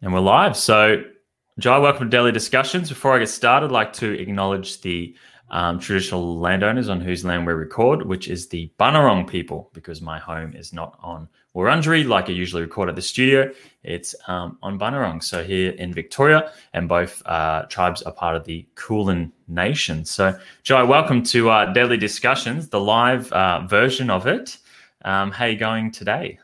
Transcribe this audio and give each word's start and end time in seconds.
And 0.00 0.12
we're 0.12 0.20
live. 0.20 0.56
So, 0.56 1.02
Jai, 1.58 1.76
welcome 1.78 2.08
to 2.08 2.16
Daily 2.16 2.30
Discussions. 2.30 2.88
Before 2.88 3.16
I 3.16 3.18
get 3.18 3.28
started, 3.28 3.66
I'd 3.66 3.72
like 3.72 3.92
to 3.94 4.12
acknowledge 4.12 4.80
the 4.80 5.16
um, 5.50 5.80
traditional 5.80 6.38
landowners 6.38 6.88
on 6.88 7.00
whose 7.00 7.24
land 7.24 7.48
we 7.48 7.52
record, 7.52 8.06
which 8.06 8.28
is 8.28 8.46
the 8.46 8.70
Bunurong 8.78 9.28
people, 9.28 9.70
because 9.72 10.00
my 10.00 10.20
home 10.20 10.54
is 10.54 10.72
not 10.72 10.96
on 11.02 11.28
Wurundjeri 11.56 12.06
like 12.06 12.28
I 12.28 12.32
usually 12.32 12.62
record 12.62 12.88
at 12.88 12.94
the 12.94 13.02
studio. 13.02 13.52
It's 13.82 14.14
um, 14.28 14.56
on 14.62 14.78
Bunurong, 14.78 15.20
so 15.20 15.42
here 15.42 15.72
in 15.72 15.92
Victoria, 15.92 16.52
and 16.74 16.88
both 16.88 17.20
uh, 17.26 17.62
tribes 17.64 18.00
are 18.02 18.12
part 18.12 18.36
of 18.36 18.44
the 18.44 18.68
Kulin 18.76 19.32
Nation. 19.48 20.04
So, 20.04 20.38
Jai, 20.62 20.84
welcome 20.84 21.24
to 21.24 21.50
uh, 21.50 21.72
Daily 21.72 21.96
Discussions, 21.96 22.68
the 22.68 22.80
live 22.80 23.32
uh, 23.32 23.66
version 23.66 24.10
of 24.10 24.28
it. 24.28 24.58
Um, 25.04 25.32
how 25.32 25.46
are 25.46 25.48
you 25.48 25.58
going 25.58 25.90
today? 25.90 26.38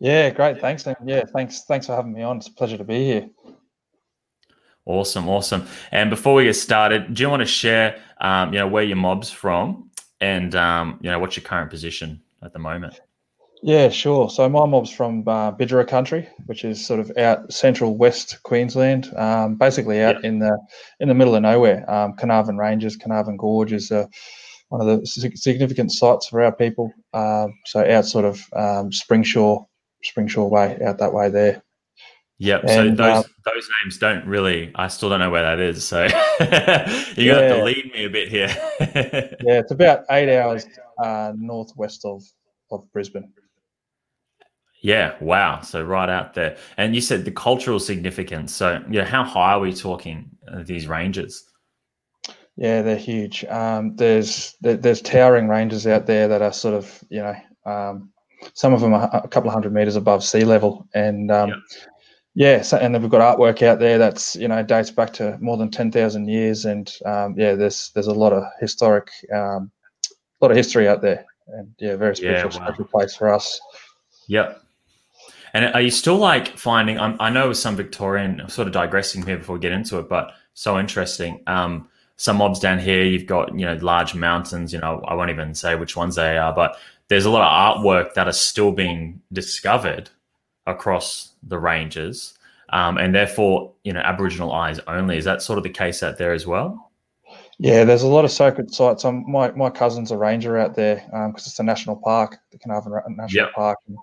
Yeah, 0.00 0.30
great. 0.30 0.60
Thanks. 0.60 0.86
Yeah, 1.04 1.24
thanks. 1.34 1.64
Thanks 1.64 1.86
for 1.86 1.96
having 1.96 2.12
me 2.12 2.22
on. 2.22 2.38
It's 2.38 2.48
a 2.48 2.52
pleasure 2.52 2.78
to 2.78 2.84
be 2.84 3.04
here. 3.04 3.28
Awesome, 4.86 5.28
awesome. 5.28 5.66
And 5.92 6.08
before 6.08 6.34
we 6.34 6.44
get 6.44 6.54
started, 6.54 7.12
do 7.12 7.22
you 7.22 7.28
want 7.28 7.40
to 7.40 7.46
share, 7.46 8.00
um, 8.20 8.54
you 8.54 8.58
know, 8.58 8.66
where 8.66 8.84
your 8.84 8.96
mob's 8.96 9.30
from, 9.30 9.90
and 10.20 10.54
um, 10.54 10.98
you 11.02 11.10
know, 11.10 11.18
what's 11.18 11.36
your 11.36 11.44
current 11.44 11.70
position 11.70 12.22
at 12.42 12.52
the 12.52 12.58
moment? 12.58 13.00
Yeah, 13.62 13.88
sure. 13.88 14.30
So 14.30 14.48
my 14.48 14.66
mob's 14.66 14.90
from 14.90 15.26
uh, 15.26 15.52
Bidjara 15.52 15.86
country, 15.86 16.28
which 16.46 16.64
is 16.64 16.84
sort 16.84 17.00
of 17.00 17.10
out 17.18 17.52
central 17.52 17.96
west 17.96 18.42
Queensland, 18.44 19.12
um, 19.16 19.56
basically 19.56 20.00
out 20.02 20.16
yep. 20.16 20.24
in 20.24 20.38
the 20.38 20.56
in 21.00 21.08
the 21.08 21.14
middle 21.14 21.34
of 21.34 21.42
nowhere. 21.42 21.88
Um, 21.90 22.14
Carnarvon 22.14 22.56
Ranges, 22.56 22.96
Carnarvon 22.96 23.36
Gorge 23.36 23.72
is 23.72 23.90
uh, 23.90 24.06
one 24.68 24.80
of 24.80 24.86
the 24.86 25.06
significant 25.06 25.92
sites 25.92 26.28
for 26.28 26.42
our 26.42 26.52
people. 26.52 26.92
Uh, 27.12 27.48
so 27.66 27.84
out 27.84 28.04
sort 28.04 28.24
of 28.24 28.36
um, 28.54 28.90
Springsure, 28.90 29.66
Springsure 30.04 30.48
way, 30.50 30.78
out 30.84 30.98
that 30.98 31.12
way 31.12 31.28
there. 31.28 31.62
Yep. 32.38 32.64
And, 32.68 32.96
so 32.96 33.04
those 33.04 33.24
uh, 33.24 33.28
those 33.44 33.68
names 33.82 33.98
don't 33.98 34.24
really. 34.26 34.70
I 34.76 34.88
still 34.88 35.08
don't 35.08 35.18
know 35.18 35.30
where 35.30 35.42
that 35.42 35.58
is. 35.58 35.84
So 35.84 36.04
you 36.04 36.10
yeah. 36.10 37.40
have 37.40 37.56
to 37.56 37.64
lead 37.64 37.90
me 37.92 38.04
a 38.04 38.10
bit 38.10 38.28
here. 38.28 38.48
yeah, 38.80 39.58
it's 39.58 39.72
about 39.72 40.04
eight 40.10 40.34
hours 40.36 40.66
uh, 41.02 41.32
northwest 41.36 42.04
of 42.04 42.22
of 42.70 42.90
Brisbane. 42.92 43.32
Yeah. 44.82 45.16
Wow. 45.20 45.62
So 45.62 45.82
right 45.82 46.08
out 46.08 46.34
there, 46.34 46.56
and 46.76 46.94
you 46.94 47.00
said 47.00 47.24
the 47.24 47.32
cultural 47.32 47.80
significance. 47.80 48.54
So 48.54 48.84
yeah, 48.88 49.04
how 49.04 49.24
high 49.24 49.54
are 49.54 49.60
we 49.60 49.74
talking 49.74 50.30
uh, 50.46 50.62
these 50.62 50.86
ranges? 50.86 51.44
Yeah, 52.56 52.82
they're 52.82 52.96
huge. 52.96 53.44
Um, 53.46 53.96
there's 53.96 54.54
there's 54.60 55.02
towering 55.02 55.48
ranges 55.48 55.88
out 55.88 56.06
there 56.06 56.28
that 56.28 56.42
are 56.42 56.52
sort 56.52 56.74
of 56.74 57.04
you 57.08 57.20
know 57.20 57.34
um, 57.66 58.10
some 58.54 58.72
of 58.72 58.80
them 58.80 58.94
are 58.94 59.10
a 59.12 59.28
couple 59.28 59.48
of 59.48 59.54
hundred 59.54 59.72
meters 59.72 59.96
above 59.96 60.24
sea 60.24 60.44
level, 60.44 60.86
and 60.94 61.30
um, 61.30 61.48
yep. 61.50 61.58
yeah, 62.34 62.62
so, 62.62 62.76
and 62.76 62.94
then 62.94 63.02
we've 63.02 63.10
got 63.10 63.38
artwork 63.38 63.62
out 63.62 63.78
there 63.78 63.98
that's 63.98 64.36
you 64.36 64.48
know 64.48 64.62
dates 64.62 64.90
back 64.90 65.12
to 65.14 65.36
more 65.40 65.56
than 65.56 65.70
ten 65.70 65.90
thousand 65.90 66.28
years, 66.28 66.64
and 66.64 66.92
um, 67.06 67.34
yeah, 67.36 67.54
there's 67.54 67.90
there's 67.94 68.06
a 68.06 68.12
lot 68.12 68.32
of 68.32 68.44
historic, 68.60 69.10
um, 69.34 69.70
a 70.40 70.44
lot 70.44 70.50
of 70.50 70.56
history 70.56 70.88
out 70.88 71.02
there, 71.02 71.24
and 71.48 71.74
yeah, 71.78 71.96
very 71.96 72.16
special, 72.16 72.34
yeah, 72.34 72.44
wow. 72.44 72.66
special 72.66 72.84
place 72.84 73.14
for 73.14 73.32
us. 73.32 73.60
Yep. 74.28 74.62
And 75.54 75.74
are 75.74 75.80
you 75.80 75.90
still 75.90 76.16
like 76.16 76.56
finding? 76.56 76.98
I'm, 77.00 77.16
i 77.20 77.30
know 77.30 77.52
some 77.52 77.74
Victorian, 77.74 78.42
sort 78.48 78.68
of 78.68 78.74
digressing 78.74 79.24
here 79.24 79.38
before 79.38 79.54
we 79.54 79.60
get 79.60 79.72
into 79.72 79.98
it, 79.98 80.08
but 80.08 80.32
so 80.54 80.78
interesting. 80.78 81.42
Um, 81.46 81.88
some 82.16 82.36
mobs 82.36 82.58
down 82.58 82.78
here, 82.78 83.04
you've 83.04 83.26
got 83.26 83.56
you 83.58 83.64
know 83.64 83.74
large 83.80 84.14
mountains. 84.14 84.72
You 84.72 84.80
know, 84.80 85.02
I 85.06 85.14
won't 85.14 85.30
even 85.30 85.54
say 85.54 85.74
which 85.74 85.96
ones 85.96 86.16
they 86.16 86.36
are, 86.36 86.52
but 86.52 86.76
there's 87.08 87.24
a 87.24 87.30
lot 87.30 87.42
of 87.42 87.82
artwork 87.82 88.14
that 88.14 88.28
is 88.28 88.38
still 88.38 88.72
being 88.72 89.20
discovered 89.32 90.10
across 90.66 91.32
the 91.42 91.58
ranges, 91.58 92.38
um, 92.70 92.98
and 92.98 93.14
therefore, 93.14 93.72
you 93.84 93.92
know, 93.92 94.00
Aboriginal 94.00 94.52
eyes 94.52 94.78
only. 94.86 95.16
Is 95.16 95.24
that 95.24 95.42
sort 95.42 95.58
of 95.58 95.62
the 95.62 95.70
case 95.70 96.02
out 96.02 96.18
there 96.18 96.32
as 96.32 96.46
well? 96.46 96.88
Yeah, 97.60 97.82
there's 97.82 98.02
a 98.04 98.08
lot 98.08 98.24
of 98.24 98.30
sacred 98.30 98.72
sites. 98.72 99.04
Um, 99.04 99.24
my 99.28 99.50
my 99.52 99.68
cousin's 99.68 100.12
a 100.12 100.16
ranger 100.16 100.56
out 100.58 100.76
there 100.76 100.96
because 100.96 101.24
um, 101.24 101.34
it's 101.34 101.58
a 101.58 101.64
national 101.64 101.96
park, 101.96 102.38
the 102.52 102.58
Carnarvon 102.58 103.16
National 103.16 103.46
yep. 103.46 103.54
Park. 103.54 103.78
And, 103.88 103.98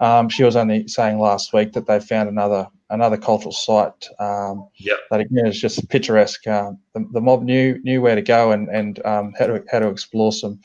um, 0.00 0.28
she 0.28 0.44
was 0.44 0.56
only 0.56 0.86
saying 0.88 1.18
last 1.18 1.54
week 1.54 1.72
that 1.72 1.86
they 1.86 2.00
found 2.00 2.28
another 2.28 2.68
another 2.90 3.16
cultural 3.16 3.52
site. 3.52 4.08
Um, 4.18 4.68
yep. 4.76 4.98
That 5.10 5.20
again 5.20 5.46
is 5.46 5.58
just 5.58 5.88
picturesque. 5.88 6.46
Um, 6.46 6.78
the, 6.92 7.06
the, 7.12 7.20
mob 7.22 7.42
knew 7.42 7.80
knew 7.82 8.02
where 8.02 8.14
to 8.14 8.22
go 8.22 8.52
and 8.52 8.68
and 8.68 9.04
um, 9.06 9.32
how 9.38 9.46
to 9.46 9.64
how 9.70 9.78
to 9.78 9.88
explore 9.88 10.32
some 10.32 10.60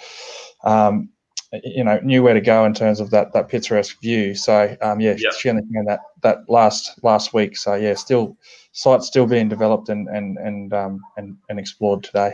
um, 0.65 1.09
you 1.63 1.83
know 1.83 1.99
knew 2.03 2.23
where 2.23 2.33
to 2.33 2.41
go 2.41 2.65
in 2.65 2.73
terms 2.73 2.99
of 2.99 3.09
that 3.11 3.33
that 3.33 3.49
picturesque 3.49 4.01
view. 4.01 4.35
So 4.35 4.75
um, 4.81 4.99
yeah, 4.99 5.15
yep. 5.17 5.33
she 5.33 5.49
only 5.49 5.63
found 5.73 5.87
that 5.87 5.99
that 6.21 6.39
last 6.49 6.99
last 7.03 7.33
week. 7.33 7.57
So 7.57 7.75
yeah, 7.75 7.93
still 7.93 8.37
sites 8.71 9.07
still 9.07 9.27
being 9.27 9.49
developed 9.49 9.89
and 9.89 10.07
and 10.09 10.37
and 10.37 10.73
um, 10.73 11.01
and, 11.17 11.37
and 11.49 11.59
explored 11.59 12.03
today. 12.03 12.33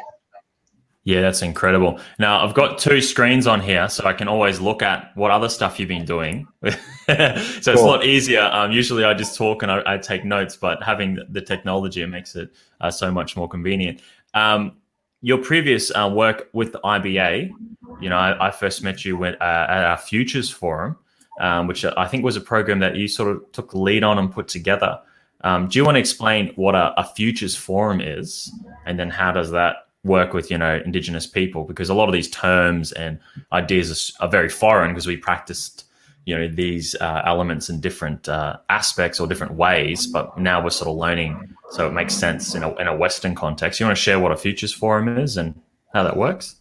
Yeah, 1.05 1.21
that's 1.21 1.41
incredible. 1.41 1.99
Now 2.19 2.45
I've 2.45 2.53
got 2.53 2.77
two 2.77 3.01
screens 3.01 3.47
on 3.47 3.61
here, 3.61 3.89
so 3.89 4.05
I 4.05 4.13
can 4.13 4.27
always 4.27 4.59
look 4.59 4.81
at 4.81 5.11
what 5.15 5.31
other 5.31 5.49
stuff 5.49 5.79
you've 5.79 5.89
been 5.89 6.05
doing. 6.05 6.47
so 6.63 6.69
it's 7.07 7.67
a 7.67 7.73
lot 7.73 8.05
easier. 8.05 8.41
Um, 8.41 8.71
usually 8.71 9.03
I 9.03 9.13
just 9.13 9.35
talk 9.35 9.63
and 9.63 9.71
I, 9.71 9.81
I, 9.85 9.97
take 9.97 10.23
notes, 10.23 10.55
but 10.55 10.83
having 10.83 11.17
the 11.29 11.41
technology 11.41 12.01
it 12.01 12.07
makes 12.07 12.35
it 12.35 12.51
uh, 12.81 12.91
so 12.91 13.11
much 13.11 13.35
more 13.35 13.47
convenient. 13.47 14.01
Um, 14.33 14.73
your 15.21 15.37
previous 15.37 15.91
uh, 15.91 16.09
work 16.13 16.49
with 16.53 16.71
the 16.71 16.79
IBA, 16.79 17.51
you 17.99 18.09
know, 18.09 18.17
I, 18.17 18.47
I 18.47 18.51
first 18.51 18.83
met 18.83 19.03
you 19.03 19.17
with, 19.17 19.35
uh, 19.41 19.67
at 19.69 19.83
our 19.83 19.97
Futures 19.97 20.49
Forum, 20.49 20.97
um, 21.39 21.67
which 21.67 21.83
I 21.85 22.07
think 22.07 22.23
was 22.23 22.35
a 22.35 22.41
program 22.41 22.79
that 22.79 22.95
you 22.95 23.07
sort 23.07 23.35
of 23.35 23.51
took 23.51 23.73
lead 23.73 24.03
on 24.03 24.17
and 24.17 24.31
put 24.31 24.47
together. 24.47 24.99
Um, 25.41 25.67
do 25.67 25.79
you 25.79 25.85
want 25.85 25.95
to 25.95 25.99
explain 25.99 26.51
what 26.55 26.75
a, 26.75 26.93
a, 26.99 27.03
Futures 27.15 27.55
Forum 27.55 28.01
is, 28.01 28.51
and 28.85 28.99
then 28.99 29.09
how 29.09 29.31
does 29.31 29.51
that 29.51 29.87
work 30.03 30.33
with 30.33 30.51
you 30.51 30.57
know 30.57 30.81
Indigenous 30.83 31.25
people? 31.25 31.63
Because 31.63 31.89
a 31.89 31.93
lot 31.93 32.09
of 32.09 32.13
these 32.13 32.29
terms 32.29 32.91
and 32.91 33.19
ideas 33.53 34.13
are, 34.19 34.25
are 34.25 34.29
very 34.29 34.49
foreign 34.49 34.91
because 34.91 35.07
we 35.07 35.15
practiced 35.15 35.85
you 36.25 36.37
know 36.37 36.47
these 36.49 36.93
uh, 36.95 37.21
elements 37.25 37.69
in 37.69 37.79
different 37.79 38.27
uh, 38.27 38.57
aspects 38.67 39.17
or 39.17 39.27
different 39.27 39.53
ways, 39.53 40.07
but 40.07 40.37
now 40.37 40.61
we're 40.61 40.71
sort 40.71 40.89
of 40.89 40.97
learning 40.97 41.55
so 41.71 41.87
it 41.87 41.93
makes 41.93 42.13
sense 42.13 42.55
in 42.55 42.63
a, 42.63 42.75
in 42.75 42.87
a 42.87 42.95
Western 42.95 43.35
context. 43.35 43.79
You 43.79 43.85
want 43.85 43.97
to 43.97 44.01
share 44.01 44.19
what 44.19 44.31
a 44.31 44.37
Futures 44.37 44.73
Forum 44.73 45.17
is 45.17 45.37
and 45.37 45.59
how 45.93 46.03
that 46.03 46.17
works? 46.17 46.55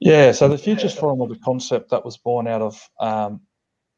Yeah, 0.00 0.32
so 0.32 0.48
the 0.48 0.58
Futures 0.58 0.94
Forum 0.94 1.18
was 1.18 1.36
a 1.36 1.40
concept 1.40 1.90
that 1.90 2.04
was 2.04 2.16
born 2.16 2.46
out 2.46 2.62
of 2.62 2.88
um, 3.00 3.40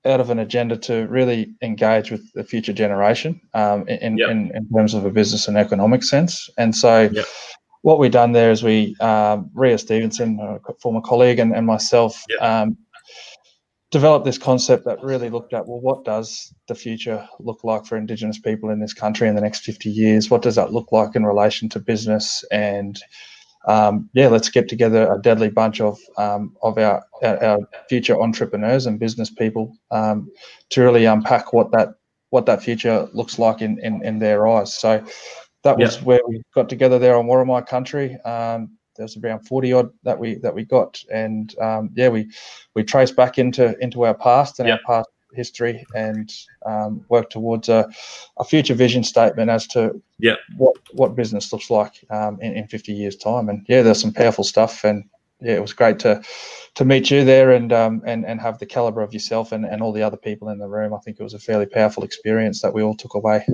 out 0.04 0.20
of 0.20 0.30
an 0.30 0.38
agenda 0.38 0.76
to 0.76 1.06
really 1.08 1.54
engage 1.62 2.10
with 2.10 2.32
the 2.32 2.44
future 2.44 2.72
generation 2.72 3.40
um, 3.54 3.86
in, 3.88 4.16
yep. 4.16 4.30
in, 4.30 4.50
in 4.54 4.66
terms 4.74 4.94
of 4.94 5.04
a 5.04 5.10
business 5.10 5.46
and 5.46 5.58
economic 5.58 6.02
sense. 6.02 6.48
And 6.56 6.74
so, 6.74 7.10
yep. 7.12 7.26
what 7.82 7.98
we've 7.98 8.10
done 8.10 8.32
there 8.32 8.50
is 8.50 8.62
we, 8.62 8.96
um, 9.00 9.50
Ria 9.52 9.76
Stevenson, 9.76 10.38
a 10.40 10.72
former 10.80 11.02
colleague, 11.02 11.38
and, 11.38 11.54
and 11.54 11.66
myself, 11.66 12.24
yep. 12.30 12.40
um, 12.40 12.78
developed 13.90 14.24
this 14.24 14.38
concept 14.38 14.84
that 14.84 15.02
really 15.02 15.30
looked 15.30 15.52
at 15.52 15.66
well, 15.66 15.80
what 15.80 16.04
does 16.04 16.54
the 16.68 16.74
future 16.74 17.28
look 17.40 17.64
like 17.64 17.84
for 17.84 17.96
Indigenous 17.96 18.38
people 18.38 18.70
in 18.70 18.80
this 18.80 18.94
country 18.94 19.28
in 19.28 19.34
the 19.34 19.40
next 19.40 19.60
50 19.64 19.90
years? 19.90 20.30
What 20.30 20.42
does 20.42 20.54
that 20.54 20.72
look 20.72 20.92
like 20.92 21.16
in 21.16 21.26
relation 21.26 21.68
to 21.70 21.80
business? 21.80 22.44
And 22.52 23.00
um, 23.66 24.08
yeah, 24.14 24.28
let's 24.28 24.48
get 24.48 24.68
together 24.68 25.12
a 25.12 25.20
deadly 25.20 25.50
bunch 25.50 25.80
of 25.80 25.98
um, 26.16 26.56
of 26.62 26.78
our, 26.78 27.04
our 27.22 27.58
future 27.88 28.20
entrepreneurs 28.20 28.86
and 28.86 28.98
business 28.98 29.30
people 29.30 29.76
um, 29.90 30.30
to 30.70 30.82
really 30.82 31.04
unpack 31.04 31.52
what 31.52 31.72
that 31.72 31.94
what 32.30 32.46
that 32.46 32.62
future 32.62 33.08
looks 33.12 33.38
like 33.38 33.60
in 33.60 33.78
in, 33.80 34.04
in 34.04 34.18
their 34.18 34.46
eyes. 34.46 34.74
So 34.74 35.04
that 35.62 35.76
was 35.76 36.00
where 36.02 36.20
we 36.26 36.40
got 36.54 36.68
together 36.68 36.98
there 36.98 37.16
on 37.16 37.26
Worimi 37.26 37.66
country. 37.66 38.16
Um, 38.22 38.78
there's 39.00 39.16
around 39.16 39.40
40 39.40 39.72
odd 39.72 39.90
that 40.04 40.18
we 40.18 40.36
that 40.36 40.54
we 40.54 40.64
got. 40.64 41.02
And 41.10 41.58
um, 41.58 41.90
yeah 41.94 42.08
we 42.08 42.30
we 42.74 42.84
trace 42.84 43.10
back 43.10 43.38
into 43.38 43.76
into 43.80 44.04
our 44.04 44.14
past 44.14 44.60
and 44.60 44.68
yep. 44.68 44.80
our 44.86 44.98
past 44.98 45.08
history 45.32 45.86
and 45.94 46.32
um, 46.66 47.04
work 47.08 47.30
towards 47.30 47.68
a, 47.68 47.88
a 48.38 48.44
future 48.44 48.74
vision 48.74 49.04
statement 49.04 49.48
as 49.48 49.66
to 49.68 50.00
yeah 50.18 50.34
what 50.56 50.76
what 50.92 51.16
business 51.16 51.52
looks 51.52 51.70
like 51.70 52.04
um, 52.10 52.38
in, 52.40 52.52
in 52.52 52.68
50 52.68 52.92
years 52.92 53.16
time. 53.16 53.48
And 53.48 53.64
yeah 53.68 53.82
there's 53.82 54.00
some 54.00 54.12
powerful 54.12 54.44
stuff. 54.44 54.84
And 54.84 55.04
yeah 55.40 55.54
it 55.54 55.62
was 55.62 55.72
great 55.72 55.98
to 56.00 56.22
to 56.74 56.84
meet 56.84 57.10
you 57.10 57.24
there 57.24 57.52
and 57.52 57.72
um, 57.72 58.02
and 58.04 58.26
and 58.26 58.38
have 58.40 58.58
the 58.58 58.66
caliber 58.66 59.00
of 59.00 59.14
yourself 59.14 59.50
and, 59.50 59.64
and 59.64 59.82
all 59.82 59.92
the 59.92 60.02
other 60.02 60.18
people 60.18 60.50
in 60.50 60.58
the 60.58 60.68
room. 60.68 60.92
I 60.92 60.98
think 60.98 61.18
it 61.18 61.22
was 61.24 61.34
a 61.34 61.38
fairly 61.38 61.66
powerful 61.66 62.04
experience 62.04 62.60
that 62.60 62.74
we 62.74 62.82
all 62.82 62.94
took 62.94 63.14
away. 63.14 63.46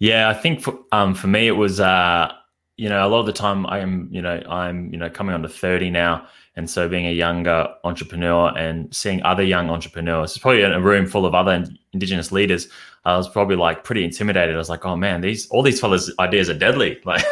Yeah 0.00 0.28
i 0.28 0.34
think 0.34 0.62
for, 0.62 0.78
um, 0.92 1.14
for 1.14 1.26
me 1.26 1.48
it 1.48 1.56
was 1.56 1.80
uh, 1.80 2.32
you 2.78 2.88
know, 2.88 3.04
a 3.04 3.08
lot 3.08 3.18
of 3.18 3.26
the 3.26 3.32
time 3.32 3.66
I 3.66 3.80
am, 3.80 4.08
you 4.12 4.22
know, 4.22 4.40
I'm, 4.48 4.90
you 4.92 4.98
know, 4.98 5.10
coming 5.10 5.34
on 5.34 5.42
to 5.42 5.48
30 5.48 5.90
now. 5.90 6.26
And 6.54 6.70
so 6.70 6.88
being 6.88 7.06
a 7.06 7.12
younger 7.12 7.66
entrepreneur 7.82 8.56
and 8.56 8.94
seeing 8.94 9.20
other 9.24 9.42
young 9.42 9.68
entrepreneurs, 9.68 10.38
probably 10.38 10.62
in 10.62 10.72
a 10.72 10.80
room 10.80 11.06
full 11.06 11.26
of 11.26 11.34
other 11.34 11.66
indigenous 11.92 12.30
leaders. 12.30 12.68
I 13.04 13.16
was 13.16 13.28
probably 13.28 13.56
like 13.56 13.82
pretty 13.84 14.04
intimidated. 14.04 14.54
I 14.54 14.58
was 14.58 14.68
like, 14.68 14.84
oh 14.84 14.94
man, 14.94 15.22
these, 15.22 15.48
all 15.48 15.62
these 15.62 15.80
fellas 15.80 16.10
ideas 16.20 16.48
are 16.48 16.54
deadly. 16.54 17.00
Like 17.04 17.24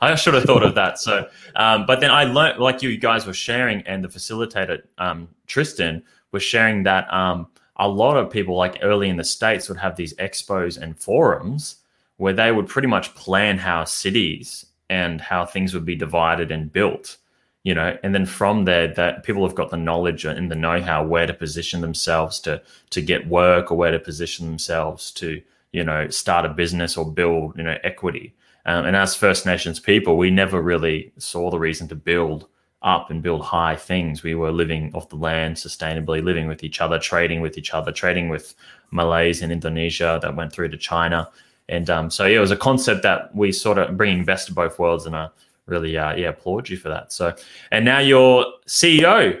I 0.00 0.14
should 0.14 0.34
have 0.34 0.44
thought 0.44 0.62
of 0.62 0.74
that. 0.76 0.98
So, 0.98 1.28
um, 1.56 1.84
but 1.84 2.00
then 2.00 2.10
I 2.10 2.24
learned, 2.24 2.58
like 2.58 2.82
you 2.82 2.96
guys 2.96 3.26
were 3.26 3.34
sharing 3.34 3.82
and 3.82 4.02
the 4.02 4.08
facilitator, 4.08 4.82
um, 4.96 5.28
Tristan 5.46 6.02
was 6.32 6.42
sharing 6.42 6.84
that, 6.84 7.12
um, 7.12 7.48
a 7.76 7.88
lot 7.88 8.16
of 8.16 8.30
people, 8.30 8.56
like 8.56 8.78
early 8.82 9.08
in 9.08 9.16
the 9.16 9.24
states, 9.24 9.68
would 9.68 9.78
have 9.78 9.96
these 9.96 10.14
expos 10.14 10.80
and 10.80 10.98
forums 10.98 11.76
where 12.18 12.34
they 12.34 12.52
would 12.52 12.66
pretty 12.66 12.88
much 12.88 13.14
plan 13.14 13.56
how 13.56 13.84
cities 13.84 14.66
and 14.90 15.22
how 15.22 15.46
things 15.46 15.72
would 15.72 15.86
be 15.86 15.96
divided 15.96 16.50
and 16.50 16.70
built 16.70 17.16
you 17.62 17.74
know? 17.74 17.96
And 18.02 18.14
then 18.14 18.26
from 18.26 18.64
there 18.64 18.88
that 18.94 19.22
people 19.22 19.46
have 19.46 19.54
got 19.54 19.70
the 19.70 19.76
knowledge 19.76 20.24
and 20.24 20.50
the 20.50 20.54
know-how 20.54 21.04
where 21.04 21.26
to 21.26 21.34
position 21.34 21.80
themselves 21.80 22.40
to 22.40 22.62
to 22.90 23.02
get 23.02 23.28
work 23.28 23.70
or 23.70 23.76
where 23.76 23.90
to 23.90 23.98
position 23.98 24.46
themselves 24.46 25.10
to 25.12 25.42
you 25.72 25.84
know 25.84 26.08
start 26.08 26.46
a 26.46 26.48
business 26.48 26.96
or 26.96 27.10
build 27.10 27.56
you 27.56 27.62
know 27.62 27.76
equity. 27.84 28.34
Um, 28.66 28.84
and 28.86 28.96
as 28.96 29.14
first 29.14 29.46
nations 29.46 29.80
people 29.80 30.16
we 30.16 30.30
never 30.30 30.60
really 30.60 31.12
saw 31.18 31.50
the 31.50 31.58
reason 31.58 31.88
to 31.88 31.94
build 31.94 32.46
up 32.82 33.10
and 33.10 33.22
build 33.22 33.42
high 33.42 33.76
things. 33.76 34.22
We 34.22 34.34
were 34.34 34.52
living 34.52 34.90
off 34.94 35.10
the 35.10 35.16
land 35.16 35.56
sustainably 35.56 36.24
living 36.24 36.48
with 36.48 36.64
each 36.64 36.80
other 36.80 36.98
trading 36.98 37.42
with 37.42 37.58
each 37.58 37.74
other 37.74 37.92
trading 37.92 38.30
with 38.30 38.54
malays 38.90 39.42
in 39.42 39.52
indonesia 39.52 40.18
that 40.22 40.34
went 40.34 40.52
through 40.52 40.68
to 40.70 40.76
china 40.76 41.28
and 41.70 41.88
um, 41.88 42.10
so 42.10 42.26
yeah 42.26 42.36
it 42.36 42.40
was 42.40 42.50
a 42.50 42.56
concept 42.56 43.02
that 43.02 43.34
we 43.34 43.52
sort 43.52 43.78
of 43.78 43.96
bringing 43.96 44.24
best 44.24 44.48
of 44.48 44.54
both 44.54 44.78
worlds 44.78 45.06
and 45.06 45.16
I 45.16 45.28
really 45.66 45.96
uh, 45.96 46.14
yeah 46.14 46.28
applaud 46.28 46.68
you 46.68 46.76
for 46.76 46.90
that. 46.90 47.12
So 47.12 47.34
and 47.70 47.84
now 47.84 48.00
you're 48.00 48.44
CEO 48.66 49.40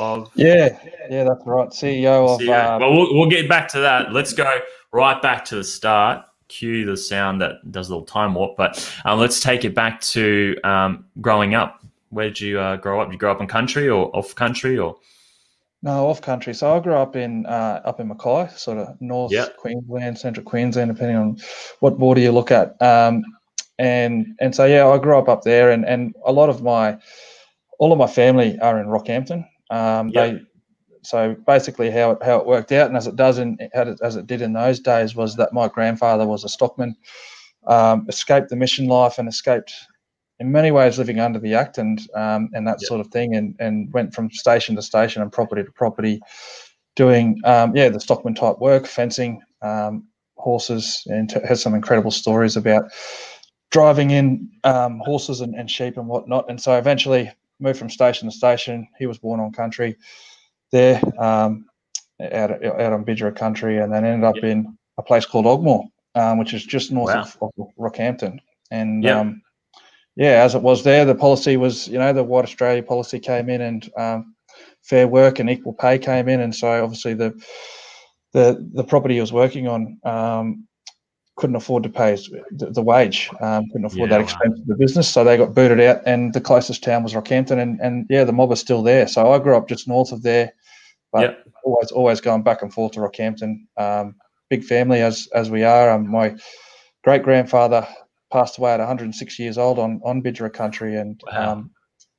of 0.00 0.30
yeah 0.34 0.78
yeah 1.10 1.24
that's 1.24 1.46
right 1.46 1.68
CEO 1.68 2.28
of 2.28 2.40
CEO. 2.40 2.74
Um, 2.74 2.80
well, 2.80 2.92
well 2.96 3.14
we'll 3.14 3.30
get 3.30 3.48
back 3.48 3.68
to 3.68 3.80
that. 3.80 4.12
Let's 4.12 4.32
go 4.32 4.58
right 4.92 5.20
back 5.22 5.44
to 5.46 5.56
the 5.56 5.64
start. 5.64 6.24
Cue 6.48 6.84
the 6.84 6.96
sound 6.96 7.40
that 7.40 7.70
does 7.70 7.88
a 7.88 7.92
little 7.92 8.06
time 8.06 8.34
warp, 8.34 8.56
but 8.56 8.92
um, 9.04 9.18
let's 9.18 9.40
take 9.40 9.64
it 9.64 9.74
back 9.74 10.00
to 10.02 10.56
um, 10.64 11.06
growing 11.20 11.54
up. 11.54 11.82
Where 12.10 12.28
did 12.28 12.40
you 12.40 12.60
uh, 12.60 12.76
grow 12.76 13.00
up? 13.00 13.08
Did 13.08 13.14
you 13.14 13.18
grow 13.18 13.32
up 13.32 13.40
in 13.40 13.46
country 13.46 13.88
or 13.88 14.14
off 14.14 14.34
country 14.34 14.78
or? 14.78 14.96
No, 15.82 16.08
off 16.08 16.22
country. 16.22 16.54
So 16.54 16.76
I 16.76 16.80
grew 16.80 16.94
up 16.94 17.16
in 17.16 17.44
uh, 17.46 17.82
up 17.84 17.98
in 17.98 18.08
Mackay, 18.08 18.48
sort 18.56 18.78
of 18.78 19.00
north 19.00 19.32
yep. 19.32 19.56
Queensland, 19.56 20.16
central 20.16 20.44
Queensland, 20.44 20.94
depending 20.94 21.16
on 21.16 21.38
what 21.80 21.98
border 21.98 22.20
you 22.20 22.30
look 22.30 22.52
at. 22.52 22.80
Um, 22.80 23.24
and 23.78 24.26
and 24.40 24.54
so 24.54 24.64
yeah, 24.64 24.86
I 24.86 24.98
grew 24.98 25.18
up 25.18 25.28
up 25.28 25.42
there, 25.42 25.72
and 25.72 25.84
and 25.84 26.14
a 26.24 26.32
lot 26.32 26.48
of 26.48 26.62
my 26.62 26.98
all 27.80 27.92
of 27.92 27.98
my 27.98 28.06
family 28.06 28.58
are 28.60 28.80
in 28.80 28.86
Rockhampton. 28.86 29.44
Um, 29.70 30.10
yep. 30.10 30.34
They 30.34 30.40
so 31.02 31.34
basically 31.46 31.90
how 31.90 32.12
it 32.12 32.22
how 32.22 32.38
it 32.38 32.46
worked 32.46 32.70
out, 32.70 32.86
and 32.86 32.96
as 32.96 33.08
it 33.08 33.16
does 33.16 33.38
in 33.38 33.58
as 33.74 34.14
it 34.14 34.26
did 34.28 34.40
in 34.40 34.52
those 34.52 34.78
days, 34.78 35.16
was 35.16 35.36
that 35.36 35.52
my 35.52 35.66
grandfather 35.66 36.26
was 36.26 36.44
a 36.44 36.48
stockman, 36.48 36.96
um, 37.66 38.06
escaped 38.08 38.50
the 38.50 38.56
mission 38.56 38.86
life, 38.86 39.18
and 39.18 39.28
escaped 39.28 39.74
in 40.42 40.50
many 40.50 40.72
ways 40.72 40.98
living 40.98 41.20
under 41.20 41.38
the 41.38 41.54
act 41.54 41.78
and 41.78 42.00
um, 42.14 42.50
and 42.52 42.66
that 42.66 42.78
yep. 42.80 42.88
sort 42.88 43.00
of 43.00 43.06
thing, 43.08 43.36
and 43.36 43.54
and 43.60 43.92
went 43.92 44.12
from 44.12 44.28
station 44.30 44.74
to 44.74 44.82
station 44.82 45.22
and 45.22 45.32
property 45.32 45.62
to 45.62 45.70
property, 45.70 46.20
doing 46.96 47.40
um, 47.44 47.74
yeah 47.76 47.88
the 47.88 48.00
stockman 48.00 48.34
type 48.34 48.58
work, 48.58 48.86
fencing 48.86 49.40
um, 49.62 50.04
horses, 50.36 51.04
and 51.06 51.30
t- 51.30 51.46
has 51.46 51.62
some 51.62 51.74
incredible 51.74 52.10
stories 52.10 52.56
about 52.56 52.90
driving 53.70 54.10
in 54.10 54.50
um, 54.64 55.00
horses 55.04 55.40
and, 55.40 55.54
and, 55.54 55.70
sheep 55.70 55.96
and 55.96 56.06
whatnot. 56.08 56.44
And 56.50 56.60
so 56.60 56.76
eventually 56.76 57.30
moved 57.58 57.78
from 57.78 57.88
station 57.88 58.28
to 58.28 58.36
station. 58.36 58.86
He 58.98 59.06
was 59.06 59.18
born 59.18 59.40
on 59.40 59.50
country 59.52 59.96
there, 60.72 61.00
um, 61.18 61.64
out, 62.20 62.50
out 62.64 62.92
on 62.92 63.04
Bidjara 63.04 63.34
country, 63.34 63.78
and 63.78 63.90
then 63.90 64.04
ended 64.04 64.24
up 64.24 64.34
yep. 64.34 64.44
in 64.44 64.76
a 64.98 65.02
place 65.02 65.24
called 65.24 65.46
Ogmore, 65.46 65.84
um, 66.16 66.38
which 66.38 66.52
is 66.52 66.64
just 66.64 66.90
north 66.90 67.14
wow. 67.14 67.22
of, 67.22 67.52
of, 67.58 67.68
Rockhampton. 67.78 68.40
And 68.70 69.04
yep. 69.04 69.26
Yeah, 70.16 70.42
as 70.44 70.54
it 70.54 70.62
was 70.62 70.84
there, 70.84 71.04
the 71.04 71.14
policy 71.14 71.56
was, 71.56 71.88
you 71.88 71.98
know, 71.98 72.12
the 72.12 72.22
White 72.22 72.44
Australia 72.44 72.82
policy 72.82 73.18
came 73.18 73.48
in 73.48 73.60
and 73.62 73.90
um, 73.96 74.34
fair 74.82 75.08
work 75.08 75.38
and 75.38 75.48
equal 75.48 75.72
pay 75.72 75.98
came 75.98 76.28
in. 76.28 76.40
And 76.40 76.54
so 76.54 76.82
obviously 76.82 77.14
the 77.14 77.32
the, 78.32 78.66
the 78.72 78.84
property 78.84 79.14
he 79.14 79.20
was 79.20 79.32
working 79.32 79.68
on 79.68 79.98
um, 80.04 80.66
couldn't 81.36 81.56
afford 81.56 81.82
to 81.82 81.88
pay 81.88 82.14
the, 82.50 82.70
the 82.70 82.82
wage, 82.82 83.30
um, 83.40 83.66
couldn't 83.70 83.86
afford 83.86 84.10
yeah, 84.10 84.18
that 84.18 84.24
expense 84.24 84.58
of 84.58 84.66
the 84.66 84.74
business, 84.74 85.08
so 85.08 85.24
they 85.24 85.36
got 85.36 85.54
booted 85.54 85.80
out. 85.80 86.00
And 86.06 86.32
the 86.32 86.40
closest 86.40 86.82
town 86.82 87.02
was 87.02 87.14
Rockhampton, 87.14 87.58
and, 87.58 87.80
and 87.80 88.06
yeah, 88.08 88.24
the 88.24 88.32
mob 88.32 88.52
is 88.52 88.60
still 88.60 88.82
there. 88.82 89.06
So 89.06 89.32
I 89.32 89.38
grew 89.38 89.56
up 89.56 89.68
just 89.68 89.88
north 89.88 90.12
of 90.12 90.22
there, 90.22 90.52
but 91.10 91.20
yep. 91.20 91.44
always 91.64 91.90
always 91.90 92.20
going 92.20 92.42
back 92.42 92.62
and 92.62 92.72
forth 92.72 92.92
to 92.92 93.00
Rockhampton. 93.00 93.66
Um, 93.76 94.14
big 94.50 94.64
family 94.64 95.00
as 95.00 95.28
as 95.34 95.50
we 95.50 95.64
are. 95.64 95.90
Um, 95.90 96.10
my 96.10 96.36
great 97.02 97.22
grandfather 97.22 97.86
passed 98.32 98.58
away 98.58 98.72
at 98.72 98.80
106 98.80 99.38
years 99.38 99.58
old 99.58 99.78
on 99.78 100.00
on 100.04 100.22
Bidjara 100.22 100.52
country, 100.52 100.96
and 100.96 101.20
wow. 101.30 101.52
um, 101.52 101.70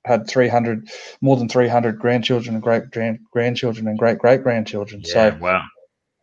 had 0.05 0.27
300 0.27 0.89
more 1.21 1.37
than 1.37 1.47
300 1.47 1.97
grandchildren 1.97 2.55
and 2.55 2.63
great 2.63 2.83
grandchildren 3.31 3.87
and 3.87 3.97
great 3.97 4.19
great 4.19 4.43
grandchildren. 4.43 5.01
Yeah, 5.05 5.31
so 5.31 5.37
wow 5.39 5.63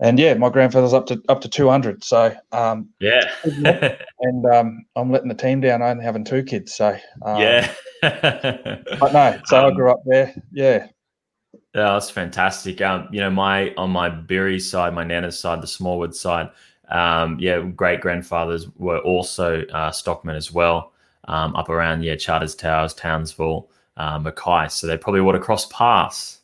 and 0.01 0.19
yeah, 0.19 0.35
my 0.35 0.49
grandfather's 0.49 0.95
up 0.95 1.07
to 1.07 1.23
up 1.29 1.43
to 1.43 1.49
two 1.49 1.69
hundred. 1.69 2.03
So 2.03 2.35
um, 2.53 2.89
yeah, 3.01 3.31
and 4.21 4.47
um, 4.47 4.85
I'm 4.97 5.11
letting 5.11 5.29
the 5.29 5.35
team 5.35 5.61
down 5.61 5.83
only 5.83 6.03
having 6.03 6.25
two 6.25 6.43
kids. 6.43 6.75
So 6.75 6.97
um, 7.23 7.41
yeah, 7.41 7.73
but 8.01 9.13
no. 9.13 9.41
So 9.45 9.65
I 9.65 9.69
um, 9.69 9.75
grew 9.75 9.91
up 9.91 10.01
there. 10.07 10.35
Yeah. 10.53 10.87
Yeah, 11.75 11.93
that's 11.93 12.11
fantastic. 12.11 12.81
Um, 12.81 13.09
you 13.13 13.21
know, 13.21 13.31
my 13.31 13.73
on 13.77 13.91
my 13.91 14.09
Berry 14.09 14.59
side, 14.59 14.93
my 14.95 15.05
Nana's 15.05 15.39
side, 15.39 15.63
the 15.63 15.69
Smallwood 15.69 16.17
side, 16.17 16.51
um, 16.91 17.39
yeah, 17.39 17.61
great 17.61 18.01
grandfathers 18.01 18.69
were 18.77 18.99
also 18.99 19.65
uh, 19.67 19.91
stockmen 19.91 20.37
as 20.37 20.53
well, 20.53 20.93
um, 21.29 21.55
up 21.57 21.69
around 21.69 22.03
yeah 22.03 22.17
Charters 22.17 22.55
Towers, 22.55 22.95
Townsville, 22.95 23.69
uh, 23.97 24.19
Mackay. 24.19 24.69
So 24.69 24.87
they 24.87 24.97
probably 24.97 25.21
would 25.21 25.35
have 25.35 25.45
crossed 25.45 25.71
paths 25.71 26.41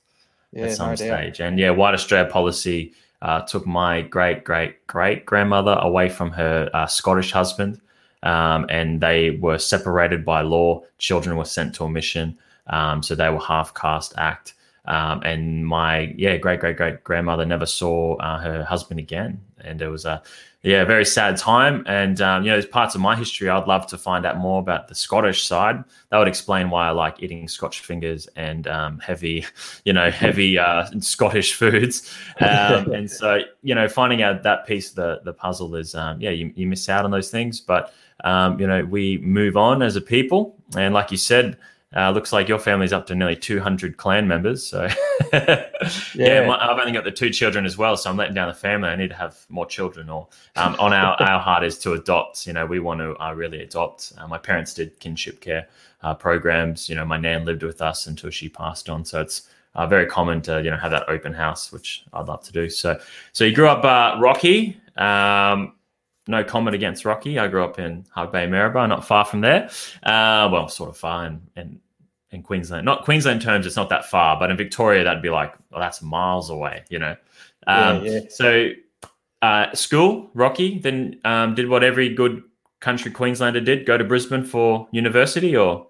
yeah, 0.52 0.66
at 0.66 0.72
some 0.72 0.90
no 0.90 0.94
stage. 0.94 1.40
And 1.40 1.58
yeah, 1.58 1.70
White 1.70 1.94
Australia 1.94 2.30
policy 2.30 2.92
uh, 3.22 3.40
took 3.42 3.66
my 3.66 4.02
great 4.02 4.44
great 4.44 4.86
great 4.86 5.26
grandmother 5.26 5.72
away 5.80 6.08
from 6.08 6.30
her 6.32 6.70
uh, 6.72 6.86
Scottish 6.86 7.32
husband, 7.32 7.80
um, 8.22 8.66
and 8.68 9.00
they 9.00 9.30
were 9.30 9.58
separated 9.58 10.24
by 10.24 10.42
law. 10.42 10.82
Children 10.98 11.36
were 11.36 11.44
sent 11.44 11.74
to 11.76 11.84
a 11.84 11.90
mission, 11.90 12.38
um, 12.68 13.02
so 13.02 13.14
they 13.14 13.28
were 13.30 13.40
half 13.40 13.74
caste 13.74 14.14
act. 14.16 14.54
Um, 14.84 15.20
and 15.24 15.66
my 15.66 16.14
yeah 16.16 16.36
great 16.36 16.60
great 16.60 16.76
great 16.76 17.02
grandmother 17.02 17.44
never 17.44 17.66
saw 17.66 18.16
uh, 18.16 18.38
her 18.38 18.64
husband 18.64 19.00
again, 19.00 19.40
and 19.62 19.80
it 19.80 19.88
was 19.88 20.04
a 20.04 20.22
yeah, 20.62 20.84
very 20.84 21.04
sad 21.04 21.36
time. 21.36 21.84
And 21.86 22.20
um, 22.20 22.42
you 22.42 22.50
know, 22.50 22.56
there's 22.56 22.66
parts 22.66 22.96
of 22.96 23.00
my 23.00 23.14
history 23.14 23.48
I'd 23.48 23.68
love 23.68 23.86
to 23.88 23.98
find 23.98 24.26
out 24.26 24.36
more 24.38 24.58
about 24.58 24.88
the 24.88 24.96
Scottish 24.96 25.46
side. 25.46 25.84
That 26.10 26.18
would 26.18 26.26
explain 26.26 26.70
why 26.70 26.88
I 26.88 26.90
like 26.90 27.22
eating 27.22 27.46
Scotch 27.46 27.80
fingers 27.80 28.28
and 28.34 28.66
um, 28.66 28.98
heavy, 28.98 29.46
you 29.84 29.92
know, 29.92 30.10
heavy 30.10 30.58
uh, 30.58 30.86
Scottish 30.98 31.54
foods. 31.54 32.12
Um, 32.40 32.92
and 32.92 33.08
so, 33.08 33.40
you 33.62 33.76
know, 33.76 33.88
finding 33.88 34.22
out 34.22 34.42
that 34.42 34.66
piece 34.66 34.90
of 34.90 34.96
the 34.96 35.20
the 35.24 35.32
puzzle 35.32 35.76
is, 35.76 35.94
um, 35.94 36.20
yeah, 36.20 36.30
you, 36.30 36.52
you 36.56 36.66
miss 36.66 36.88
out 36.88 37.04
on 37.04 37.12
those 37.12 37.30
things, 37.30 37.60
but 37.60 37.94
um, 38.24 38.58
you 38.58 38.66
know, 38.66 38.84
we 38.84 39.18
move 39.18 39.56
on 39.56 39.82
as 39.82 39.94
a 39.94 40.00
people. 40.00 40.56
And 40.76 40.94
like 40.94 41.12
you 41.12 41.16
said, 41.16 41.58
uh, 41.94 42.10
looks 42.10 42.32
like 42.32 42.48
your 42.48 42.58
family's 42.58 42.92
up 42.92 43.06
to 43.06 43.14
nearly 43.14 43.36
200 43.36 43.96
clan 43.96 44.26
members. 44.26 44.66
So, 44.66 44.88
yeah, 45.32 45.68
yeah 46.14 46.46
my, 46.46 46.58
I've 46.58 46.78
only 46.78 46.92
got 46.92 47.04
the 47.04 47.12
two 47.12 47.30
children 47.30 47.64
as 47.64 47.78
well. 47.78 47.96
So 47.96 48.10
I'm 48.10 48.16
letting 48.16 48.34
down 48.34 48.48
the 48.48 48.54
family. 48.54 48.88
I 48.88 48.96
need 48.96 49.10
to 49.10 49.16
have 49.16 49.38
more 49.48 49.66
children. 49.66 50.10
Or 50.10 50.26
um, 50.56 50.74
on 50.80 50.92
our, 50.92 51.14
our 51.22 51.38
heart 51.38 51.62
is 51.62 51.78
to 51.80 51.92
adopt. 51.92 52.46
You 52.46 52.54
know, 52.54 52.66
we 52.66 52.80
want 52.80 53.00
to 53.00 53.16
uh, 53.22 53.32
really 53.32 53.62
adopt. 53.62 54.12
Uh, 54.18 54.26
my 54.26 54.38
parents 54.38 54.74
did 54.74 54.98
kinship 54.98 55.40
care 55.40 55.68
uh, 56.02 56.14
programs. 56.14 56.88
You 56.88 56.96
know, 56.96 57.04
my 57.04 57.18
nan 57.18 57.44
lived 57.44 57.62
with 57.62 57.80
us 57.80 58.08
until 58.08 58.30
she 58.30 58.48
passed 58.48 58.88
on. 58.88 59.04
So 59.04 59.20
it's 59.20 59.48
uh, 59.76 59.86
very 59.86 60.06
common 60.06 60.40
to 60.42 60.62
you 60.62 60.70
know 60.70 60.76
have 60.76 60.90
that 60.90 61.08
open 61.08 61.32
house, 61.32 61.70
which 61.70 62.04
I'd 62.12 62.26
love 62.26 62.42
to 62.44 62.52
do. 62.52 62.68
So, 62.68 62.98
so 63.32 63.44
you 63.44 63.54
grew 63.54 63.68
up 63.68 63.84
uh, 63.84 64.20
Rocky. 64.20 64.80
Um, 64.96 65.75
no 66.26 66.44
comment 66.44 66.74
against 66.74 67.04
Rocky. 67.04 67.38
I 67.38 67.48
grew 67.48 67.64
up 67.64 67.78
in 67.78 68.04
Hog 68.10 68.32
Bay, 68.32 68.46
Maryborough, 68.46 68.88
not 68.88 69.04
far 69.04 69.24
from 69.24 69.40
there. 69.40 69.70
Uh, 70.02 70.48
well, 70.52 70.68
sort 70.68 70.90
of 70.90 70.96
far 70.96 71.26
in, 71.26 71.40
in, 71.56 71.80
in 72.30 72.42
Queensland. 72.42 72.84
Not 72.84 73.04
Queensland 73.04 73.42
terms, 73.42 73.66
it's 73.66 73.76
not 73.76 73.88
that 73.90 74.06
far, 74.06 74.38
but 74.38 74.50
in 74.50 74.56
Victoria, 74.56 75.04
that'd 75.04 75.22
be 75.22 75.30
like, 75.30 75.54
well, 75.70 75.80
that's 75.80 76.02
miles 76.02 76.50
away, 76.50 76.84
you 76.88 76.98
know. 76.98 77.16
Um, 77.66 78.04
yeah, 78.04 78.12
yeah. 78.12 78.20
So, 78.30 78.70
uh, 79.42 79.74
school, 79.74 80.30
Rocky, 80.34 80.78
then 80.78 81.20
um, 81.24 81.54
did 81.54 81.68
what 81.68 81.84
every 81.84 82.14
good 82.14 82.42
country 82.80 83.10
Queenslander 83.10 83.60
did, 83.60 83.86
go 83.86 83.96
to 83.96 84.04
Brisbane 84.04 84.44
for 84.44 84.88
university, 84.92 85.56
or? 85.56 85.86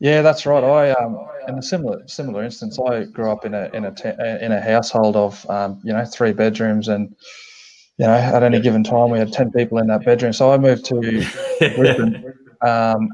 Yeah, 0.00 0.22
that's 0.22 0.46
right. 0.46 0.64
I 0.64 0.92
um, 0.92 1.18
in 1.46 1.58
a 1.58 1.62
similar 1.62 2.02
similar 2.08 2.42
instance, 2.42 2.78
I 2.78 3.04
grew 3.04 3.30
up 3.30 3.44
in 3.44 3.52
a 3.52 3.70
in 3.74 3.84
a 3.84 3.92
te- 3.92 4.16
in 4.40 4.50
a 4.50 4.60
household 4.60 5.14
of 5.14 5.48
um, 5.50 5.78
you 5.84 5.92
know 5.92 6.06
three 6.06 6.32
bedrooms 6.32 6.88
and 6.88 7.14
you 8.00 8.06
know, 8.06 8.14
at 8.14 8.42
any 8.42 8.60
given 8.60 8.82
time, 8.82 9.10
we 9.10 9.18
had 9.18 9.30
10 9.30 9.52
people 9.52 9.76
in 9.76 9.88
that 9.88 10.06
bedroom. 10.06 10.32
So 10.32 10.50
I 10.50 10.56
moved 10.56 10.86
to 10.86 10.94
Brisbane, 11.76 12.32
um, 12.62 13.10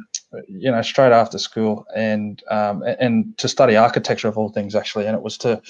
you 0.46 0.70
know, 0.70 0.80
straight 0.80 1.10
after 1.10 1.38
school 1.38 1.84
and, 1.96 2.40
um, 2.52 2.84
and 3.00 3.36
to 3.38 3.48
study 3.48 3.74
architecture 3.74 4.28
of 4.28 4.38
all 4.38 4.50
things, 4.50 4.76
actually. 4.76 5.06
And 5.06 5.16
it 5.16 5.22
was 5.22 5.38
to, 5.38 5.60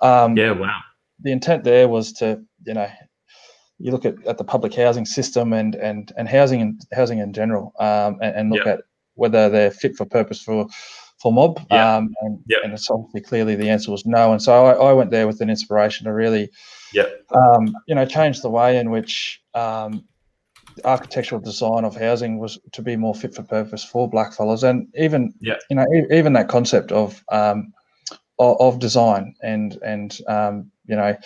um, 0.00 0.36
yeah, 0.36 0.52
wow. 0.52 0.78
The 1.22 1.32
intent 1.32 1.64
there 1.64 1.88
was 1.88 2.12
to, 2.14 2.40
you 2.64 2.74
know, 2.74 2.88
you 3.78 3.90
look 3.90 4.04
at, 4.04 4.24
at 4.28 4.38
the 4.38 4.44
public 4.44 4.74
housing 4.74 5.06
system 5.06 5.52
and, 5.52 5.74
and, 5.74 6.12
and 6.16 6.28
housing 6.28 6.62
and 6.62 6.80
housing 6.92 7.18
in 7.18 7.32
general, 7.32 7.72
um, 7.80 8.18
and, 8.22 8.36
and, 8.36 8.50
look 8.50 8.64
yep. 8.64 8.78
at 8.78 8.84
whether 9.14 9.48
they're 9.48 9.72
fit 9.72 9.96
for 9.96 10.04
purpose 10.04 10.40
for, 10.40 10.68
for 11.20 11.32
mob? 11.32 11.60
Yeah. 11.68 11.96
Um, 11.96 12.14
and, 12.20 12.38
yep. 12.46 12.60
and 12.62 12.72
it's 12.72 12.88
obviously 12.88 13.22
clearly 13.22 13.56
the 13.56 13.70
answer 13.70 13.90
was 13.90 14.06
no. 14.06 14.30
And 14.30 14.40
so 14.40 14.66
I, 14.66 14.90
I 14.90 14.92
went 14.92 15.10
there 15.10 15.26
with 15.26 15.40
an 15.40 15.50
inspiration 15.50 16.04
to 16.04 16.12
really, 16.12 16.48
yep. 16.92 17.24
um, 17.34 17.74
you 17.86 17.94
know, 17.94 18.04
change 18.04 18.42
the 18.42 18.50
way 18.50 18.78
in 18.78 18.90
which 18.90 19.42
um, 19.54 20.04
architectural 20.84 21.40
design 21.40 21.84
of 21.84 21.96
housing 21.96 22.38
was 22.38 22.58
to 22.72 22.82
be 22.82 22.96
more 22.96 23.14
fit 23.14 23.34
for 23.34 23.42
purpose 23.42 23.84
for 23.84 24.10
blackfellas, 24.10 24.62
and 24.62 24.88
even 24.96 25.34
yeah. 25.40 25.56
you 25.70 25.76
know 25.76 25.86
even 26.10 26.32
that 26.32 26.48
concept 26.48 26.92
of 26.92 27.22
um, 27.30 27.72
of, 28.38 28.60
of 28.60 28.78
design 28.78 29.34
and 29.42 29.78
and 29.84 30.18
um, 30.28 30.70
you 30.86 30.96
know 30.96 31.16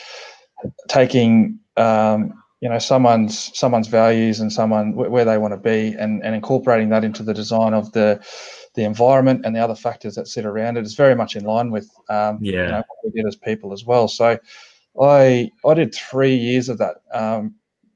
taking 0.88 1.58
um, 1.76 2.42
you 2.60 2.68
know 2.68 2.78
someone's 2.78 3.56
someone's 3.56 3.88
values 3.88 4.40
and 4.40 4.52
someone 4.52 4.94
where 4.94 5.24
they 5.24 5.38
want 5.38 5.52
to 5.52 5.58
be 5.58 5.94
and, 5.98 6.24
and 6.24 6.34
incorporating 6.34 6.88
that 6.88 7.04
into 7.04 7.22
the 7.22 7.34
design 7.34 7.74
of 7.74 7.92
the 7.92 8.20
the 8.74 8.84
environment 8.84 9.42
and 9.44 9.56
the 9.56 9.60
other 9.60 9.74
factors 9.74 10.14
that 10.14 10.28
sit 10.28 10.44
around 10.44 10.76
it 10.76 10.84
is 10.84 10.94
very 10.94 11.14
much 11.14 11.36
in 11.36 11.44
line 11.44 11.70
with 11.70 11.90
um, 12.10 12.38
yeah. 12.40 12.52
You 12.52 12.68
know, 12.68 12.76
what 12.76 12.98
we 13.04 13.10
did 13.10 13.26
as 13.26 13.36
people 13.36 13.72
as 13.72 13.84
well. 13.84 14.08
So 14.08 14.38
I 15.00 15.50
I 15.64 15.74
did 15.74 15.94
three 15.94 16.34
years 16.34 16.68
of 16.68 16.78
that, 16.78 16.96
um, 17.12 17.54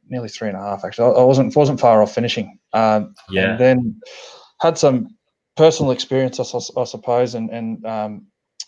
nearly 0.08 0.28
three 0.28 0.48
and 0.48 0.56
a 0.56 0.60
half 0.60 0.84
actually. 0.84 1.14
I, 1.16 1.22
wasn't 1.22 1.54
wasn't 1.56 1.80
far 1.80 2.02
off 2.02 2.14
finishing. 2.14 2.58
Um, 2.72 3.14
yeah. 3.30 3.52
And 3.52 3.60
then 3.60 4.00
had 4.60 4.78
some 4.78 5.16
personal 5.56 5.92
experience, 5.92 6.38
I, 6.38 6.80
I 6.80 6.84
suppose, 6.84 7.34
and 7.34 7.50
and 7.50 7.84
um, 7.86 8.26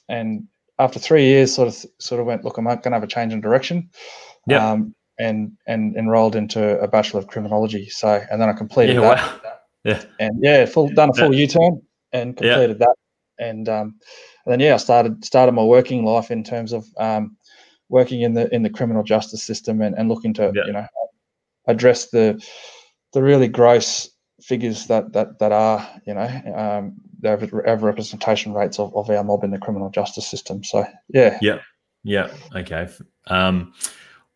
and 0.09 0.47
after 0.79 0.99
three 0.99 1.25
years, 1.25 1.55
sort 1.55 1.69
of 1.69 1.85
sort 1.99 2.21
of 2.21 2.27
went, 2.27 2.45
look, 2.45 2.59
I'm 2.59 2.65
going 2.65 2.81
to 2.83 2.91
have 2.91 3.03
a 3.03 3.07
change 3.07 3.33
in 3.33 3.41
direction. 3.41 3.91
Yeah. 4.47 4.71
Um, 4.71 4.95
and 5.19 5.53
and 5.67 5.97
enrolled 5.97 6.37
into 6.37 6.81
a 6.81 6.89
bachelor 6.89 7.21
of 7.21 7.27
criminology. 7.27 7.89
So 7.89 8.23
and 8.31 8.41
then 8.41 8.49
I 8.49 8.53
completed 8.53 8.97
yeah, 8.97 9.01
that. 9.01 9.17
Wow. 9.17 9.41
Yeah. 9.85 10.03
And 10.21 10.43
yeah, 10.43 10.65
full 10.67 10.89
done 10.89 11.11
a 11.11 11.15
full 11.15 11.35
yeah. 11.35 11.41
U-turn 11.41 11.83
and 12.13 12.37
completed 12.37 12.79
yeah. 12.81 12.87
that. 12.87 12.97
And 13.39 13.69
um, 13.69 13.99
and 14.45 14.53
then 14.53 14.61
yeah, 14.61 14.75
I 14.75 14.79
started 14.79 15.25
started 15.25 15.53
my 15.53 15.65
working 15.65 16.05
life 16.05 16.31
in 16.31 16.45
terms 16.45 16.73
of 16.73 16.87
um, 16.99 17.37
working 17.93 18.23
in 18.23 18.33
the 18.35 18.53
in 18.53 18.63
the 18.63 18.71
criminal 18.71 19.05
justice 19.05 19.43
system 19.43 19.83
and, 19.83 19.95
and 19.97 20.09
looking 20.09 20.33
to 20.35 20.51
yeah. 20.55 20.63
you 20.67 20.73
know 20.73 20.87
address 21.69 22.09
the 22.11 22.43
the 23.13 23.23
really 23.23 23.47
gross 23.47 24.11
figures 24.43 24.87
that 24.87 25.13
that 25.13 25.39
that 25.39 25.53
are 25.53 25.87
you 26.07 26.15
know 26.15 26.43
um, 26.57 26.95
the 27.21 27.31
over 27.67 27.87
representation 27.87 28.53
rates 28.55 28.81
of, 28.81 28.97
of 28.97 29.09
our 29.11 29.23
mob 29.23 29.45
in 29.45 29.51
the 29.51 29.59
criminal 29.59 29.91
justice 29.91 30.27
system. 30.27 30.65
So 30.65 30.85
yeah, 31.09 31.39
yeah, 31.41 31.59
yeah. 32.03 32.33
Okay. 32.57 32.89
Um, 33.29 33.75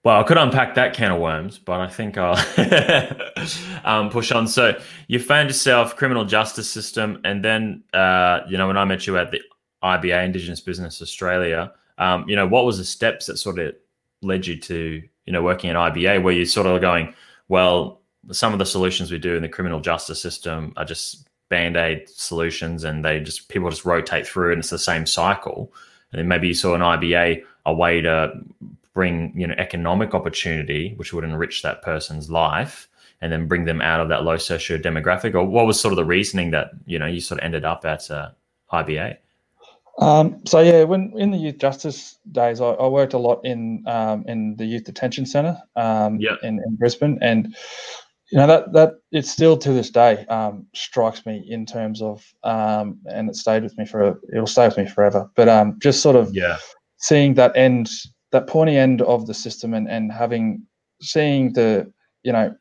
well, 0.04 0.20
I 0.20 0.22
could 0.22 0.36
unpack 0.36 0.76
that 0.76 0.94
can 0.94 1.10
of 1.10 1.20
worms, 1.20 1.58
but 1.58 1.80
I 1.80 1.88
think 1.88 2.16
I'll 2.16 2.36
um, 3.84 4.08
push 4.10 4.30
on. 4.30 4.46
So 4.46 4.78
you 5.08 5.18
found 5.18 5.48
yourself 5.48 5.96
criminal 5.96 6.24
justice 6.24 6.70
system, 6.70 7.20
and 7.24 7.44
then 7.44 7.82
uh, 7.94 8.40
you 8.48 8.58
know 8.58 8.68
when 8.68 8.76
I 8.76 8.84
met 8.84 9.06
you 9.06 9.16
at 9.16 9.32
the 9.32 9.40
IBA 9.82 10.26
Indigenous 10.26 10.60
Business 10.60 11.02
Australia, 11.02 11.72
um, 11.98 12.28
you 12.28 12.36
know 12.36 12.46
what 12.46 12.64
was 12.64 12.78
the 12.78 12.84
steps 12.84 13.26
that 13.26 13.38
sort 13.38 13.58
of 13.58 13.74
led 14.22 14.46
you 14.46 14.58
to 14.60 15.02
you 15.24 15.32
know 15.32 15.42
working 15.42 15.70
at 15.70 15.76
IBA, 15.76 16.22
where 16.22 16.34
you 16.34 16.44
sort 16.44 16.66
of 16.66 16.80
going, 16.80 17.14
well, 17.48 18.00
some 18.32 18.52
of 18.52 18.58
the 18.58 18.66
solutions 18.66 19.10
we 19.10 19.18
do 19.18 19.36
in 19.36 19.42
the 19.42 19.48
criminal 19.48 19.80
justice 19.80 20.20
system 20.20 20.72
are 20.76 20.84
just 20.84 21.28
band 21.48 21.76
aid 21.76 22.08
solutions, 22.08 22.84
and 22.84 23.04
they 23.04 23.20
just 23.20 23.48
people 23.48 23.70
just 23.70 23.84
rotate 23.84 24.26
through, 24.26 24.52
and 24.52 24.60
it's 24.60 24.70
the 24.70 24.78
same 24.78 25.06
cycle. 25.06 25.72
And 26.12 26.20
then 26.20 26.28
maybe 26.28 26.48
you 26.48 26.54
saw 26.54 26.74
an 26.74 26.80
IBA 26.80 27.42
a 27.66 27.74
way 27.74 28.00
to 28.00 28.32
bring 28.94 29.32
you 29.38 29.46
know 29.46 29.54
economic 29.58 30.14
opportunity, 30.14 30.94
which 30.96 31.12
would 31.12 31.24
enrich 31.24 31.62
that 31.62 31.82
person's 31.82 32.30
life, 32.30 32.88
and 33.20 33.32
then 33.32 33.48
bring 33.48 33.64
them 33.64 33.80
out 33.80 34.00
of 34.00 34.08
that 34.08 34.24
low 34.24 34.36
socio 34.36 34.78
demographic? 34.78 35.34
Or 35.34 35.44
what 35.44 35.66
was 35.66 35.80
sort 35.80 35.92
of 35.92 35.96
the 35.96 36.04
reasoning 36.04 36.50
that 36.52 36.70
you 36.86 36.98
know 36.98 37.06
you 37.06 37.20
sort 37.20 37.40
of 37.40 37.44
ended 37.44 37.64
up 37.64 37.84
at 37.84 38.10
uh, 38.10 38.30
IBA? 38.72 39.18
Um, 39.98 40.42
so 40.46 40.60
yeah, 40.60 40.82
when 40.84 41.12
in 41.16 41.30
the 41.30 41.38
youth 41.38 41.58
justice 41.58 42.18
days, 42.32 42.60
I, 42.60 42.66
I 42.66 42.86
worked 42.86 43.14
a 43.14 43.18
lot 43.18 43.40
in 43.44 43.82
um, 43.86 44.24
in 44.28 44.56
the 44.56 44.66
youth 44.66 44.84
detention 44.84 45.24
centre 45.26 45.56
um, 45.74 46.20
yep. 46.20 46.38
in, 46.42 46.60
in 46.66 46.76
Brisbane, 46.76 47.18
and 47.22 47.56
you 48.30 48.38
know 48.38 48.46
that 48.46 48.72
that 48.72 48.94
it 49.12 49.26
still 49.26 49.56
to 49.56 49.72
this 49.72 49.90
day 49.90 50.26
um, 50.26 50.66
strikes 50.74 51.24
me 51.24 51.46
in 51.48 51.64
terms 51.64 52.02
of 52.02 52.24
um, 52.44 52.98
and 53.06 53.30
it 53.30 53.36
stayed 53.36 53.62
with 53.62 53.76
me 53.78 53.86
for 53.86 54.20
it'll 54.32 54.46
stay 54.46 54.66
with 54.68 54.76
me 54.76 54.86
forever. 54.86 55.30
But 55.34 55.48
um, 55.48 55.78
just 55.80 56.02
sort 56.02 56.16
of 56.16 56.34
yeah, 56.34 56.58
seeing 56.98 57.34
that 57.34 57.56
end 57.56 57.90
that 58.32 58.46
pointy 58.48 58.76
end 58.76 59.02
of 59.02 59.26
the 59.26 59.34
system 59.34 59.72
and, 59.72 59.88
and 59.88 60.12
having 60.12 60.62
seeing 61.00 61.52
the 61.52 61.90
you 62.22 62.32
know 62.32 62.54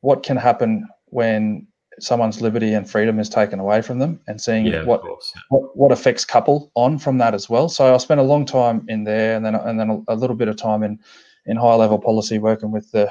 what 0.00 0.22
can 0.22 0.36
happen 0.36 0.86
when 1.06 1.66
someone's 2.02 2.40
liberty 2.40 2.74
and 2.74 2.88
freedom 2.88 3.18
is 3.18 3.28
taken 3.28 3.58
away 3.58 3.82
from 3.82 3.98
them 3.98 4.20
and 4.26 4.40
seeing 4.40 4.66
yeah, 4.66 4.84
what, 4.84 5.02
what 5.48 5.76
what 5.76 5.92
affects 5.92 6.24
couple 6.24 6.70
on 6.74 6.98
from 6.98 7.18
that 7.18 7.34
as 7.34 7.48
well. 7.48 7.68
So 7.68 7.94
i 7.94 7.96
spent 7.98 8.20
a 8.20 8.24
long 8.24 8.46
time 8.46 8.84
in 8.88 9.04
there 9.04 9.36
and 9.36 9.44
then 9.44 9.54
and 9.54 9.78
then 9.78 9.90
a, 9.90 10.14
a 10.14 10.16
little 10.16 10.36
bit 10.36 10.48
of 10.48 10.56
time 10.56 10.82
in 10.82 10.98
in 11.46 11.56
high 11.56 11.74
level 11.74 11.98
policy 11.98 12.38
working 12.38 12.70
with 12.70 12.90
the 12.92 13.10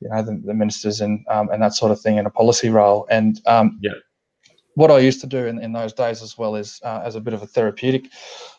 you 0.00 0.08
know 0.08 0.22
the, 0.22 0.40
the 0.44 0.54
ministers 0.54 1.00
and 1.00 1.24
um, 1.28 1.48
and 1.50 1.62
that 1.62 1.74
sort 1.74 1.92
of 1.92 2.00
thing 2.00 2.18
in 2.18 2.26
a 2.26 2.30
policy 2.30 2.70
role. 2.70 3.06
And 3.10 3.40
um, 3.46 3.78
yeah. 3.82 3.92
what 4.74 4.90
I 4.90 4.98
used 4.98 5.20
to 5.22 5.26
do 5.26 5.46
in, 5.46 5.58
in 5.58 5.72
those 5.72 5.92
days 5.92 6.22
as 6.22 6.38
well 6.38 6.54
is 6.54 6.80
uh, 6.84 7.02
as 7.04 7.14
a 7.14 7.20
bit 7.20 7.34
of 7.34 7.42
a 7.42 7.46
therapeutic 7.46 8.06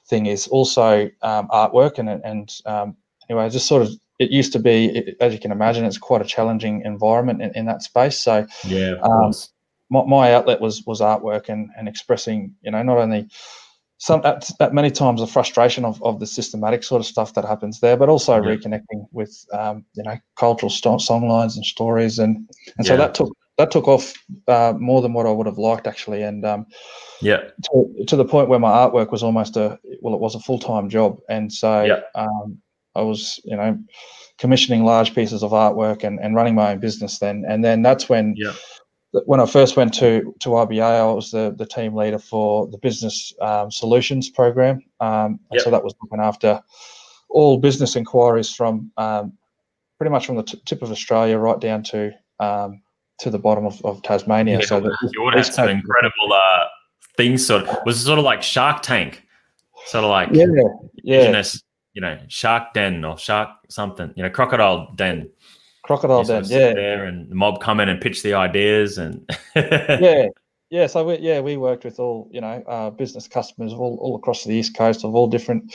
thing 0.07 0.25
is 0.25 0.47
also 0.47 1.09
um, 1.21 1.47
artwork 1.49 1.97
and 1.97 2.09
and 2.09 2.53
um, 2.65 2.97
anyway 3.29 3.49
just 3.49 3.67
sort 3.67 3.83
of 3.83 3.89
it 4.19 4.31
used 4.31 4.53
to 4.53 4.59
be 4.59 5.15
as 5.19 5.33
you 5.33 5.39
can 5.39 5.51
imagine 5.51 5.85
it's 5.85 5.97
quite 5.97 6.21
a 6.21 6.25
challenging 6.25 6.81
environment 6.83 7.41
in, 7.41 7.51
in 7.55 7.65
that 7.65 7.81
space 7.81 8.17
so 8.17 8.45
yeah 8.65 8.95
um, 9.01 9.31
my, 9.89 10.03
my, 10.05 10.33
outlet 10.33 10.61
was 10.61 10.85
was 10.85 11.01
artwork 11.01 11.49
and, 11.49 11.69
and 11.77 11.87
expressing 11.87 12.53
you 12.61 12.71
know 12.71 12.83
not 12.83 12.97
only 12.97 13.27
some 13.97 14.21
at, 14.23 14.49
at 14.61 14.73
many 14.73 14.91
times 14.91 15.19
the 15.19 15.27
frustration 15.27 15.83
of, 15.83 16.01
of 16.03 16.19
the 16.19 16.27
systematic 16.27 16.83
sort 16.83 17.01
of 17.01 17.05
stuff 17.05 17.33
that 17.33 17.45
happens 17.45 17.79
there 17.79 17.97
but 17.97 18.09
also 18.09 18.35
yeah. 18.35 18.55
reconnecting 18.55 19.07
with 19.11 19.45
um, 19.53 19.83
you 19.95 20.03
know 20.03 20.17
cultural 20.35 20.69
st- 20.69 21.01
songlines 21.01 21.55
and 21.55 21.65
stories 21.65 22.19
and 22.19 22.37
and 22.77 22.85
yeah. 22.85 22.91
so 22.91 22.97
that 22.97 23.15
took 23.15 23.31
that 23.59 23.71
took 23.71 23.89
off 23.89 24.13
uh, 24.47 24.73
more 24.79 25.01
than 25.01 25.11
what 25.11 25.25
I 25.25 25.31
would 25.31 25.45
have 25.45 25.57
liked 25.57 25.85
actually, 25.85 26.23
and 26.23 26.45
um, 26.45 26.65
yeah, 27.21 27.41
to, 27.65 28.05
to, 28.07 28.15
the 28.15 28.23
point 28.23 28.47
where 28.47 28.57
my 28.57 28.71
artwork 28.71 29.11
was 29.11 29.21
almost 29.21 29.57
a 29.57 29.77
well, 30.01 30.15
it 30.15 30.21
was 30.21 30.33
a 30.33 30.39
full 30.39 30.59
time 30.59 30.89
job, 30.89 31.19
and 31.29 31.51
so 31.51 31.83
yeah. 31.83 31.99
um, 32.15 32.57
I 32.95 33.01
was 33.01 33.39
you 33.43 33.55
know 33.55 33.77
commissioning 34.37 34.85
large 34.85 35.13
pieces 35.13 35.43
of 35.43 35.51
artwork 35.51 36.03
and, 36.03 36.19
and 36.19 36.35
running 36.35 36.55
my 36.55 36.71
own 36.71 36.79
business 36.79 37.19
then, 37.19 37.45
and 37.47 37.63
then 37.63 37.81
that's 37.81 38.09
when 38.09 38.35
yeah. 38.37 38.53
When 39.25 39.39
I 39.39 39.47
first 39.47 39.75
went 39.75 39.91
to 39.95 40.35
to 40.41 40.49
IBA, 40.49 40.83
I 40.83 41.11
was 41.11 41.31
the, 41.31 41.55
the 41.57 41.65
team 41.65 41.95
leader 41.95 42.19
for 42.19 42.67
the 42.67 42.77
business 42.77 43.33
um, 43.41 43.71
solutions 43.71 44.29
program, 44.29 44.83
um, 44.99 45.39
and 45.49 45.59
so 45.61 45.71
that 45.71 45.83
was 45.83 45.95
looking 45.99 46.23
after 46.23 46.61
all 47.29 47.57
business 47.57 47.95
inquiries 47.95 48.53
from 48.53 48.91
um, 48.97 49.33
pretty 49.97 50.11
much 50.11 50.25
from 50.25 50.35
the 50.35 50.43
t- 50.43 50.61
tip 50.65 50.81
of 50.81 50.91
Australia 50.91 51.37
right 51.37 51.59
down 51.59 51.83
to 51.83 52.11
um, 52.39 52.81
to 53.19 53.29
the 53.29 53.39
bottom 53.39 53.65
of, 53.65 53.83
of 53.85 54.01
Tasmania. 54.01 54.59
Yeah, 54.59 54.65
so 54.65 54.79
that 54.79 54.95
you 55.13 55.23
would 55.23 55.35
have 55.35 55.45
some 55.45 55.69
incredible 55.69 56.33
uh, 56.33 56.65
things. 57.17 57.45
Sort 57.45 57.67
of 57.67 57.77
was 57.85 58.03
sort 58.03 58.17
of 58.17 58.25
like 58.25 58.41
Shark 58.41 58.81
Tank, 58.81 59.23
sort 59.85 60.03
of 60.03 60.09
like 60.09 60.29
yeah, 60.31 60.45
yeah. 61.03 61.25
you 61.25 61.31
know, 61.31 61.43
Shark 62.27 62.73
Den 62.73 63.03
or 63.05 63.17
Shark 63.17 63.49
something, 63.69 64.13
you 64.15 64.23
know, 64.23 64.29
Crocodile 64.29 64.91
Den. 64.95 65.29
Crocodile 65.83 66.23
Den, 66.23 66.43
yeah. 66.45 66.73
There 66.73 67.05
and 67.05 67.29
the 67.29 67.35
mob 67.35 67.61
come 67.61 67.79
in 67.79 67.89
and 67.89 67.99
pitch 67.99 68.21
the 68.23 68.33
ideas 68.33 68.97
and 68.97 69.27
yeah, 69.55 70.27
yeah, 70.71 70.85
so 70.85 71.03
we, 71.03 71.17
yeah, 71.17 71.39
we 71.39 71.57
worked 71.57 71.83
with 71.83 71.99
all 71.99 72.29
you 72.31 72.39
know 72.39 72.63
uh, 72.67 72.91
business 72.91 73.27
customers 73.27 73.73
all, 73.73 73.97
all 74.01 74.15
across 74.15 74.43
the 74.43 74.53
east 74.53 74.77
coast 74.77 75.03
of 75.03 75.15
all 75.15 75.25
different 75.25 75.73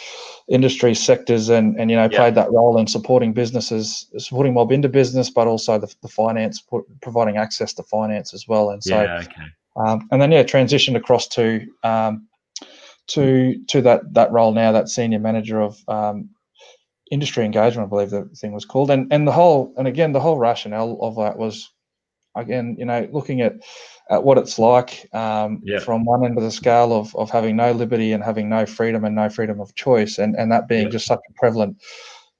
industry 0.48 0.94
sectors, 0.94 1.48
and 1.48 1.78
and 1.80 1.90
you 1.90 1.96
know 1.96 2.08
yeah. 2.10 2.16
played 2.16 2.36
that 2.36 2.52
role 2.52 2.78
in 2.78 2.86
supporting 2.86 3.32
businesses, 3.32 4.06
supporting 4.18 4.54
mob 4.54 4.70
into 4.70 4.88
business, 4.88 5.30
but 5.30 5.48
also 5.48 5.78
the, 5.78 5.92
the 6.02 6.08
finance, 6.08 6.62
providing 7.02 7.36
access 7.36 7.72
to 7.74 7.82
finance 7.82 8.32
as 8.32 8.46
well. 8.46 8.70
And 8.70 8.84
so, 8.84 9.02
yeah, 9.02 9.18
okay. 9.18 9.42
um, 9.84 10.06
and 10.12 10.22
then 10.22 10.30
yeah, 10.30 10.44
transitioned 10.44 10.94
across 10.94 11.26
to 11.28 11.66
um, 11.82 12.28
to 13.08 13.58
to 13.68 13.82
that 13.82 14.14
that 14.14 14.32
role 14.32 14.52
now, 14.52 14.72
that 14.72 14.88
senior 14.88 15.18
manager 15.18 15.60
of 15.60 15.76
um, 15.88 16.30
industry 17.10 17.44
engagement, 17.44 17.86
I 17.86 17.90
believe 17.90 18.10
the 18.10 18.24
thing 18.36 18.52
was 18.52 18.64
called, 18.64 18.90
and 18.90 19.12
and 19.12 19.26
the 19.26 19.32
whole 19.32 19.74
and 19.76 19.86
again 19.86 20.12
the 20.12 20.20
whole 20.20 20.38
rationale 20.38 20.98
of 21.00 21.16
that 21.16 21.36
was 21.36 21.70
again 22.36 22.76
you 22.78 22.84
know 22.84 23.08
looking 23.12 23.40
at 23.40 23.54
at 24.10 24.22
what 24.22 24.38
it's 24.38 24.58
like 24.58 25.08
um, 25.14 25.60
yeah. 25.64 25.78
from 25.78 26.04
one 26.04 26.24
end 26.24 26.36
of 26.36 26.44
the 26.44 26.50
scale 26.50 26.92
of, 26.92 27.14
of 27.16 27.30
having 27.30 27.56
no 27.56 27.72
liberty 27.72 28.12
and 28.12 28.22
having 28.22 28.50
no 28.50 28.66
freedom 28.66 29.04
and 29.04 29.14
no 29.14 29.28
freedom 29.28 29.60
of 29.60 29.74
choice, 29.74 30.18
and, 30.18 30.34
and 30.36 30.50
that 30.52 30.68
being 30.68 30.84
yeah. 30.84 30.90
just 30.90 31.06
such 31.06 31.20
a 31.28 31.32
prevalent 31.34 31.76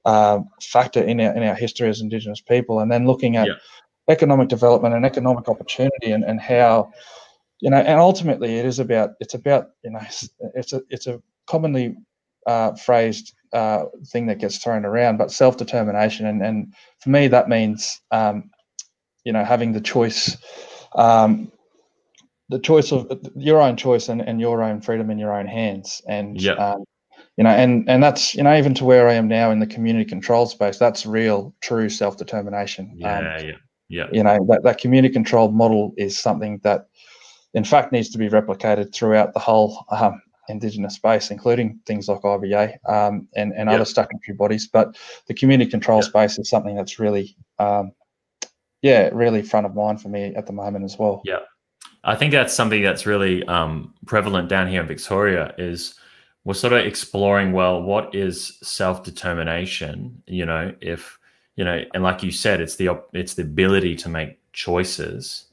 um, 0.05 0.47
factor 0.61 1.03
in 1.03 1.19
our 1.21 1.35
in 1.35 1.43
our 1.43 1.55
history 1.55 1.89
as 1.89 2.01
Indigenous 2.01 2.41
people, 2.41 2.79
and 2.79 2.91
then 2.91 3.07
looking 3.07 3.35
at 3.37 3.47
yeah. 3.47 3.53
economic 4.09 4.47
development 4.47 4.95
and 4.95 5.05
economic 5.05 5.47
opportunity 5.47 6.11
and, 6.11 6.23
and 6.23 6.39
how 6.39 6.91
you 7.65 7.71
know, 7.71 7.77
and 7.77 7.99
ultimately 7.99 8.59
it 8.59 8.65
is 8.65 8.77
about 8.77 9.13
it's 9.19 9.33
about 9.33 9.69
you 9.83 9.89
know 9.89 9.99
it's 10.53 10.71
a 10.71 10.81
it's 10.91 11.07
a 11.07 11.19
commonly 11.47 11.97
uh, 12.45 12.75
phrased 12.75 13.33
uh, 13.53 13.85
thing 14.11 14.27
that 14.27 14.37
gets 14.37 14.59
thrown 14.59 14.85
around, 14.85 15.17
but 15.17 15.31
self 15.31 15.57
determination, 15.57 16.27
and 16.27 16.43
and 16.43 16.71
for 16.99 17.09
me 17.09 17.27
that 17.27 17.49
means 17.49 17.99
um, 18.11 18.51
you 19.23 19.33
know 19.33 19.43
having 19.43 19.71
the 19.71 19.81
choice 19.81 20.37
um, 20.93 21.51
the 22.49 22.59
choice 22.59 22.91
of 22.91 23.11
your 23.35 23.59
own 23.59 23.75
choice 23.77 24.09
and, 24.09 24.21
and 24.21 24.39
your 24.39 24.61
own 24.61 24.79
freedom 24.79 25.09
in 25.09 25.17
your 25.17 25.33
own 25.33 25.47
hands. 25.47 26.03
And 26.07 26.39
yeah. 26.39 26.53
Um, 26.53 26.83
you 27.37 27.43
know, 27.43 27.49
and 27.49 27.89
and 27.89 28.01
that's 28.01 28.35
you 28.35 28.43
know 28.43 28.55
even 28.55 28.75
to 28.75 28.85
where 28.85 29.09
I 29.09 29.13
am 29.13 29.27
now 29.27 29.49
in 29.49 29.59
the 29.59 29.65
community 29.65 30.07
control 30.07 30.45
space, 30.45 30.77
that's 30.77 31.03
real, 31.03 31.53
true 31.61 31.89
self 31.89 32.15
determination. 32.15 32.93
Yeah, 32.95 33.17
um, 33.17 33.23
yeah, 33.25 33.55
yeah. 33.89 34.07
You 34.13 34.23
know 34.23 34.37
that 34.49 34.61
that 34.63 34.77
community 34.77 35.11
controlled 35.11 35.53
model 35.53 35.93
is 35.97 36.15
something 36.15 36.61
that, 36.63 36.87
in 37.55 37.63
fact, 37.63 37.91
needs 37.91 38.09
to 38.09 38.17
be 38.17 38.29
replicated 38.29 38.93
throughout 38.93 39.33
the 39.33 39.39
whole 39.39 39.85
um, 39.89 40.21
Indigenous 40.47 40.95
space, 40.95 41.31
including 41.31 41.79
things 41.87 42.07
like 42.07 42.21
IBA 42.21 42.77
um, 42.87 43.27
and 43.35 43.51
and 43.53 43.67
yep. 43.67 43.75
other 43.75 43.85
statutory 43.85 44.35
bodies. 44.37 44.67
But 44.67 44.95
the 45.27 45.33
community 45.33 45.71
control 45.71 45.99
yep. 45.99 46.09
space 46.09 46.37
is 46.37 46.49
something 46.49 46.75
that's 46.75 46.99
really, 46.99 47.35
um, 47.57 47.93
yeah, 48.83 49.09
really 49.11 49.41
front 49.41 49.65
of 49.65 49.73
mind 49.73 50.01
for 50.01 50.09
me 50.09 50.35
at 50.35 50.45
the 50.45 50.53
moment 50.53 50.85
as 50.85 50.99
well. 50.99 51.21
Yeah, 51.25 51.39
I 52.03 52.15
think 52.15 52.31
that's 52.31 52.53
something 52.53 52.83
that's 52.83 53.07
really 53.07 53.43
um, 53.45 53.95
prevalent 54.05 54.49
down 54.49 54.67
here 54.67 54.81
in 54.81 54.87
Victoria. 54.87 55.55
Is 55.57 55.95
we're 56.45 56.53
sort 56.53 56.73
of 56.73 56.85
exploring 56.85 57.51
well 57.51 57.81
what 57.81 58.15
is 58.15 58.57
self-determination 58.61 60.21
you 60.27 60.45
know 60.45 60.71
if 60.79 61.19
you 61.55 61.65
know 61.65 61.83
and 61.93 62.03
like 62.03 62.23
you 62.23 62.31
said 62.31 62.61
it's 62.61 62.75
the 62.75 62.87
it's 63.13 63.33
the 63.33 63.41
ability 63.41 63.95
to 63.95 64.07
make 64.07 64.39
choices 64.53 65.47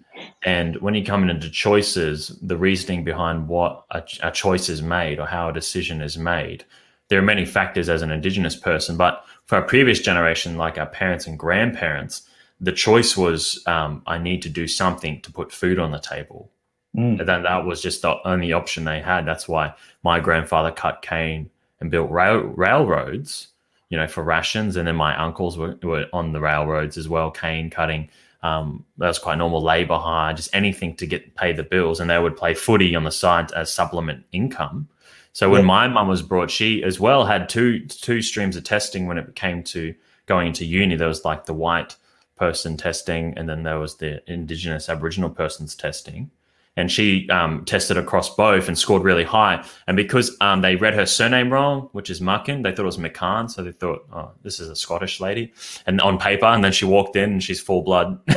and 0.45 0.77
when 0.77 0.95
you 0.95 1.05
come 1.05 1.29
into 1.29 1.51
choices 1.51 2.37
the 2.43 2.57
reasoning 2.57 3.05
behind 3.05 3.49
what 3.49 3.85
a, 3.91 4.03
a 4.23 4.31
choice 4.31 4.69
is 4.69 4.83
made 4.83 5.19
or 5.19 5.27
how 5.27 5.49
a 5.49 5.53
decision 5.53 6.01
is 6.01 6.19
made 6.19 6.65
there 7.09 7.19
are 7.19 7.23
many 7.23 7.45
factors 7.45 7.89
as 7.89 8.03
an 8.03 8.11
indigenous 8.11 8.57
person 8.57 8.97
but 8.97 9.25
for 9.47 9.59
a 9.59 9.67
previous 9.67 10.01
generation 10.01 10.57
like 10.57 10.79
our 10.79 10.87
parents 10.87 11.27
and 11.27 11.39
grandparents 11.39 12.29
the 12.61 12.73
choice 12.73 13.17
was 13.17 13.63
um, 13.67 14.03
i 14.07 14.19
need 14.19 14.43
to 14.43 14.49
do 14.49 14.67
something 14.67 15.21
to 15.21 15.33
put 15.33 15.53
food 15.53 15.79
on 15.79 15.91
the 15.91 15.99
table 15.99 16.51
Mm. 16.97 17.21
And 17.21 17.29
then 17.29 17.43
that 17.45 17.65
was 17.65 17.81
just 17.81 18.03
the 18.03 18.17
only 18.27 18.53
option 18.53 18.85
they 18.85 19.01
had. 19.01 19.27
That's 19.27 19.49
why 19.49 19.75
my 20.03 20.21
grandfather 20.21 20.71
cut 20.71 21.03
cane 21.03 21.51
and 21.81 21.91
built 21.91 22.11
rail, 22.11 22.41
railroads, 22.41 23.49
you 23.89 23.99
know, 23.99 24.07
for 24.07 24.23
rations. 24.23 24.77
And 24.77 24.87
then 24.87 24.97
my 24.97 25.17
uncles 25.17 25.57
were, 25.57 25.79
were 25.83 26.07
on 26.13 26.33
the 26.33 26.41
railroads 26.41 26.97
as 26.97 27.09
well, 27.09 27.31
cane 27.31 27.71
cutting. 27.71 28.09
Um, 28.43 28.85
that 28.99 29.09
was 29.09 29.19
quite 29.19 29.39
normal 29.39 29.63
labor 29.63 29.99
hire, 29.99 30.35
just 30.35 30.55
anything 30.55 30.97
to 30.97 31.07
get 31.07 31.37
pay 31.37 31.53
the 31.53 31.63
bills. 31.63 32.01
And 32.01 32.11
they 32.11 32.19
would 32.19 32.37
play 32.37 32.55
footy 32.55 32.95
on 32.97 33.05
the 33.05 33.11
side 33.11 33.53
as 33.53 33.73
supplement 33.73 34.25
income. 34.33 34.89
So 35.33 35.49
when 35.49 35.63
yeah. 35.63 35.67
my 35.67 35.89
mum 35.89 36.09
was 36.09 36.23
brought, 36.23 36.51
she 36.51 36.83
as 36.83 36.99
well 36.99 37.25
had 37.25 37.49
two 37.49 37.87
two 37.87 38.21
streams 38.21 38.57
of 38.57 38.65
testing 38.65 39.07
when 39.07 39.19
it 39.19 39.35
came 39.37 39.63
to 39.65 39.95
going 40.27 40.49
into 40.49 40.65
uni. 40.65 40.97
There 40.97 41.09
was 41.09 41.25
like 41.25 41.47
the 41.47 41.55
white 41.55 41.97
person 42.37 42.77
testing, 42.77 43.35
and 43.37 43.49
then 43.49 43.63
there 43.63 43.79
was 43.79 43.97
the 43.97 44.23
Indigenous 44.31 44.89
Aboriginal 44.89 45.31
persons 45.31 45.75
testing 45.75 46.31
and 46.77 46.91
she 46.91 47.29
um, 47.29 47.65
tested 47.65 47.99
across 47.99 48.35
both 48.35 48.67
and 48.67 48.79
scored 48.79 49.03
really 49.03 49.25
high. 49.25 49.65
And 49.87 49.97
because 49.97 50.35
um, 50.41 50.63
they 50.63 50.77
read 50.77 50.95
her 50.95 51.05
surname 51.05 51.53
wrong, 51.53 51.91
which 51.93 52.09
is 52.09 52.21
Muckin, 52.21 52.63
they 52.63 52.71
thought 52.71 52.83
it 52.83 52.87
was 52.87 52.97
McCann, 52.97 53.51
so 53.51 53.63
they 53.63 53.73
thought, 53.73 54.07
oh, 54.13 54.31
this 54.43 54.59
is 54.59 54.69
a 54.69 54.77
Scottish 54.77 55.21
lady, 55.21 55.53
and 55.87 56.01
on 56.01 56.19
paper. 56.19 56.47
And 56.47 56.65
then 56.65 56.73
she 56.73 56.87
walked 56.87 57.17
in, 57.17 57.33
and 57.33 57.43
she's 57.43 57.61
full 57.61 57.83
blood, 57.83 58.19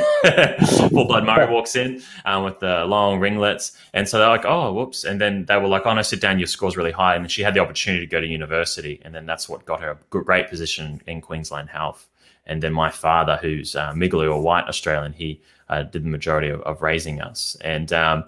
full 0.90 1.06
blood. 1.06 1.24
Murri 1.24 1.50
walks 1.50 1.76
in 1.76 2.02
um, 2.26 2.44
with 2.44 2.60
the 2.60 2.86
long 2.86 3.20
ringlets, 3.20 3.72
and 3.94 4.08
so 4.08 4.20
they're 4.20 4.28
like, 4.28 4.46
oh, 4.46 4.74
whoops. 4.74 5.06
And 5.06 5.22
then 5.22 5.46
they 5.46 5.58
were 5.58 5.68
like, 5.68 5.86
oh 5.86 5.94
no, 5.94 6.02
sit 6.02 6.20
down, 6.20 6.38
your 6.40 6.48
score's 6.48 6.76
really 6.76 6.92
high. 6.92 7.16
And 7.16 7.32
she 7.32 7.42
had 7.42 7.54
the 7.54 7.60
opportunity 7.62 8.06
to 8.06 8.10
go 8.10 8.20
to 8.20 8.28
university, 8.28 9.02
and 9.06 9.16
then 9.16 9.26
that's 9.26 9.48
what 9.48 9.66
got 9.66 9.82
her 9.82 9.92
a 9.92 9.98
great 10.10 10.50
position 10.50 11.02
in 11.08 11.22
Queensland 11.22 11.70
Health. 11.70 12.10
And 12.48 12.62
then 12.62 12.74
my 12.74 12.90
father, 12.90 13.38
who's 13.42 13.76
uh, 13.76 13.92
Migaloo 13.94 14.34
or 14.34 14.42
white 14.42 14.66
Australian, 14.66 15.14
he 15.14 15.42
uh, 15.70 15.84
did 15.84 16.04
the 16.04 16.10
majority 16.10 16.50
of, 16.50 16.62
of 16.62 16.82
raising 16.82 17.22
us. 17.22 17.58
And 17.62 17.92
um, 17.92 18.26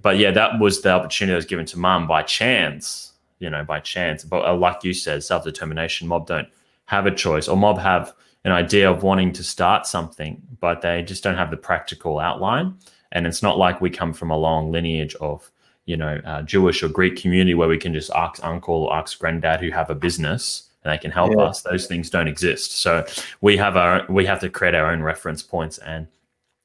but 0.00 0.18
yeah, 0.18 0.30
that 0.30 0.58
was 0.58 0.82
the 0.82 0.90
opportunity 0.90 1.32
that 1.32 1.36
was 1.36 1.44
given 1.44 1.66
to 1.66 1.78
mum 1.78 2.06
by 2.06 2.22
chance, 2.22 3.12
you 3.40 3.50
know, 3.50 3.64
by 3.64 3.80
chance. 3.80 4.24
But 4.24 4.44
uh, 4.46 4.54
like 4.54 4.84
you 4.84 4.94
said, 4.94 5.22
self 5.22 5.44
determination. 5.44 6.08
Mob 6.08 6.26
don't 6.26 6.48
have 6.86 7.06
a 7.06 7.14
choice, 7.14 7.48
or 7.48 7.56
mob 7.56 7.78
have 7.78 8.14
an 8.44 8.52
idea 8.52 8.90
of 8.90 9.02
wanting 9.02 9.32
to 9.32 9.44
start 9.44 9.86
something, 9.86 10.40
but 10.60 10.80
they 10.80 11.02
just 11.02 11.22
don't 11.22 11.36
have 11.36 11.50
the 11.50 11.56
practical 11.56 12.18
outline. 12.18 12.74
And 13.12 13.26
it's 13.26 13.42
not 13.42 13.58
like 13.58 13.80
we 13.80 13.90
come 13.90 14.12
from 14.12 14.30
a 14.30 14.36
long 14.36 14.70
lineage 14.70 15.14
of 15.16 15.50
you 15.86 15.96
know 15.96 16.20
uh, 16.24 16.42
Jewish 16.42 16.82
or 16.82 16.88
Greek 16.88 17.16
community 17.16 17.54
where 17.54 17.68
we 17.68 17.78
can 17.78 17.92
just 17.92 18.10
ask 18.14 18.44
uncle 18.44 18.92
ask 18.92 19.18
granddad 19.18 19.60
who 19.60 19.70
have 19.70 19.90
a 19.90 19.94
business 19.94 20.67
and 20.88 20.96
they 20.96 21.00
can 21.00 21.10
help 21.10 21.32
yeah. 21.32 21.44
us. 21.44 21.62
Those 21.62 21.86
things 21.86 22.10
don't 22.10 22.28
exist. 22.28 22.80
So 22.80 23.06
we 23.40 23.56
have 23.56 23.76
our 23.76 24.06
we 24.08 24.24
have 24.26 24.40
to 24.40 24.48
create 24.48 24.74
our 24.74 24.90
own 24.90 25.02
reference 25.02 25.42
points 25.42 25.78
and 25.78 26.06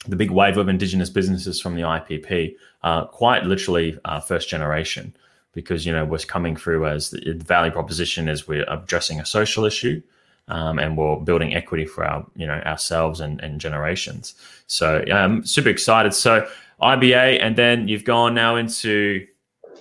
the 0.08 0.16
big 0.16 0.32
wave 0.32 0.58
of 0.58 0.68
indigenous 0.68 1.10
businesses 1.10 1.62
from 1.62 1.76
the 1.76 1.82
IPP, 1.82 2.56
uh, 2.84 3.06
quite 3.06 3.46
literally 3.46 3.98
uh, 4.04 4.20
first 4.20 4.50
generation, 4.50 5.16
because 5.54 5.86
you 5.86 5.94
know 5.94 6.06
we're 6.06 6.18
coming 6.20 6.56
through 6.56 6.88
as 6.88 7.10
the 7.10 7.34
value 7.46 7.72
proposition 7.72 8.28
is 8.28 8.48
we're 8.48 8.66
addressing 8.70 9.20
a 9.20 9.26
social 9.26 9.66
issue, 9.66 10.02
um, 10.50 10.78
and 10.80 10.98
we're 10.98 11.18
building 11.18 11.56
equity 11.56 11.86
for 11.86 12.04
our 12.06 12.26
you 12.36 12.46
know 12.46 12.60
ourselves 12.66 13.20
and, 13.20 13.42
and 13.42 13.62
generations. 13.62 14.36
So 14.68 15.04
I'm 15.08 15.32
um, 15.32 15.46
super 15.46 15.70
excited. 15.70 16.14
So 16.14 16.48
IBA, 16.82 17.42
and 17.42 17.56
then 17.56 17.88
you've 17.88 18.06
gone 18.06 18.34
now 18.34 18.56
into 18.58 19.26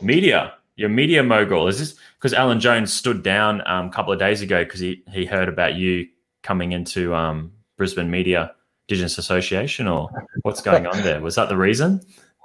media. 0.01 0.55
Your 0.77 0.89
media 0.89 1.23
mogul 1.23 1.69
is 1.69 1.79
this 1.79 1.97
because 2.23 2.35
Alan 2.35 2.61
Jones 2.61 2.93
stood 2.93 3.25
down 3.25 3.67
um, 3.67 3.87
a 3.89 3.91
couple 3.91 4.13
of 4.13 4.19
days 4.19 4.43
ago 4.43 4.63
because 4.63 4.79
he 4.79 5.03
he 5.13 5.27
heard 5.27 5.49
about 5.49 5.75
you 5.75 6.07
coming 6.45 6.71
into 6.71 7.15
um, 7.15 7.53
Brisbane 7.77 8.11
media 8.11 8.55
Indigenous 8.89 9.19
Association, 9.19 9.89
or 9.89 10.09
what's 10.43 10.63
going 10.63 10.87
on 10.87 11.03
there? 11.03 11.21
Was 11.21 11.35
that 11.35 11.49
the 11.49 11.57
reason? 11.57 12.01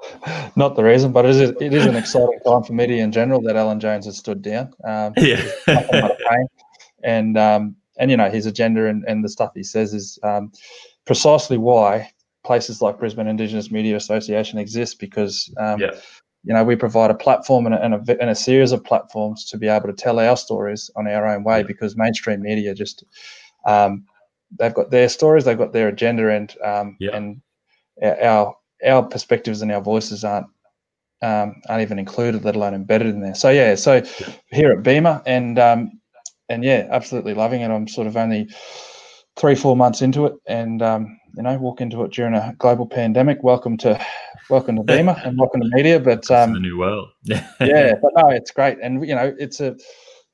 Not 0.56 0.76
the 0.76 0.84
reason, 0.84 1.12
but 1.12 1.26
it 1.26 1.32
is, 1.32 1.42
it 1.60 1.74
is 1.74 1.86
an 1.86 1.96
exciting 1.96 2.40
time 2.46 2.63
for 2.63 2.74
media 2.74 3.04
in 3.04 3.12
general 3.12 3.42
that 3.42 3.56
Alan 3.56 3.80
Jones 3.80 4.06
has 4.06 4.18
stood 4.18 4.42
down. 4.42 4.74
Um, 4.84 5.13
yeah, 5.18 5.44
and 7.04 7.38
um, 7.38 7.76
and 8.00 8.10
you 8.10 8.18
know 8.18 8.30
his 8.30 8.48
agenda 8.48 8.88
and, 8.88 9.04
and 9.08 9.24
the 9.24 9.30
stuff 9.30 9.52
he 9.54 9.63
says 9.63 9.94
is 9.94 10.18
um, 10.24 10.52
precisely 11.06 11.58
why 11.58 12.10
places 12.44 12.82
like 12.82 12.98
Brisbane 12.98 13.28
Indigenous 13.28 13.70
Media 13.70 13.96
Association 13.96 14.58
exist 14.58 15.00
because 15.00 15.54
um, 15.58 15.80
yeah. 15.80 15.92
You 16.48 16.54
know 16.54 16.64
we 16.64 16.78
provide 16.78 17.12
a 17.12 17.16
platform 17.16 17.66
and 17.66 17.76
a, 17.76 17.84
and 17.84 17.94
a, 17.94 18.22
and, 18.22 18.30
a, 18.30 18.36
series 18.36 18.72
of 18.72 18.84
platforms 18.84 19.44
to 19.44 19.58
be 19.58 19.68
able 19.68 19.88
to 19.88 19.94
tell 19.94 20.18
our 20.18 20.38
stories 20.38 20.90
on 20.96 21.06
our 21.06 21.28
own 21.28 21.44
way 21.44 21.62
because 21.62 21.98
mainstream 21.98 22.42
media 22.42 22.74
just 22.74 23.04
um, 23.66 24.06
they've 24.58 24.74
got 24.74 24.90
their 24.90 25.10
stories, 25.10 25.44
they've 25.44 25.58
got 25.58 25.74
their 25.74 25.90
agenda, 25.90 26.30
and 26.30 26.56
um, 26.64 26.96
yeah. 27.02 27.16
and 27.16 27.42
our 28.02 28.56
our 28.86 29.04
perspectives 29.04 29.62
and 29.62 29.72
our 29.74 29.82
voices 29.82 30.24
aren't 30.24 30.48
um, 31.22 31.62
aren't 31.68 31.82
even 31.82 32.00
included, 32.00 32.46
let 32.46 32.56
alone 32.56 32.74
embedded 32.74 33.08
in 33.08 33.22
there. 33.22 33.36
So 33.36 33.50
yeah, 33.50 33.76
so 33.76 33.96
yeah. 33.96 34.34
here 34.52 34.72
at 34.72 34.84
BIMA, 34.84 35.24
and 35.26 35.60
um, 35.60 36.00
and 36.48 36.64
yeah, 36.64 36.88
absolutely 36.90 37.34
loving 37.34 37.62
it. 37.62 37.70
I'm 37.70 37.90
sort 37.90 38.08
of 38.08 38.16
only 38.16 38.48
three 39.36 39.56
four 39.56 39.76
months 39.76 40.02
into 40.02 40.26
it, 40.28 40.36
and 40.48 40.82
um, 40.82 41.20
you 41.36 41.44
know, 41.44 41.58
walk 41.58 41.82
into 41.82 42.04
it 42.04 42.12
during 42.12 42.34
a 42.34 42.56
global 42.58 42.86
pandemic. 42.86 43.44
Welcome 43.44 43.78
to 43.78 44.04
welcome 44.50 44.76
to 44.78 44.84
BIMA 44.84 45.26
and 45.26 45.38
welcome 45.38 45.62
to 45.62 45.70
media. 45.72 46.00
But 46.00 46.30
um, 46.32 46.54
the 46.54 46.60
new 46.60 46.78
world. 46.78 47.10
yeah, 47.26 47.96
but 48.02 48.12
no, 48.16 48.30
it's 48.30 48.52
great, 48.52 48.78
and 48.82 49.08
you 49.08 49.16
know, 49.16 49.36
it's 49.38 49.60
a 49.60 49.76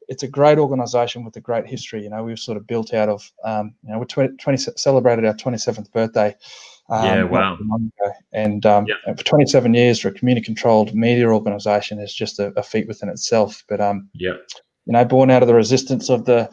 it's 0.08 0.24
a 0.24 0.28
great 0.28 0.58
organisation 0.58 1.24
with 1.24 1.36
a 1.36 1.42
great 1.42 1.68
history. 1.68 2.04
You 2.04 2.10
know, 2.10 2.24
we've 2.24 2.40
sort 2.40 2.58
of 2.58 2.68
built 2.68 2.94
out 2.94 3.10
of, 3.10 3.32
um, 3.44 3.74
you 3.84 3.92
know, 3.92 4.00
we 4.00 4.06
20, 4.06 4.36
20, 4.38 4.72
celebrated 4.76 5.26
our 5.26 5.34
27th 5.34 5.92
birthday. 5.92 6.36
Um, 6.90 7.06
yeah, 7.06 7.24
wow. 7.24 7.58
And 8.34 8.66
um, 8.66 8.86
yep. 8.86 9.18
for 9.18 9.24
27 9.24 9.74
years 9.74 10.00
for 10.00 10.10
a 10.10 10.14
community 10.14 10.46
controlled 10.46 10.94
media 10.94 11.28
organisation 11.28 12.00
is 12.00 12.14
just 12.14 12.40
a, 12.40 12.48
a, 12.58 12.64
feat 12.64 12.88
within 12.88 13.10
itself. 13.10 13.64
But, 13.70 13.80
um, 13.80 14.10
yeah, 14.14 14.34
you 14.86 14.94
know, 14.94 15.06
born 15.06 15.32
out 15.32 15.42
of 15.42 15.48
the 15.48 15.56
resistance 15.56 16.10
of 16.10 16.26
the, 16.26 16.50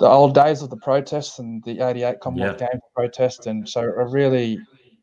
the 0.00 0.08
old 0.08 0.34
days 0.34 0.62
of 0.62 0.70
the 0.70 0.76
protests 0.78 1.38
and 1.38 1.62
the 1.62 1.86
88 1.86 2.20
Commonwealth 2.20 2.60
yep. 2.60 2.70
Games 2.72 2.82
protest. 2.96 3.46
And 3.46 3.68
so 3.68 3.82
a 3.82 4.08
really, 4.08 4.58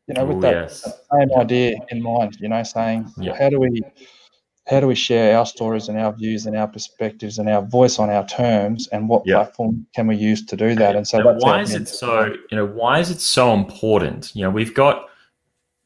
you 0.07 0.13
know, 0.15 0.25
with 0.25 0.37
Ooh, 0.37 0.41
that, 0.41 0.53
yes. 0.53 0.81
that, 0.81 0.95
same 1.13 1.39
idea 1.39 1.77
in 1.89 2.01
mind, 2.01 2.37
you 2.41 2.49
know, 2.49 2.63
saying, 2.63 3.09
yep. 3.17 3.37
how 3.37 3.49
do 3.49 3.59
we, 3.59 3.81
how 4.67 4.79
do 4.79 4.87
we 4.87 4.95
share 4.95 5.37
our 5.37 5.45
stories 5.45 5.87
and 5.87 5.99
our 5.99 6.11
views 6.11 6.47
and 6.47 6.57
our 6.57 6.67
perspectives 6.67 7.37
and 7.37 7.47
our 7.47 7.61
voice 7.61 7.99
on 7.99 8.09
our 8.09 8.25
terms 8.27 8.87
and 8.87 9.07
what 9.07 9.23
platform 9.23 9.85
can 9.95 10.07
we 10.07 10.15
use 10.15 10.43
to 10.45 10.57
do 10.57 10.75
that 10.75 10.95
and 10.95 11.07
so 11.07 11.25
and 11.25 11.39
why 11.41 11.61
is 11.61 11.73
it 11.73 11.87
so 11.87 12.25
you 12.51 12.57
know 12.57 12.65
why 12.65 12.99
is 12.99 13.09
it 13.09 13.21
so 13.21 13.53
important 13.53 14.35
you 14.35 14.41
know 14.41 14.49
we've 14.49 14.73
got 14.73 15.07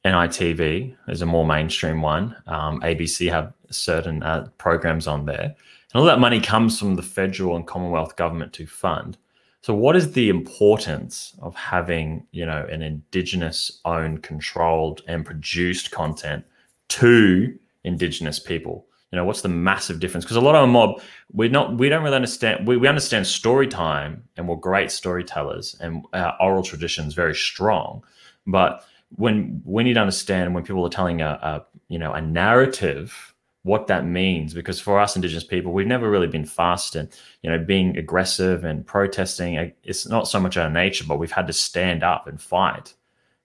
nitv 0.03 0.95
as 1.07 1.21
a 1.21 1.25
more 1.27 1.45
mainstream 1.45 2.01
one 2.01 2.35
um, 2.47 2.81
abc 2.81 3.29
have 3.29 3.53
certain 3.69 4.23
uh, 4.23 4.47
programs 4.57 5.05
on 5.05 5.25
there 5.27 5.55
and 5.93 5.99
all 5.99 6.07
that 6.07 6.19
money 6.19 6.39
comes 6.39 6.79
from 6.79 6.95
the 6.95 7.01
federal 7.01 7.55
and 7.55 7.67
commonwealth 7.67 8.15
government 8.15 8.53
to 8.53 8.65
fund. 8.65 9.17
So 9.61 9.75
what 9.75 9.95
is 9.95 10.13
the 10.13 10.29
importance 10.29 11.35
of 11.39 11.55
having 11.55 12.25
you 12.31 12.45
know 12.45 12.65
an 12.71 12.81
indigenous 12.81 13.79
owned 13.85 14.23
controlled 14.23 15.01
and 15.07 15.25
produced 15.25 15.91
content 15.91 16.45
to 16.89 17.57
indigenous 17.83 18.39
people? 18.39 18.87
You 19.11 19.17
know 19.17 19.25
what's 19.25 19.41
the 19.41 19.49
massive 19.49 19.99
difference? 19.99 20.25
Because 20.25 20.37
a 20.37 20.41
lot 20.41 20.55
of 20.55 20.61
our 20.61 20.67
mob 20.67 21.01
we're 21.31 21.49
not 21.49 21.77
we 21.77 21.89
don't 21.89 22.03
really 22.03 22.15
understand 22.15 22.67
we, 22.67 22.77
we 22.77 22.87
understand 22.87 23.27
story 23.27 23.67
time 23.67 24.23
and 24.37 24.47
we're 24.47 24.55
great 24.55 24.89
storytellers 24.89 25.75
and 25.79 26.05
our 26.13 26.35
oral 26.39 26.63
tradition 26.63 27.05
is 27.05 27.13
very 27.13 27.35
strong. 27.35 28.03
But 28.47 28.83
when 29.17 29.61
we 29.65 29.83
need 29.83 29.95
to 29.95 29.99
understand 29.99 30.55
when 30.55 30.63
people 30.63 30.85
are 30.85 30.89
telling 30.89 31.21
a, 31.21 31.27
a 31.27 31.65
you 31.87 31.99
know 31.99 32.13
a 32.13 32.21
narrative 32.21 33.31
what 33.63 33.87
that 33.87 34.05
means 34.05 34.53
because 34.53 34.79
for 34.79 34.99
us 34.99 35.15
indigenous 35.15 35.43
people 35.43 35.71
we've 35.71 35.85
never 35.85 36.09
really 36.09 36.27
been 36.27 36.45
fast 36.45 36.95
and 36.95 37.09
you 37.43 37.49
know 37.49 37.59
being 37.59 37.95
aggressive 37.97 38.63
and 38.63 38.85
protesting. 38.85 39.71
It's 39.83 40.07
not 40.07 40.27
so 40.27 40.39
much 40.39 40.57
our 40.57 40.69
nature 40.69 41.05
but 41.07 41.19
we've 41.19 41.31
had 41.31 41.47
to 41.47 41.53
stand 41.53 42.03
up 42.03 42.27
and 42.27 42.41
fight 42.41 42.93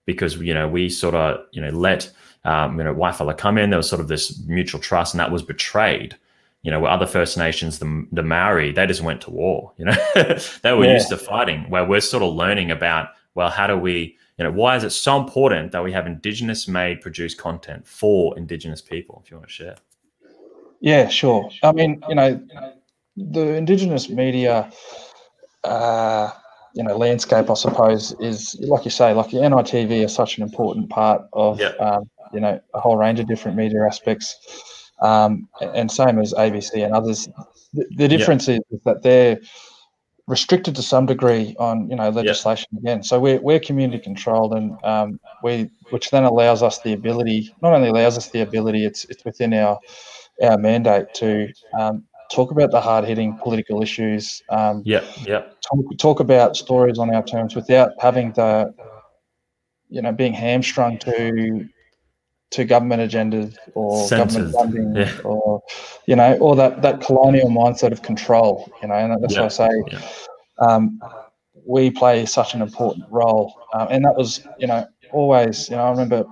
because 0.07 0.37
you 0.37 0.55
know 0.55 0.69
we 0.69 0.89
sort 0.89 1.15
of 1.15 1.45
you 1.53 1.61
know 1.61 1.71
let 1.71 2.11
um, 2.45 2.79
you 2.79 2.85
know 2.85 2.95
Waifala 2.95 3.37
come 3.37 3.59
in. 3.59 3.71
There 3.71 3.79
was 3.79 3.89
sort 3.89 4.01
of 4.01 4.09
this 4.09 4.41
mutual 4.47 4.81
trust 4.81 5.13
and 5.13 5.21
that 5.21 5.31
was 5.31 5.43
betrayed. 5.43 6.17
You 6.63 6.71
know 6.71 6.81
where 6.81 6.91
other 6.91 7.07
first 7.07 7.37
nations 7.37 7.79
the, 7.79 8.07
the 8.11 8.25
maori 8.25 8.73
they 8.73 8.87
just 8.87 9.03
went 9.03 9.21
to 9.21 9.31
war 9.31 9.73
you 9.77 9.85
know? 9.85 9.97
They 10.63 10.73
were 10.73 10.87
yeah. 10.87 10.95
used 10.95 11.11
to 11.11 11.17
fighting 11.17 11.71
where 11.71 11.85
we're 11.85 12.01
sort 12.01 12.25
of 12.25 12.35
learning 12.35 12.73
about 12.73 13.11
well 13.37 13.51
how 13.51 13.69
do 13.69 13.77
we 13.77 14.17
you 14.37 14.45
know 14.45 14.51
why 14.51 14.75
is 14.75 14.83
it 14.83 14.91
so 14.91 15.17
important 15.17 15.71
that 15.71 15.85
we 15.85 15.93
have 15.93 16.09
indigenous 16.09 16.67
made 16.67 17.03
produced 17.03 17.39
content 17.39 17.87
for 17.87 18.37
indigenous 18.37 18.83
people 18.83 19.23
if 19.25 19.31
you 19.31 19.37
want 19.37 19.47
to 19.47 19.55
share 19.55 19.77
yeah, 20.81 21.09
sure. 21.09 21.49
I 21.63 21.73
mean, 21.73 22.03
you 22.09 22.15
know, 22.15 22.41
the 23.17 23.55
indigenous 23.55 24.09
media, 24.09 24.71
uh, 25.65 26.31
you 26.75 26.83
know, 26.83 26.97
landscape, 26.97 27.51
I 27.51 27.55
suppose, 27.55 28.15
is 28.21 28.57
like 28.61 28.85
you 28.85 28.91
say, 28.91 29.13
like 29.15 29.31
the 29.31 29.39
NITV 29.39 30.05
is 30.05 30.15
such 30.15 30.37
an 30.37 30.43
important 30.43 30.91
part 30.91 31.23
of, 31.33 31.61
yeah. 31.61 31.69
um, 31.81 32.11
you 32.33 32.41
know, 32.41 32.61
a 32.75 32.81
whole 32.81 32.97
range 32.97 33.21
of 33.21 33.27
different 33.27 33.57
media 33.57 33.87
aspects, 33.87 34.91
um, 35.01 35.49
and 35.61 35.91
same 35.91 36.19
as 36.19 36.35
ABC 36.35 36.85
and 36.85 36.95
others. 36.95 37.29
The, 37.73 37.87
the 37.97 38.09
difference 38.09 38.49
yeah. 38.49 38.59
is 38.71 38.81
that 38.85 39.03
they're 39.03 39.39
restricted 40.27 40.75
to 40.75 40.83
some 40.83 41.07
degree 41.07 41.55
on 41.59 41.89
you 41.89 41.97
know 41.97 42.11
legislation 42.11 42.69
yeah. 42.73 42.79
again. 42.81 43.03
So 43.03 43.19
we're 43.21 43.41
we're 43.41 43.61
community 43.61 44.03
controlled, 44.03 44.55
and 44.55 44.77
um, 44.85 45.21
we 45.43 45.71
which 45.91 46.11
then 46.11 46.25
allows 46.25 46.63
us 46.63 46.81
the 46.81 46.93
ability, 46.93 47.55
not 47.63 47.73
only 47.73 47.89
allows 47.89 48.19
us 48.19 48.31
the 48.31 48.41
ability, 48.41 48.85
it's 48.85 49.05
it's 49.07 49.25
within 49.25 49.55
our 49.55 49.79
our 50.43 50.59
mandate 50.59 51.13
to 51.15 51.53
um, 51.79 52.05
talk 52.31 52.51
about 52.51 52.71
the 52.71 52.81
hard 52.81 53.05
hitting 53.05 53.39
political 53.39 53.83
issues. 53.83 54.43
Um, 54.49 54.83
yeah, 54.85 55.05
yeah. 55.23 55.45
Talk, 55.69 55.99
talk, 55.99 56.21
about 56.21 56.57
stories 56.57 56.99
on 56.99 57.15
our 57.15 57.23
terms 57.23 57.55
without 57.55 57.93
having 58.01 58.33
the, 58.33 58.75
you 59.89 60.03
know, 60.03 60.13
being 60.13 60.33
hamstrung 60.33 60.99
to 60.99 61.69
to 62.53 62.65
government 62.65 63.03
agendas 63.03 63.57
or 63.75 64.09
government 64.09 64.55
funding 64.55 64.95
yeah. 64.95 65.19
or 65.25 65.61
you 66.07 66.15
know 66.15 66.37
or 66.39 66.55
that 66.55 66.81
that 66.83 67.01
colonial 67.01 67.49
mindset 67.49 67.93
of 67.93 68.03
control. 68.03 68.71
You 68.83 68.89
know, 68.89 68.95
and 68.95 69.23
that's 69.23 69.35
yeah. 69.35 69.41
why 69.41 69.47
I 69.47 69.49
say. 69.49 69.71
Yeah. 69.91 70.01
Um, 70.59 71.01
we 71.67 71.91
play 71.91 72.25
such 72.27 72.55
an 72.55 72.63
important 72.63 73.05
role, 73.11 73.53
um, 73.75 73.89
and 73.91 74.05
that 74.05 74.15
was, 74.15 74.47
you 74.59 74.69
know, 74.69 74.87
always. 75.13 75.69
You 75.71 75.77
know, 75.77 75.85
I 75.85 75.91
remember 75.91 76.25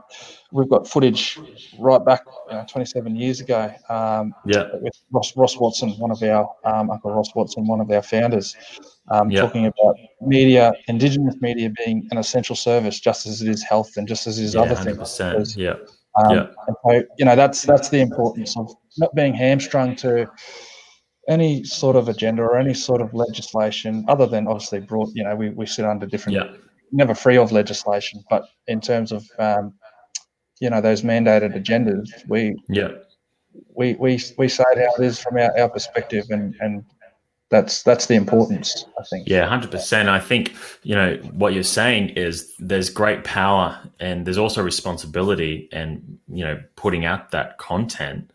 we've 0.55 0.69
got 0.69 0.89
footage 0.89 1.39
right 1.81 2.05
back 2.05 2.23
you 2.49 2.57
know, 2.57 2.65
27 2.69 3.17
years 3.17 3.41
ago. 3.41 3.73
Um, 3.89 4.33
yeah. 4.47 4.69
With 4.81 4.95
Ross, 5.11 5.37
Ross 5.37 5.57
Watson, 5.59 5.91
one 5.99 6.13
of 6.13 6.23
our 6.23 6.49
um, 6.65 6.91
Uncle 6.91 7.13
Ross 7.13 7.35
Watson, 7.35 7.67
one 7.67 7.81
of 7.81 7.91
our 7.91 8.03
founders, 8.03 8.57
um, 9.11 9.31
yeah. 9.31 9.41
talking 9.41 9.67
about 9.67 9.97
media, 10.21 10.73
Indigenous 10.87 11.35
media 11.41 11.71
being 11.85 12.07
an 12.13 12.19
essential 12.19 12.55
service, 12.55 13.01
just 13.01 13.27
as 13.27 13.43
it 13.43 13.49
is 13.49 13.63
health 13.63 13.97
and 13.97 14.07
just 14.07 14.27
as 14.27 14.39
it 14.39 14.45
is 14.45 14.55
yeah, 14.55 14.63
other 14.63 14.77
100%. 14.77 15.33
things. 15.33 15.57
Yeah. 15.57 15.75
Um, 16.17 16.37
yeah. 16.37 16.47
And 16.69 16.77
so, 16.87 17.03
you 17.19 17.25
know, 17.25 17.35
that's 17.35 17.63
that's 17.63 17.89
the 17.89 18.01
importance 18.01 18.57
of 18.57 18.73
not 18.99 19.13
being 19.17 19.35
hamstrung 19.35 19.97
to 19.97 20.31
any 21.29 21.65
sort 21.65 21.97
of 21.97 22.09
agenda 22.09 22.43
or 22.43 22.57
any 22.57 22.75
sort 22.75 23.01
of 23.01 23.13
legislation, 23.13 24.05
other 24.09 24.27
than 24.27 24.47
obviously 24.47 24.81
brought. 24.81 25.11
You 25.15 25.25
know, 25.25 25.35
we, 25.35 25.51
we 25.51 25.67
sit 25.67 25.85
under 25.85 26.07
different. 26.07 26.39
Yeah. 26.39 26.57
Never 26.95 27.15
free 27.15 27.37
of 27.37 27.51
legislation, 27.51 28.25
but 28.31 28.45
in 28.69 28.81
terms 28.81 29.11
of 29.11 29.29
um, 29.39 29.75
you 30.61 30.71
know 30.71 30.81
those 30.81 31.03
mandated 31.03 31.57
agendas, 31.57 32.09
we 32.29 32.57
yeah. 32.69 32.93
we 33.75 33.95
we 33.95 34.21
we 34.39 34.49
say 34.49 34.65
it 34.73 34.79
how 34.79 35.03
it 35.03 35.07
is 35.07 35.19
from 35.19 35.37
our, 35.37 35.59
our 35.59 35.69
perspective, 35.69 36.27
and 36.31 36.55
and 36.61 36.85
that's 37.55 37.83
that's 37.83 38.07
the 38.07 38.15
importance 38.15 38.85
i 38.99 39.03
think. 39.05 39.29
Yeah 39.29 39.47
100% 39.49 40.09
i 40.09 40.19
think 40.19 40.55
you 40.83 40.95
know 40.95 41.17
what 41.33 41.55
you're 41.55 41.63
saying 41.63 42.09
is 42.11 42.53
there's 42.59 42.91
great 42.91 43.23
power 43.23 43.79
and 44.01 44.27
there's 44.27 44.39
also 44.39 44.63
responsibility 44.63 45.69
and 45.71 46.19
you 46.29 46.45
know 46.45 46.61
putting 46.77 47.05
out 47.05 47.31
that 47.31 47.59
content. 47.59 48.31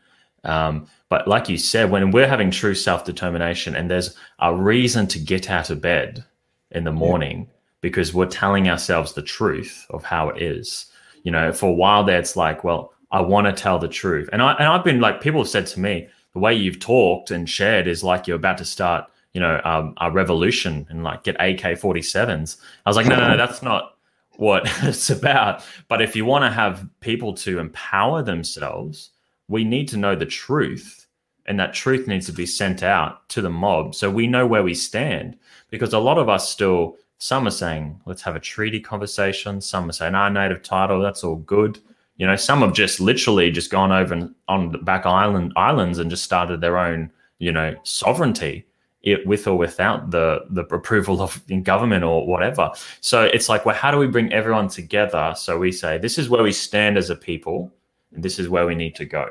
Um, 0.46 0.88
but 1.10 1.28
like 1.28 1.50
you 1.50 1.58
said 1.58 1.92
when 1.92 2.12
we're 2.12 2.28
having 2.28 2.50
true 2.50 2.76
self-determination 2.76 3.76
and 3.76 3.92
there's 3.92 4.16
a 4.40 4.56
reason 4.56 5.06
to 5.08 5.20
get 5.20 5.50
out 5.50 5.70
of 5.70 5.82
bed 5.82 6.24
in 6.72 6.86
the 6.86 6.94
morning 6.94 7.40
yeah. 7.40 7.59
Because 7.82 8.14
we're 8.14 8.26
telling 8.26 8.70
ourselves 8.70 9.14
the 9.14 9.22
truth 9.22 9.86
of 9.90 10.04
how 10.04 10.30
it 10.30 10.42
is 10.42 10.90
you 11.24 11.32
know, 11.32 11.52
for 11.52 11.70
a 11.70 11.74
while 11.74 12.04
there, 12.04 12.20
it's 12.20 12.36
like, 12.36 12.64
well, 12.64 12.94
I 13.12 13.22
want 13.22 13.48
to 13.48 13.54
tell 13.54 13.80
the 13.80 13.88
truth. 13.88 14.30
And 14.32 14.42
I 14.42 14.54
and 14.54 14.68
I've 14.68 14.84
been 14.84 15.00
like, 15.00 15.22
people 15.22 15.42
have 15.42 15.50
said 15.50 15.68
to 15.68 15.80
me, 15.80 16.08
the 16.34 16.40
way 16.40 16.54
you've 16.54 16.80
talked 16.80 17.32
and 17.32 17.50
shared 17.50 17.88
is 17.88 18.04
like 18.04 18.28
you're 18.28 18.38
about 18.38 18.58
to 18.60 18.66
start, 18.66 19.06
you 19.34 19.42
know, 19.42 19.60
um, 19.64 19.94
a 20.00 20.12
revolution 20.12 20.86
and 20.90 21.04
like 21.04 21.24
get 21.24 21.36
AK 21.36 21.80
47s. 21.80 22.58
I 22.86 22.90
was 22.90 22.96
like, 22.96 23.08
no, 23.08 23.16
no, 23.16 23.30
no, 23.30 23.38
that's 23.38 23.64
not 23.64 23.98
what 24.38 24.64
it's 24.84 25.10
about. 25.10 25.64
But 25.88 26.02
if 26.02 26.16
you 26.16 26.26
want 26.26 26.44
to 26.44 26.52
have 26.52 26.88
people 27.00 27.34
to 27.36 27.60
empower 27.60 28.22
themselves, 28.22 29.10
we 29.48 29.64
need 29.64 29.88
to 29.90 29.98
know 29.98 30.16
the 30.16 30.26
truth. 30.26 31.08
And 31.48 31.60
that 31.60 31.74
truth 31.74 32.08
needs 32.08 32.28
to 32.28 32.32
be 32.32 32.46
sent 32.46 32.84
out 32.84 33.28
to 33.30 33.42
the 33.42 33.50
mob 33.50 33.96
so 33.96 34.12
we 34.12 34.28
know 34.28 34.46
where 34.46 34.62
we 34.62 34.76
stand. 34.76 35.36
Because 35.72 35.94
a 35.94 36.00
lot 36.00 36.20
of 36.20 36.30
us 36.30 36.48
still 36.48 36.98
some 37.20 37.46
are 37.46 37.52
saying, 37.52 38.00
let's 38.06 38.22
have 38.22 38.36
a 38.36 38.40
treaty 38.40 38.80
conversation. 38.80 39.62
Some 39.62 39.90
are 39.90 39.94
saying, 39.94 40.16
our 40.16 40.30
native 40.30 40.64
title, 40.64 41.02
that's 41.02 41.24
all 41.24 41.36
good. 41.36 41.80
You 42.16 42.26
know, 42.26 42.38
some 42.38 42.62
have 42.62 42.74
just 42.74 43.00
literally 43.00 43.52
just 43.52 43.70
gone 43.70 43.92
over 43.92 44.30
on 44.48 44.72
the 44.72 44.78
back 44.78 45.06
island 45.06 45.54
islands 45.56 46.00
and 46.00 46.10
just 46.10 46.24
started 46.24 46.62
their 46.62 46.78
own, 46.78 47.12
you 47.38 47.52
know, 47.52 47.76
sovereignty 47.84 48.66
it, 49.04 49.26
with 49.28 49.48
or 49.48 49.58
without 49.58 50.12
the 50.12 50.46
the 50.50 50.64
approval 50.64 51.22
of 51.22 51.42
government 51.64 52.04
or 52.04 52.26
whatever. 52.26 52.72
So 53.02 53.24
it's 53.24 53.48
like, 53.48 53.66
well, 53.66 53.76
how 53.76 53.92
do 53.92 53.98
we 53.98 54.08
bring 54.08 54.34
everyone 54.34 54.68
together? 54.68 55.34
So 55.38 55.58
we 55.58 55.72
say, 55.72 55.98
this 55.98 56.18
is 56.18 56.30
where 56.30 56.44
we 56.44 56.52
stand 56.52 56.98
as 56.98 57.10
a 57.10 57.16
people, 57.16 57.72
and 58.14 58.24
this 58.24 58.40
is 58.40 58.50
where 58.50 58.66
we 58.66 58.76
need 58.76 58.96
to 58.96 59.06
go. 59.06 59.30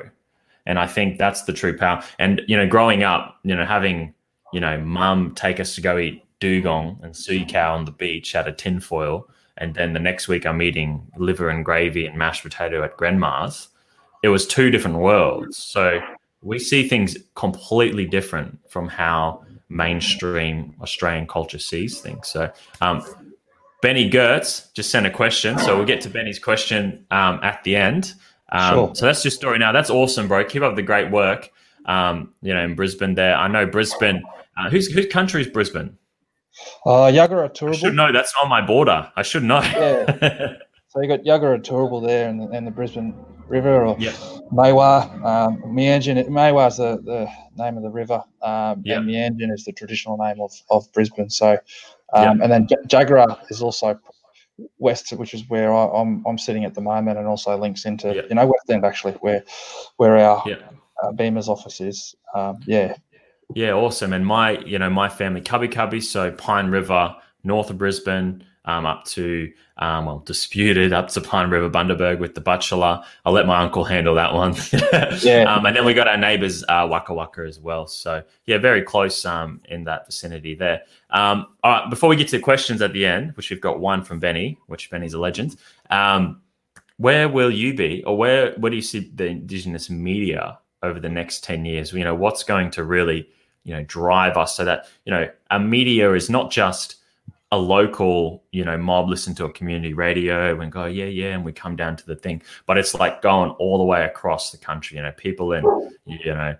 And 0.65 0.79
I 0.79 0.87
think 0.87 1.17
that's 1.17 1.43
the 1.43 1.53
true 1.53 1.77
power. 1.77 2.03
And 2.17 2.41
you 2.47 2.57
know, 2.57 2.67
growing 2.67 3.03
up, 3.03 3.39
you 3.43 3.55
know, 3.55 3.65
having 3.65 4.13
you 4.51 4.59
know, 4.59 4.79
mum 4.79 5.33
take 5.35 5.59
us 5.59 5.75
to 5.75 5.81
go 5.81 5.97
eat 5.97 6.23
dugong 6.39 6.99
and 7.03 7.15
sui 7.15 7.45
cow 7.45 7.75
on 7.75 7.85
the 7.85 7.91
beach 7.91 8.35
out 8.35 8.47
of 8.47 8.57
tinfoil. 8.57 9.29
And 9.57 9.75
then 9.75 9.93
the 9.93 9.99
next 9.99 10.27
week 10.27 10.45
I'm 10.45 10.61
eating 10.61 11.05
liver 11.17 11.49
and 11.49 11.65
gravy 11.65 12.05
and 12.05 12.17
mashed 12.17 12.43
potato 12.43 12.83
at 12.83 12.97
grandma's. 12.97 13.67
It 14.23 14.29
was 14.29 14.47
two 14.47 14.69
different 14.69 14.97
worlds. 14.97 15.57
So 15.57 15.99
we 16.41 16.59
see 16.59 16.87
things 16.87 17.17
completely 17.35 18.05
different 18.05 18.59
from 18.69 18.87
how 18.87 19.43
mainstream 19.69 20.75
Australian 20.81 21.27
culture 21.27 21.59
sees 21.59 21.99
things. 22.01 22.27
So 22.27 22.51
um, 22.81 23.03
Benny 23.81 24.09
Gertz 24.09 24.73
just 24.73 24.89
sent 24.89 25.05
a 25.05 25.11
question. 25.11 25.57
So 25.59 25.75
we'll 25.75 25.85
get 25.85 26.01
to 26.01 26.09
Benny's 26.09 26.39
question 26.39 27.05
um, 27.11 27.39
at 27.43 27.63
the 27.63 27.75
end. 27.75 28.13
Um, 28.51 28.73
sure. 28.73 28.95
So 28.95 29.05
that's 29.05 29.23
your 29.23 29.31
story 29.31 29.59
now. 29.59 29.71
That's 29.71 29.89
awesome, 29.89 30.27
bro. 30.27 30.43
Keep 30.43 30.63
up 30.63 30.75
the 30.75 30.81
great 30.81 31.11
work. 31.11 31.51
Um, 31.85 32.33
you 32.41 32.53
know, 32.53 32.63
in 32.63 32.75
Brisbane 32.75 33.15
there. 33.15 33.35
I 33.35 33.47
know 33.47 33.65
Brisbane. 33.65 34.23
Uh, 34.57 34.69
whose, 34.69 34.91
whose 34.91 35.07
country 35.07 35.41
is 35.41 35.47
Brisbane? 35.47 35.97
Uh, 36.85 37.09
Yagara 37.11 37.53
Turrbal. 37.53 37.69
I 37.69 37.77
should 37.77 37.95
know. 37.95 38.11
That's 38.11 38.33
on 38.41 38.49
my 38.49 38.65
border. 38.65 39.11
I 39.15 39.21
should 39.21 39.43
know. 39.43 39.61
yeah. 39.61 40.55
So 40.89 41.01
you 41.01 41.07
got 41.07 41.19
Yagara 41.19 41.61
Turrbal 41.63 42.03
there 42.03 42.27
and 42.27 42.41
the, 42.41 42.47
and 42.47 42.65
the 42.65 42.71
Brisbane 42.71 43.13
River 43.47 43.85
or 43.85 43.95
yep. 43.99 44.15
Maiwar. 44.51 45.23
Um, 45.23 45.77
is 45.77 46.77
the, 46.77 46.99
the 47.03 47.29
name 47.63 47.77
of 47.77 47.83
the 47.83 47.91
river. 47.91 48.23
Um, 48.41 48.81
yep. 48.83 48.97
And 48.97 49.07
Meanjin 49.07 49.53
is 49.53 49.65
the 49.65 49.71
traditional 49.71 50.17
name 50.17 50.41
of, 50.41 50.51
of 50.71 50.91
Brisbane. 50.91 51.29
So, 51.29 51.59
um, 52.13 52.39
yep. 52.39 52.43
and 52.43 52.51
then 52.51 52.67
J- 52.67 52.75
Jagera 52.87 53.39
is 53.49 53.61
also 53.61 53.99
west, 54.79 55.11
which 55.11 55.35
is 55.35 55.47
where 55.47 55.71
I, 55.71 55.85
am 55.85 55.91
I'm, 55.93 56.23
I'm 56.25 56.37
sitting 56.39 56.65
at 56.65 56.73
the 56.73 56.81
moment, 56.81 57.19
and 57.19 57.27
also 57.27 57.55
links 57.55 57.85
into 57.85 58.25
you 58.27 58.35
know 58.35 58.47
West 58.47 58.69
End 58.69 58.83
actually, 58.83 59.13
where 59.13 59.43
where 59.97 60.17
our 60.17 60.43
uh, 61.03 61.11
BIMA's 61.11 61.49
office 61.49 61.81
is. 61.81 62.15
Um, 62.35 62.59
yeah, 62.65 62.95
yeah, 63.55 63.71
awesome. 63.71 64.13
And 64.13 64.25
my, 64.25 64.59
you 64.59 64.77
know, 64.77 64.89
my 64.89 65.09
family, 65.09 65.41
Kabi 65.41 65.71
Kabi, 65.71 66.03
so 66.03 66.31
Pine 66.31 66.67
River, 66.67 67.15
north 67.43 67.69
of 67.69 67.77
Brisbane, 67.77 68.43
um, 68.65 68.85
up 68.85 69.05
to, 69.05 69.51
um, 69.77 70.05
well, 70.05 70.19
disputed 70.19 70.93
up 70.93 71.07
to 71.09 71.21
Pine 71.21 71.49
River, 71.49 71.69
Bundaberg 71.69 72.19
with 72.19 72.35
the 72.35 72.41
Butchulla. 72.41 73.03
I'll 73.25 73.33
let 73.33 73.47
my 73.47 73.61
uncle 73.61 73.83
handle 73.83 74.13
that 74.15 74.33
one. 74.33 74.53
yeah. 75.23 75.45
Um, 75.51 75.65
and 75.65 75.75
then 75.75 75.85
we 75.85 75.95
got 75.95 76.07
our 76.07 76.17
neighbors, 76.17 76.63
uh, 76.69 76.87
Waka 76.89 77.13
Waka 77.13 77.41
as 77.41 77.59
well. 77.59 77.87
So, 77.87 78.21
yeah, 78.45 78.59
very 78.59 78.83
close 78.83 79.25
um, 79.25 79.61
in 79.65 79.83
that 79.85 80.05
vicinity 80.05 80.53
there. 80.53 80.83
Um, 81.09 81.47
all 81.63 81.71
right, 81.71 81.89
before 81.89 82.09
we 82.09 82.15
get 82.15 82.27
to 82.27 82.37
the 82.37 82.43
questions 82.43 82.81
at 82.83 82.93
the 82.93 83.05
end, 83.05 83.35
which 83.35 83.49
we've 83.49 83.61
got 83.61 83.79
one 83.79 84.03
from 84.03 84.19
Benny, 84.19 84.59
which 84.67 84.91
Benny's 84.91 85.15
a 85.15 85.19
legend. 85.19 85.55
Um, 85.89 86.41
where 86.97 87.29
will 87.29 87.49
you 87.49 87.73
be, 87.73 88.03
or 88.03 88.15
where, 88.15 88.53
where 88.55 88.69
do 88.69 88.75
you 88.75 88.83
see 88.83 89.09
the 89.15 89.25
Indigenous 89.25 89.89
media 89.89 90.59
over 90.83 90.99
the 90.99 91.09
next 91.09 91.43
10 91.45 91.65
years? 91.65 91.93
You 91.93 92.03
know, 92.03 92.13
what's 92.13 92.43
going 92.43 92.69
to 92.71 92.83
really 92.83 93.29
you 93.63 93.73
know 93.73 93.83
drive 93.83 94.37
us 94.37 94.55
so 94.55 94.65
that 94.65 94.87
you 95.05 95.11
know 95.11 95.29
our 95.51 95.59
media 95.59 96.13
is 96.13 96.29
not 96.29 96.51
just 96.51 96.95
a 97.51 97.57
local, 97.57 98.43
you 98.51 98.63
know, 98.63 98.77
mob 98.77 99.09
listen 99.09 99.33
to 99.35 99.45
a 99.45 99.51
community 99.51 99.93
radio 99.93 100.59
and 100.59 100.71
go, 100.71 100.85
yeah, 100.85 101.05
yeah, 101.05 101.33
and 101.33 101.43
we 101.43 101.51
come 101.51 101.75
down 101.75 101.95
to 101.95 102.05
the 102.05 102.15
thing. 102.15 102.41
But 102.67 102.77
it's 102.77 102.93
like 102.93 103.21
going 103.23 103.51
all 103.51 103.79
the 103.79 103.83
way 103.83 104.05
across 104.05 104.51
the 104.51 104.57
country. 104.57 104.97
You 104.97 105.03
know, 105.03 105.11
people 105.13 105.53
in, 105.53 105.63
you 106.05 106.33
know, 106.33 106.55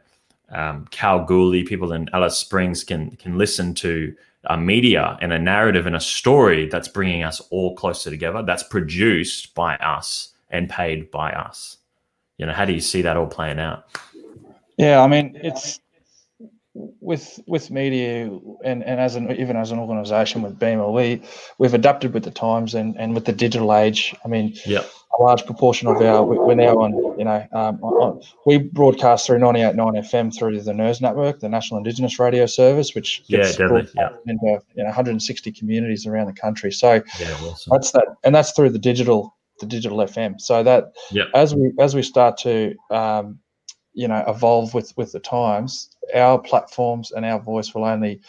um, 0.51 0.88
Kalgoorlie, 0.89 1.63
people 1.63 1.93
in 1.93 2.09
Alice 2.12 2.38
Springs 2.38 2.83
can 2.83 3.12
can 3.17 3.38
listen 3.38 3.75
to 3.75 4.15
a 4.45 4.57
media 4.57 5.17
and 5.21 5.31
a 5.31 5.38
narrative 5.38 5.85
and 5.85 5.95
a 5.95 5.99
story 5.99 6.67
that's 6.67 6.88
bringing 6.88 7.23
us 7.23 7.39
all 7.51 7.75
closer 7.75 8.09
together. 8.09 8.41
That's 8.41 8.63
produced 8.63 9.53
by 9.53 9.75
us 9.77 10.29
and 10.49 10.69
paid 10.69 11.12
by 11.12 11.31
us. 11.33 11.77
You 12.38 12.47
know, 12.47 12.53
how 12.53 12.65
do 12.65 12.73
you 12.73 12.79
see 12.79 13.03
that 13.03 13.17
all 13.17 13.27
playing 13.27 13.59
out? 13.59 13.85
Yeah, 14.77 15.01
I 15.01 15.07
mean, 15.07 15.38
it's 15.43 15.81
with 17.01 17.39
with 17.47 17.71
media 17.71 18.25
and, 18.63 18.83
and 18.83 18.99
as 18.99 19.15
an 19.15 19.31
even 19.31 19.55
as 19.55 19.71
an 19.71 19.79
organization 19.79 20.41
with 20.41 20.57
BIMA, 20.59 20.93
we 20.93 21.21
we've 21.57 21.73
adapted 21.73 22.13
with 22.13 22.23
the 22.23 22.31
times 22.31 22.73
and, 22.73 22.97
and 22.97 23.13
with 23.13 23.25
the 23.25 23.33
digital 23.33 23.73
age. 23.73 24.15
I 24.23 24.27
mean, 24.27 24.55
yeah, 24.65 24.83
a 25.17 25.21
large 25.21 25.45
proportion 25.45 25.87
of 25.87 26.01
our 26.01 26.23
we're 26.23 26.55
now 26.55 26.75
on 26.77 26.93
you 27.17 27.25
know 27.25 27.45
um, 27.51 27.81
on, 27.83 28.21
we 28.45 28.57
broadcast 28.57 29.25
through 29.25 29.39
98.9 29.39 29.75
FM 29.75 30.35
through 30.35 30.61
the 30.61 30.73
NIRS 30.73 31.01
network, 31.01 31.39
the 31.39 31.49
National 31.49 31.77
Indigenous 31.77 32.19
Radio 32.19 32.45
Service, 32.45 32.95
which 32.95 33.23
gets 33.27 33.59
yeah, 33.59 33.81
yeah. 33.95 34.09
into 34.25 34.61
you 34.75 34.83
know 34.83 34.85
160 34.85 35.51
communities 35.51 36.05
around 36.05 36.27
the 36.27 36.33
country. 36.33 36.71
So 36.71 37.01
yeah, 37.19 37.33
awesome. 37.41 37.71
that's 37.71 37.91
that, 37.91 38.05
and 38.23 38.33
that's 38.33 38.51
through 38.51 38.69
the 38.69 38.79
digital 38.79 39.35
the 39.59 39.65
digital 39.65 39.97
FM. 39.97 40.39
So 40.39 40.63
that 40.63 40.93
yeah. 41.11 41.25
as 41.35 41.53
we 41.53 41.71
as 41.79 41.95
we 41.95 42.01
start 42.01 42.37
to 42.39 42.75
um, 42.89 43.39
you 43.99 44.07
know 44.07 44.23
evolve 44.27 44.73
with 44.73 44.95
with 44.97 45.12
the 45.12 45.19
times 45.19 45.89
our 46.15 46.39
platforms 46.39 47.12
and 47.12 47.25
our 47.25 47.39
voice 47.39 47.75
will 47.75 47.83
only 47.83 48.21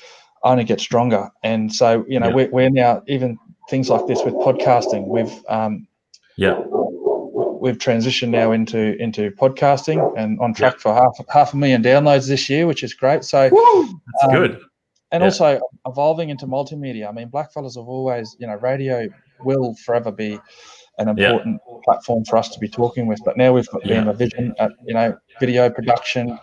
only 0.43 0.65
get 0.65 0.81
stronger 0.81 1.31
and 1.45 1.73
so 1.73 2.05
you 2.09 2.19
know 2.19 2.29
yeah. 2.29 2.35
we're, 2.35 2.51
we're 2.51 2.71
now 2.71 3.03
even 3.07 3.39
things 3.69 3.89
like 3.89 4.05
this 4.09 4.21
with 4.25 4.35
podcasting 4.35 5.07
we've 5.07 5.45
um 5.49 5.87
yeah 6.37 6.59
we've 7.61 7.79
transitioned 7.79 8.31
now 8.31 8.51
into 8.51 9.01
into 9.01 9.31
podcasting 9.33 10.13
and 10.19 10.41
on 10.41 10.53
track 10.53 10.75
yeah. 10.75 10.81
for 10.81 10.95
half 10.95 11.17
half 11.29 11.55
a 11.55 11.57
million 11.57 11.83
downloads 11.83 12.27
this 12.27 12.49
year 12.51 12.67
which 12.67 12.83
is 12.83 12.93
great 12.93 13.23
so 13.23 13.49
Woo, 13.53 13.83
that's 13.85 14.25
um, 14.25 14.31
good 14.31 14.61
and 15.13 15.21
yeah. 15.21 15.27
also 15.27 15.61
evolving 15.87 16.31
into 16.31 16.47
multimedia 16.47 17.09
i 17.09 17.13
mean 17.13 17.29
blackfellas 17.31 17.77
have 17.77 17.87
always 17.87 18.37
you 18.41 18.47
know 18.47 18.55
radio 18.57 19.09
will 19.45 19.75
forever 19.75 20.11
be 20.11 20.41
an 20.99 21.09
important 21.09 21.61
yeah. 21.67 21.77
platform 21.85 22.25
for 22.25 22.37
us 22.37 22.49
to 22.51 22.59
be 22.59 22.69
talking 22.69 23.07
with. 23.07 23.19
But 23.25 23.37
now 23.37 23.53
we've 23.53 23.69
got 23.69 23.85
yeah. 23.87 24.13
Vision, 24.13 24.55
uh, 24.59 24.69
you 24.85 24.95
know, 24.95 25.17
video 25.39 25.71
production. 25.71 26.39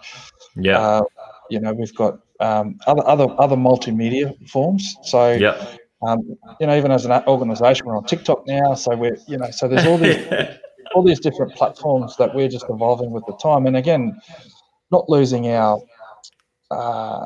Yeah. 0.55 0.79
Uh, 0.79 1.03
you 1.49 1.59
know, 1.59 1.73
we've 1.73 1.95
got 1.95 2.19
um, 2.39 2.77
other 2.87 3.05
other 3.05 3.27
other 3.37 3.55
multimedia 3.55 4.33
forms. 4.49 4.95
So 5.03 5.33
yeah. 5.33 5.65
Um, 6.03 6.37
you 6.59 6.67
know, 6.67 6.77
even 6.77 6.91
as 6.91 7.05
an 7.05 7.23
organisation, 7.27 7.87
we're 7.87 7.97
on 7.97 8.05
TikTok 8.05 8.45
now. 8.45 8.75
So 8.75 8.95
we're, 8.95 9.17
you 9.27 9.37
know, 9.37 9.49
so 9.49 9.67
there's 9.67 9.87
all 9.87 9.97
these 9.97 10.27
all 10.95 11.03
these 11.03 11.19
different 11.19 11.55
platforms 11.55 12.15
that 12.17 12.33
we're 12.33 12.49
just 12.49 12.65
evolving 12.69 13.11
with 13.11 13.25
the 13.25 13.35
time. 13.37 13.65
And 13.65 13.77
again, 13.77 14.19
not 14.91 15.09
losing 15.09 15.47
our 15.49 15.81
uh, 16.71 17.25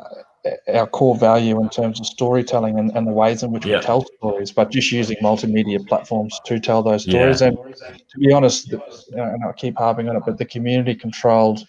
our 0.74 0.86
core 0.86 1.16
value 1.16 1.60
in 1.60 1.68
terms 1.68 2.00
of 2.00 2.06
storytelling 2.06 2.78
and, 2.78 2.90
and 2.96 3.06
the 3.06 3.12
ways 3.12 3.42
in 3.42 3.52
which 3.52 3.64
we 3.64 3.78
tell 3.80 4.04
stories, 4.18 4.50
but 4.50 4.70
just 4.70 4.90
using 4.90 5.16
multimedia 5.22 5.86
platforms 5.86 6.40
to 6.46 6.58
tell 6.58 6.82
those 6.82 7.02
stories. 7.02 7.40
Yeah. 7.40 7.48
And 7.48 7.58
to 7.76 8.18
be 8.18 8.32
honest, 8.32 8.72
and 8.72 9.44
I 9.44 9.52
keep 9.56 9.78
harping 9.78 10.08
on 10.08 10.16
it, 10.16 10.22
but 10.26 10.38
the 10.38 10.44
community 10.44 10.94
controlled 10.94 11.60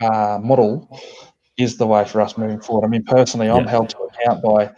uh, 0.00 0.38
model 0.42 0.88
is 1.58 1.76
the 1.76 1.86
way 1.86 2.04
for 2.04 2.20
us 2.20 2.38
moving 2.38 2.60
forward. 2.60 2.86
I 2.86 2.88
mean, 2.88 3.04
personally, 3.04 3.50
I'm 3.50 3.66
held 3.66 3.90
to 3.90 3.98
account 3.98 4.42
by 4.42 4.70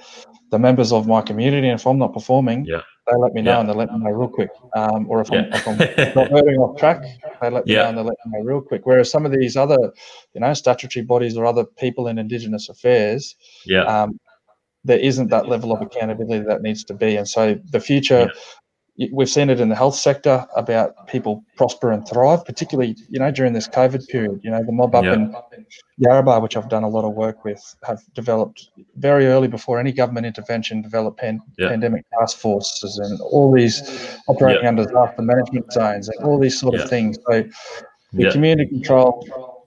the 0.51 0.59
members 0.59 0.93
of 0.93 1.07
my 1.07 1.21
community, 1.21 1.69
and 1.69 1.79
if 1.79 1.87
I'm 1.87 1.99
not 1.99 2.13
performing, 2.13 2.65
yeah 2.65 2.81
they 3.11 3.19
let 3.19 3.33
me 3.33 3.43
know 3.43 3.53
yeah. 3.53 3.61
and 3.61 3.69
they 3.69 3.75
let 3.75 3.93
me 3.93 3.99
know 3.99 4.11
real 4.11 4.29
quick. 4.29 4.51
Um, 4.77 5.07
or 5.09 5.21
if, 5.21 5.31
yeah. 5.31 5.49
I'm, 5.67 5.81
if 5.81 6.07
I'm 6.07 6.15
not 6.15 6.31
moving 6.33 6.57
off 6.59 6.79
track, 6.79 7.03
they 7.41 7.51
let 7.51 7.67
me 7.67 7.75
yeah. 7.75 7.83
know 7.83 7.89
and 7.89 7.99
they 7.99 8.03
let 8.03 8.17
me 8.27 8.39
know 8.39 8.45
real 8.45 8.61
quick. 8.61 8.83
Whereas 8.85 9.11
some 9.11 9.27
of 9.27 9.33
these 9.33 9.57
other, 9.57 9.93
you 10.35 10.41
know, 10.41 10.55
statutory 10.55 11.05
bodies 11.05 11.37
or 11.37 11.45
other 11.45 11.65
people 11.65 12.09
in 12.09 12.19
Indigenous 12.19 12.69
affairs, 12.69 13.37
yeah. 13.65 13.85
Um, 13.85 14.19
there 14.85 14.99
isn't 14.99 15.29
that 15.29 15.47
level 15.47 15.73
of 15.73 15.83
accountability 15.83 16.45
that 16.47 16.63
needs 16.63 16.85
to 16.85 16.95
be. 16.95 17.17
And 17.17 17.29
so 17.29 17.59
the 17.71 17.81
future 17.81 18.31
we've 19.13 19.29
seen 19.29 19.49
it 19.49 19.61
in 19.61 19.69
the 19.71 19.75
health 19.75 19.95
sector 19.95 20.47
about 20.57 21.07
people 21.07 21.43
prosper 21.57 21.91
and 21.91 22.07
thrive, 22.07 22.45
particularly 22.45 22.97
you 23.09 23.19
know 23.19 23.31
during 23.31 23.53
this 23.53 23.67
COVID 23.69 24.07
period. 24.09 24.41
You 24.43 24.51
know, 24.51 24.63
the 24.63 24.73
mob 24.73 24.95
up 24.95 25.05
yeah. 25.05 25.15
in 25.15 25.35
Yarrabah, 26.05 26.43
which 26.43 26.57
I've 26.57 26.69
done 26.69 26.83
a 26.83 26.89
lot 26.89 27.05
of 27.05 27.15
work 27.15 27.45
with, 27.45 27.77
have 27.85 28.03
developed 28.15 28.69
very 28.97 29.27
early 29.27 29.49
before 29.49 29.79
any 29.79 29.93
government 29.93 30.27
intervention, 30.27 30.83
developed 30.83 31.19
pan- 31.19 31.41
yeah. 31.59 31.69
pandemic 31.69 32.05
task 32.19 32.39
forces 32.39 32.99
and 32.99 33.21
all 33.21 33.53
these 33.53 34.19
operating 34.29 34.63
yeah. 34.63 34.69
under 34.69 34.85
disaster 34.85 35.23
management 35.23 35.73
zones 35.73 36.09
and 36.09 36.25
all 36.25 36.39
these 36.39 36.59
sort 36.59 36.75
of 36.75 36.89
things. 36.89 37.19
So 37.29 37.45
the 38.13 38.31
community 38.31 38.69
control 38.71 39.60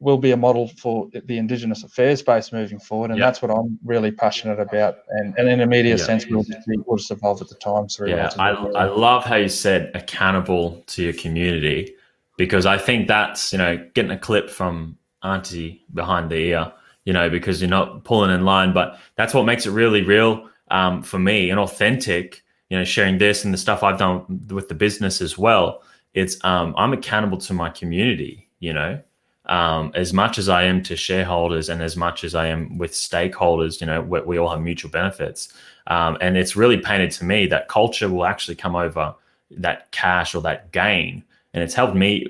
will 0.00 0.18
be 0.18 0.32
a 0.32 0.36
model 0.36 0.68
for 0.68 1.08
the 1.12 1.36
Indigenous 1.36 1.84
affairs 1.84 2.20
space 2.20 2.52
moving 2.52 2.78
forward, 2.78 3.10
and 3.10 3.18
yep. 3.18 3.28
that's 3.28 3.42
what 3.42 3.50
I'm 3.50 3.78
really 3.84 4.10
passionate 4.10 4.58
about. 4.58 4.98
And, 5.10 5.34
and 5.36 5.48
in 5.48 5.60
a 5.60 5.66
media 5.66 5.96
yep. 5.96 6.06
sense, 6.06 6.26
we'll 6.26 6.42
just, 6.42 6.58
we'll 6.66 6.96
just 6.96 7.10
evolve 7.10 7.40
at 7.42 7.48
the 7.48 7.54
time. 7.56 7.86
Through 7.86 8.08
yeah, 8.08 8.30
I, 8.38 8.50
I 8.50 8.84
love 8.86 9.24
how 9.24 9.36
you 9.36 9.48
said 9.48 9.90
accountable 9.94 10.82
to 10.88 11.02
your 11.02 11.12
community 11.12 11.94
because 12.38 12.64
I 12.64 12.78
think 12.78 13.06
that's 13.06 13.52
you 13.52 13.58
know 13.58 13.76
getting 13.94 14.10
a 14.10 14.18
clip 14.18 14.48
from 14.48 14.96
Auntie 15.22 15.84
behind 15.92 16.30
the 16.30 16.36
ear, 16.36 16.72
you 17.04 17.12
know, 17.12 17.28
because 17.28 17.60
you're 17.60 17.70
not 17.70 18.04
pulling 18.04 18.30
in 18.30 18.44
line, 18.46 18.72
but 18.72 18.98
that's 19.16 19.34
what 19.34 19.44
makes 19.44 19.66
it 19.66 19.70
really 19.70 20.02
real 20.02 20.48
um, 20.70 21.02
for 21.02 21.18
me 21.18 21.50
and 21.50 21.60
authentic. 21.60 22.42
You 22.70 22.78
know, 22.78 22.84
sharing 22.84 23.18
this 23.18 23.44
and 23.44 23.52
the 23.52 23.58
stuff 23.58 23.82
I've 23.82 23.98
done 23.98 24.46
with 24.48 24.68
the 24.68 24.74
business 24.74 25.20
as 25.20 25.36
well. 25.36 25.82
It's 26.14 26.42
um, 26.44 26.72
I'm 26.78 26.92
accountable 26.92 27.38
to 27.38 27.52
my 27.52 27.68
community. 27.68 28.48
You 28.60 28.72
know, 28.72 29.02
um, 29.50 29.90
as 29.96 30.12
much 30.12 30.38
as 30.38 30.48
I 30.48 30.62
am 30.62 30.80
to 30.84 30.96
shareholders 30.96 31.68
and 31.68 31.82
as 31.82 31.96
much 31.96 32.22
as 32.22 32.36
I 32.36 32.46
am 32.46 32.78
with 32.78 32.92
stakeholders, 32.92 33.80
you 33.80 33.86
know, 33.86 34.00
we, 34.00 34.20
we 34.20 34.38
all 34.38 34.48
have 34.48 34.60
mutual 34.60 34.92
benefits. 34.92 35.52
Um, 35.88 36.16
and 36.20 36.36
it's 36.36 36.54
really 36.54 36.78
painted 36.78 37.10
to 37.12 37.24
me 37.24 37.46
that 37.48 37.68
culture 37.68 38.08
will 38.08 38.24
actually 38.24 38.54
come 38.54 38.76
over 38.76 39.12
that 39.50 39.90
cash 39.90 40.36
or 40.36 40.42
that 40.42 40.70
gain. 40.70 41.24
And 41.52 41.64
it's 41.64 41.74
helped 41.74 41.96
me 41.96 42.28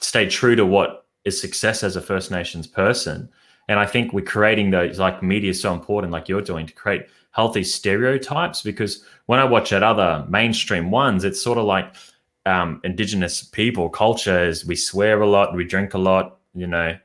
stay 0.00 0.28
true 0.28 0.54
to 0.54 0.64
what 0.64 1.06
is 1.24 1.40
success 1.40 1.82
as 1.82 1.96
a 1.96 2.00
First 2.00 2.30
Nations 2.30 2.68
person. 2.68 3.28
And 3.68 3.80
I 3.80 3.84
think 3.84 4.12
we're 4.12 4.24
creating 4.24 4.70
those, 4.70 5.00
like 5.00 5.24
media 5.24 5.50
is 5.50 5.60
so 5.60 5.74
important, 5.74 6.12
like 6.12 6.28
you're 6.28 6.40
doing, 6.40 6.66
to 6.66 6.72
create 6.72 7.06
healthy 7.32 7.64
stereotypes. 7.64 8.62
Because 8.62 9.04
when 9.26 9.40
I 9.40 9.44
watch 9.44 9.72
at 9.72 9.82
other 9.82 10.24
mainstream 10.28 10.92
ones, 10.92 11.24
it's 11.24 11.42
sort 11.42 11.58
of 11.58 11.64
like 11.64 11.94
um, 12.46 12.80
Indigenous 12.84 13.42
people 13.42 13.88
culture 13.88 14.44
is 14.44 14.64
we 14.64 14.76
swear 14.76 15.20
a 15.20 15.28
lot, 15.28 15.54
we 15.54 15.64
drink 15.64 15.94
a 15.94 15.98
lot, 15.98 16.39
you 16.54 16.66
know, 16.66 16.96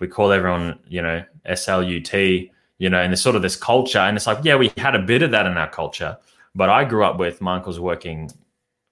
we 0.00 0.08
call 0.08 0.32
everyone, 0.32 0.78
you 0.88 1.02
know, 1.02 1.24
SLUT, 1.46 2.12
you 2.78 2.90
know, 2.90 2.98
and 2.98 3.12
there's 3.12 3.22
sort 3.22 3.36
of 3.36 3.42
this 3.42 3.56
culture. 3.56 3.98
And 3.98 4.16
it's 4.16 4.26
like, 4.26 4.38
yeah, 4.42 4.56
we 4.56 4.72
had 4.76 4.94
a 4.94 4.98
bit 5.00 5.22
of 5.22 5.30
that 5.30 5.46
in 5.46 5.56
our 5.56 5.70
culture. 5.70 6.16
But 6.54 6.68
I 6.68 6.84
grew 6.84 7.04
up 7.04 7.18
with 7.18 7.40
my 7.40 7.56
uncles 7.56 7.80
working 7.80 8.30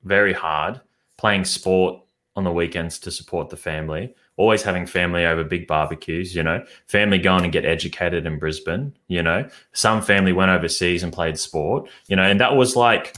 very 0.05 0.33
hard, 0.33 0.81
playing 1.17 1.45
sport 1.45 2.01
on 2.37 2.45
the 2.45 2.53
weekends 2.53 2.99
to 3.01 3.11
support 3.11 3.51
the 3.51 3.57
family, 3.57 4.15
always 4.37 4.63
having 4.63 4.87
family 4.87 5.27
over 5.27 5.45
big 5.45 5.67
barbecues, 5.67 6.35
you 6.35 6.43
know, 6.43 6.65
family 6.87 7.19
going 7.19 7.45
and 7.45 7.53
get 7.53 7.65
educated 7.65 8.25
in 8.25 8.39
Brisbane, 8.39 8.95
you 9.09 9.23
know, 9.23 9.49
some 9.73 10.01
family 10.01 10.33
went 10.33 10.51
overseas 10.51 11.03
and 11.03 11.13
played 11.13 11.39
sport, 11.39 11.89
you 12.07 12.17
know, 12.17 12.23
and 12.23 12.41
that 12.41 12.57
was 12.57 12.77
like, 12.77 13.17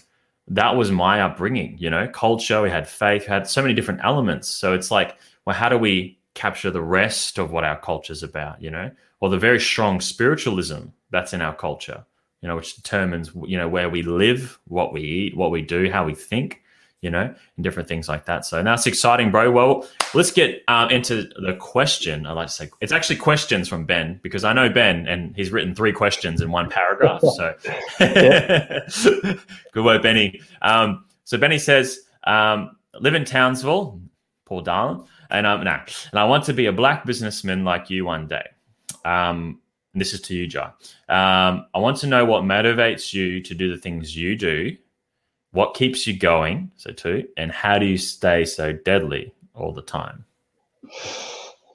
that 0.48 0.74
was 0.74 0.90
my 0.90 1.20
upbringing, 1.20 1.76
you 1.78 1.90
know, 1.90 2.08
culture, 2.08 2.62
we 2.62 2.70
had 2.70 2.88
faith, 2.88 3.26
had 3.26 3.46
so 3.46 3.62
many 3.62 3.74
different 3.74 4.00
elements. 4.02 4.48
So 4.48 4.72
it's 4.72 4.90
like, 4.90 5.16
well, 5.44 5.54
how 5.54 5.68
do 5.68 5.78
we 5.78 6.18
capture 6.34 6.70
the 6.70 6.82
rest 6.82 7.38
of 7.38 7.50
what 7.50 7.64
our 7.64 7.78
culture 7.78 8.12
is 8.12 8.22
about, 8.22 8.62
you 8.62 8.70
know, 8.70 8.90
or 9.20 9.28
the 9.28 9.38
very 9.38 9.60
strong 9.60 10.00
spiritualism 10.00 10.86
that's 11.10 11.32
in 11.32 11.42
our 11.42 11.54
culture, 11.54 12.04
you 12.40 12.48
know, 12.48 12.56
which 12.56 12.74
determines, 12.74 13.30
you 13.46 13.56
know, 13.56 13.68
where 13.68 13.90
we 13.90 14.02
live, 14.02 14.58
what 14.66 14.92
we 14.92 15.02
eat, 15.02 15.36
what 15.36 15.50
we 15.50 15.62
do, 15.62 15.90
how 15.90 16.04
we 16.04 16.14
think, 16.14 16.62
you 17.02 17.10
know, 17.10 17.34
and 17.56 17.64
different 17.64 17.88
things 17.88 18.08
like 18.08 18.24
that. 18.26 18.46
So 18.46 18.62
now 18.62 18.74
it's 18.74 18.86
exciting, 18.86 19.30
bro. 19.30 19.50
Well, 19.50 19.86
let's 20.14 20.30
get 20.30 20.62
um, 20.68 20.88
into 20.90 21.28
the 21.36 21.56
question. 21.58 22.26
I 22.26 22.32
like 22.32 22.46
to 22.46 22.52
say 22.52 22.70
it's 22.80 22.92
actually 22.92 23.16
questions 23.16 23.68
from 23.68 23.84
Ben 23.84 24.20
because 24.22 24.44
I 24.44 24.52
know 24.52 24.70
Ben 24.70 25.06
and 25.06 25.36
he's 25.36 25.50
written 25.50 25.74
three 25.74 25.92
questions 25.92 26.40
in 26.40 26.50
one 26.50 26.70
paragraph. 26.70 27.20
So 27.20 27.54
good 29.72 29.84
work, 29.84 30.02
Benny. 30.02 30.40
Um, 30.62 31.04
so 31.24 31.36
Benny 31.38 31.58
says, 31.58 32.00
um, 32.24 32.76
live 33.00 33.14
in 33.14 33.24
Townsville, 33.24 34.00
Paul 34.46 34.62
Darlin 34.62 35.04
and 35.32 35.46
um, 35.46 35.64
no, 35.64 35.80
and 36.10 36.20
I 36.20 36.24
want 36.24 36.44
to 36.44 36.52
be 36.52 36.66
a 36.66 36.72
black 36.72 37.04
businessman 37.04 37.64
like 37.64 37.90
you 37.90 38.04
one 38.04 38.28
day. 38.28 38.46
Um, 39.04 39.60
this 39.94 40.14
is 40.14 40.20
to 40.22 40.34
you, 40.34 40.46
Jai. 40.46 40.70
Um, 41.08 41.66
I 41.74 41.78
want 41.78 41.96
to 41.98 42.06
know 42.06 42.24
what 42.24 42.44
motivates 42.44 43.12
you 43.12 43.42
to 43.42 43.54
do 43.54 43.74
the 43.74 43.80
things 43.80 44.16
you 44.16 44.36
do, 44.36 44.76
what 45.50 45.74
keeps 45.74 46.06
you 46.06 46.18
going, 46.18 46.70
so 46.76 46.92
two, 46.92 47.26
and 47.36 47.50
how 47.50 47.78
do 47.78 47.86
you 47.86 47.98
stay 47.98 48.44
so 48.44 48.72
deadly 48.72 49.34
all 49.54 49.72
the 49.72 49.82
time? 49.82 50.24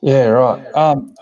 Yeah, 0.02 0.28
right. 0.28 0.66
Um, 0.74 1.16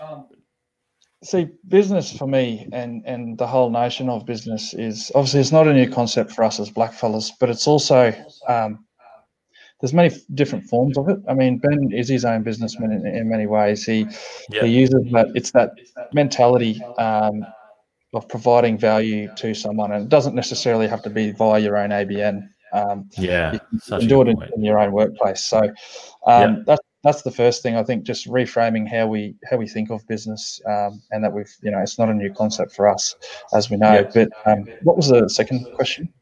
see, 1.22 1.48
business 1.68 2.16
for 2.16 2.26
me 2.26 2.68
and 2.72 3.02
and 3.04 3.36
the 3.36 3.46
whole 3.46 3.70
notion 3.70 4.08
of 4.08 4.26
business 4.26 4.74
is 4.74 5.10
obviously 5.14 5.40
it's 5.40 5.52
not 5.52 5.66
a 5.66 5.74
new 5.74 5.90
concept 5.90 6.32
for 6.32 6.44
us 6.44 6.60
as 6.60 6.70
blackfellas, 6.70 7.30
but 7.38 7.50
it's 7.50 7.66
also 7.66 8.14
um, 8.48 8.85
there's 9.80 9.92
many 9.92 10.10
different 10.34 10.64
forms 10.64 10.96
of 10.96 11.08
it. 11.08 11.18
I 11.28 11.34
mean, 11.34 11.58
Ben 11.58 11.90
is 11.92 12.08
his 12.08 12.24
own 12.24 12.42
businessman 12.42 12.92
in, 12.92 13.06
in 13.06 13.28
many 13.28 13.46
ways. 13.46 13.84
He 13.84 14.06
he 14.50 14.66
uses 14.68 15.10
that 15.12 15.28
it's 15.34 15.50
that 15.52 15.72
mentality 16.12 16.82
um, 16.98 17.44
of 18.14 18.28
providing 18.28 18.78
value 18.78 19.28
to 19.36 19.54
someone, 19.54 19.92
and 19.92 20.04
it 20.04 20.08
doesn't 20.08 20.34
necessarily 20.34 20.86
have 20.86 21.02
to 21.02 21.10
be 21.10 21.32
via 21.32 21.60
your 21.60 21.76
own 21.76 21.90
ABN. 21.90 22.48
Um, 22.72 23.08
yeah, 23.18 23.52
you 23.52 23.60
can 23.86 24.08
do 24.08 24.22
it 24.22 24.28
in, 24.28 24.42
in, 24.56 24.64
your 24.64 24.78
own 24.78 24.92
workplace. 24.92 25.44
So 25.44 25.72
um, 26.26 26.64
that's 26.66 26.82
that's 27.04 27.22
the 27.22 27.30
first 27.30 27.62
thing. 27.62 27.76
I 27.76 27.84
think 27.84 28.04
just 28.04 28.26
reframing 28.26 28.88
how 28.88 29.06
we 29.06 29.36
how 29.48 29.58
we 29.58 29.68
think 29.68 29.90
of 29.90 30.06
business, 30.08 30.60
um, 30.66 31.00
and 31.10 31.22
that 31.22 31.32
we've 31.32 31.54
you 31.62 31.70
know 31.70 31.78
it's 31.78 31.98
not 31.98 32.08
a 32.08 32.14
new 32.14 32.32
concept 32.32 32.74
for 32.74 32.88
us, 32.88 33.14
as 33.52 33.70
we 33.70 33.76
know. 33.76 34.08
But 34.12 34.30
um, 34.46 34.66
what 34.82 34.96
was 34.96 35.08
the 35.08 35.28
second 35.28 35.66
question? 35.74 36.12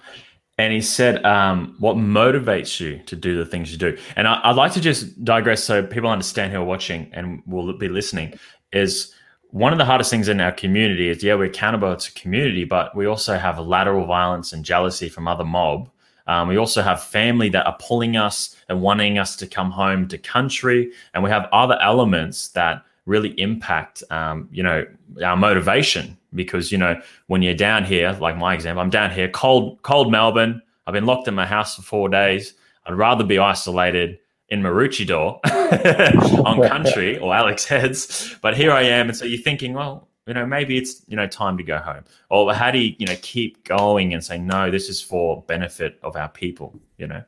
And 0.57 0.73
he 0.73 0.81
said, 0.81 1.25
um, 1.25 1.75
"What 1.81 1.97
motivates 1.97 2.79
you 2.79 3.01
to 3.07 3.17
do 3.17 3.37
the 3.37 3.45
things 3.45 3.73
you 3.73 3.79
do?" 3.79 3.97
And 4.15 4.29
I, 4.29 4.49
would 4.49 4.57
like 4.57 4.73
to 4.73 4.81
just 4.81 5.25
digress 5.25 5.65
so 5.65 5.85
people 5.85 6.09
understand 6.09 6.53
who 6.53 6.61
are 6.61 6.65
watching 6.65 7.11
and 7.13 7.43
will 7.47 7.77
be 7.77 7.89
listening. 7.89 8.39
Is 8.73 9.13
one 9.51 9.73
of 9.73 9.79
the 9.79 9.85
hardest 9.85 10.11
things 10.11 10.29
in 10.29 10.41
our 10.41 10.53
community 10.53 11.09
is 11.09 11.23
yeah 11.23 11.35
we're 11.35 11.45
accountable 11.45 11.97
to 11.97 12.13
community, 12.13 12.65
but 12.65 12.95
we 12.97 13.07
also 13.07 13.37
have 13.37 13.59
lateral 13.59 14.07
violence 14.07 14.53
and 14.53 14.65
jealousy 14.65 15.09
from 15.09 15.27
other 15.27 15.45
mob. 15.45 15.91
Um, 16.27 16.49
we 16.49 16.57
also 16.57 16.83
have 16.83 17.03
family 17.03 17.49
that 17.51 17.67
are 17.67 17.77
pulling 17.79 18.17
us 18.17 18.57
and 18.69 18.81
wanting 18.81 19.19
us 19.19 19.37
to 19.37 19.47
come 19.47 19.71
home 19.71 20.09
to 20.09 20.19
country, 20.19 20.93
and 21.13 21.23
we 21.23 21.31
have 21.31 21.49
other 21.53 21.79
elements 21.83 22.49
that 22.49 22.83
really 23.07 23.39
impact 23.41 24.03
um, 24.11 24.49
you 24.53 24.63
know 24.63 24.87
our 25.25 25.37
motivation 25.37 26.17
because 26.35 26.73
you 26.73 26.79
know 26.79 27.01
when 27.27 27.43
you're 27.43 27.55
down 27.55 27.85
here, 27.85 28.17
like 28.21 28.37
my 28.37 28.55
example, 28.55 28.83
I'm 28.83 28.91
down 28.91 29.11
here, 29.11 29.29
cold, 29.29 29.83
cold 29.83 30.11
Melbourne. 30.11 30.63
I've 30.87 30.95
been 30.95 31.07
locked 31.07 31.29
in 31.29 31.35
my 31.35 31.47
house 31.47 31.77
for 31.77 31.83
four 31.83 32.09
days. 32.09 32.55
I'd 32.87 32.95
rather 32.95 33.25
be 33.25 33.39
isolated 33.39 34.19
in 34.51 34.61
Maroochydore 34.61 35.41
on 36.45 36.69
country 36.69 37.19
or 37.19 37.35
Alex 37.35 37.65
Heads, 37.65 38.37
but 38.43 38.57
here 38.57 38.71
I 38.71 38.83
am, 38.83 39.09
and 39.09 39.17
so 39.17 39.25
you're 39.25 39.41
thinking, 39.41 39.73
well, 39.73 40.09
you 40.27 40.35
know, 40.35 40.47
maybe 40.47 40.79
it's 40.79 41.03
you 41.07 41.17
know 41.17 41.27
time 41.27 41.57
to 41.59 41.63
go 41.63 41.79
home, 41.79 42.05
or 42.31 42.53
how 42.55 42.71
do 42.71 42.79
you 42.79 42.95
you 42.99 43.07
know 43.07 43.17
keep 43.23 43.65
going 43.65 44.15
and 44.15 44.25
say 44.25 44.39
no, 44.39 44.71
this 44.71 44.89
is 44.89 45.01
for 45.01 45.43
benefit 45.43 45.99
of 46.03 46.17
our 46.17 46.29
people, 46.29 46.79
you 46.99 47.07
know. 47.07 47.23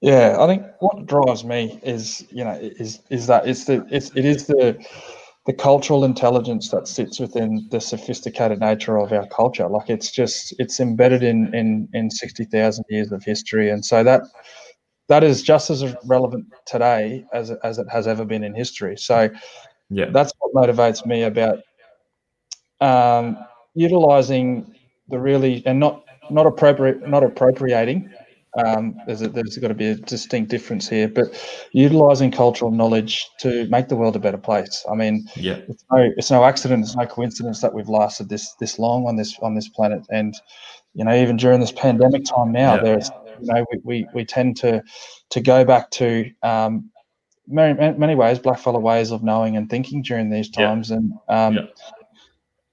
Yeah, 0.00 0.36
I 0.38 0.46
think 0.46 0.66
what 0.80 1.06
drives 1.06 1.44
me 1.44 1.80
is 1.82 2.26
you 2.30 2.44
know 2.44 2.58
is 2.60 3.00
is 3.10 3.26
that 3.26 3.48
it's 3.48 3.64
the 3.64 3.86
it's 3.90 4.10
it 4.14 4.24
is 4.24 4.46
the 4.46 4.78
the 5.46 5.52
cultural 5.52 6.04
intelligence 6.04 6.70
that 6.70 6.88
sits 6.88 7.20
within 7.20 7.68
the 7.70 7.80
sophisticated 7.80 8.60
nature 8.60 8.96
of 8.96 9.12
our 9.12 9.26
culture. 9.26 9.68
Like 9.68 9.90
it's 9.90 10.10
just 10.10 10.54
it's 10.58 10.80
embedded 10.80 11.22
in 11.22 11.54
in 11.54 11.88
in 11.92 12.10
sixty 12.10 12.44
thousand 12.44 12.84
years 12.88 13.12
of 13.12 13.22
history, 13.22 13.70
and 13.70 13.84
so 13.84 14.02
that 14.04 14.22
that 15.08 15.22
is 15.22 15.42
just 15.42 15.68
as 15.70 15.84
relevant 16.04 16.46
today 16.66 17.24
as 17.32 17.50
as 17.62 17.78
it 17.78 17.86
has 17.90 18.06
ever 18.06 18.24
been 18.24 18.42
in 18.42 18.54
history. 18.54 18.96
So 18.96 19.28
yeah, 19.90 20.06
that's 20.10 20.32
what 20.38 20.68
motivates 20.68 21.04
me 21.04 21.24
about 21.24 21.58
um, 22.80 23.36
utilizing 23.74 24.74
the 25.08 25.18
really 25.18 25.62
and 25.66 25.78
not 25.78 26.04
not 26.30 26.46
appropriate 26.46 27.06
not 27.06 27.22
appropriating 27.22 28.10
um, 28.56 28.94
there's, 29.06 29.22
a, 29.22 29.28
there's 29.28 29.56
got 29.58 29.68
to 29.68 29.74
be 29.74 29.88
a 29.88 29.94
distinct 29.96 30.50
difference 30.50 30.88
here, 30.88 31.08
but 31.08 31.26
utilizing 31.72 32.30
cultural 32.30 32.70
knowledge 32.70 33.28
to 33.40 33.66
make 33.68 33.88
the 33.88 33.96
world 33.96 34.16
a 34.16 34.20
better 34.20 34.38
place. 34.38 34.84
I 34.90 34.94
mean, 34.94 35.26
yeah, 35.36 35.60
it's 35.68 35.84
no, 35.90 36.10
it's 36.16 36.30
no 36.30 36.44
accident, 36.44 36.84
it's 36.84 36.96
no 36.96 37.06
coincidence 37.06 37.60
that 37.60 37.74
we've 37.74 37.88
lasted 37.88 38.28
this 38.28 38.54
this 38.60 38.78
long 38.78 39.06
on 39.06 39.16
this 39.16 39.36
on 39.42 39.54
this 39.54 39.68
planet, 39.68 40.06
and 40.10 40.34
you 40.94 41.04
know, 41.04 41.14
even 41.14 41.36
during 41.36 41.60
this 41.60 41.72
pandemic 41.72 42.24
time 42.24 42.52
now, 42.52 42.76
yeah. 42.76 42.82
there's 42.82 43.10
you 43.40 43.52
know, 43.52 43.66
we, 43.72 43.78
we, 43.84 44.08
we 44.14 44.24
tend 44.24 44.56
to 44.58 44.82
to 45.30 45.40
go 45.40 45.64
back 45.64 45.90
to 45.90 46.30
um, 46.42 46.90
many 47.46 47.74
many 47.98 48.14
ways, 48.14 48.38
blackfellow 48.38 48.80
ways 48.80 49.10
of 49.10 49.22
knowing 49.22 49.56
and 49.56 49.68
thinking 49.68 50.02
during 50.02 50.30
these 50.30 50.48
times, 50.48 50.90
yeah. 50.90 50.96
and 50.96 51.12
um, 51.28 51.54
yeah. 51.54 51.62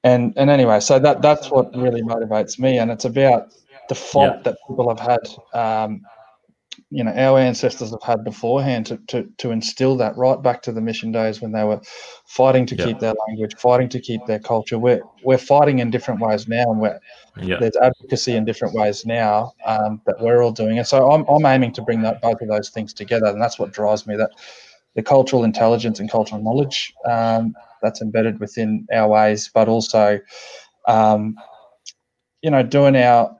and 0.04 0.34
and 0.38 0.50
anyway, 0.50 0.80
so 0.80 1.00
that 1.00 1.22
that's 1.22 1.50
what 1.50 1.76
really 1.76 2.02
motivates 2.02 2.60
me, 2.60 2.78
and 2.78 2.92
it's 2.92 3.06
about 3.06 3.52
the 3.90 3.96
fault 3.96 4.36
yeah. 4.38 4.42
that 4.44 4.58
people 4.68 4.90
have 4.90 5.00
had, 5.00 5.20
um, 5.54 6.02
you 6.90 7.04
know, 7.04 7.12
our 7.12 7.40
ancestors 7.40 7.92
have 7.92 8.04
had 8.04 8.24
beforehand 8.24 8.86
to, 8.86 8.98
to, 9.08 9.30
to 9.38 9.52
instill 9.52 9.96
that 9.98 10.16
right 10.18 10.42
back 10.42 10.62
to 10.62 10.72
the 10.72 10.82
mission 10.82 11.12
days 11.12 11.42
when 11.42 11.52
they 11.52 11.64
were 11.64 11.82
fighting 12.26 12.66
to 12.66 12.76
yeah. 12.76 12.86
keep 12.86 13.00
their 13.00 13.14
language, 13.28 13.56
fighting 13.58 13.90
to 13.90 14.00
keep 14.00 14.26
their 14.26 14.40
culture. 14.40 14.78
We're, 14.78 15.02
we're 15.24 15.38
fighting 15.38 15.80
in 15.80 15.90
different 15.90 16.22
ways 16.22 16.48
now, 16.48 16.64
and 16.72 16.80
we're, 16.80 17.00
yeah. 17.42 17.58
there's 17.60 17.76
advocacy 17.76 18.36
in 18.36 18.46
different 18.46 18.74
ways 18.74 19.06
now 19.06 19.54
um, 19.66 20.02
that 20.06 20.20
we're 20.20 20.42
all 20.42 20.52
doing. 20.52 20.78
And 20.78 20.88
so 20.88 21.12
I'm, 21.12 21.26
I'm 21.30 21.46
aiming 21.46 21.74
to 21.74 21.82
bring 21.82 22.02
that 22.02 22.22
both 22.22 22.42
of 22.42 22.48
those 22.48 22.70
things 22.70 22.94
together, 22.94 23.28
and 23.28 23.42
that's 23.42 23.60
what 23.60 23.72
drives 23.72 24.06
me. 24.08 24.16
That 24.16 24.32
the 24.96 25.04
cultural 25.04 25.44
intelligence 25.44 26.00
and 26.00 26.12
cultural 26.12 26.42
knowledge 26.42 26.94
um, 27.06 27.54
that's 27.82 28.02
embedded 28.02 28.40
within 28.40 28.86
our 28.94 29.08
ways, 29.08 29.50
but 29.54 29.70
also, 29.70 30.20
um, 30.88 31.36
you 32.42 32.52
know, 32.52 32.64
doing 32.64 32.96
our 32.96 33.36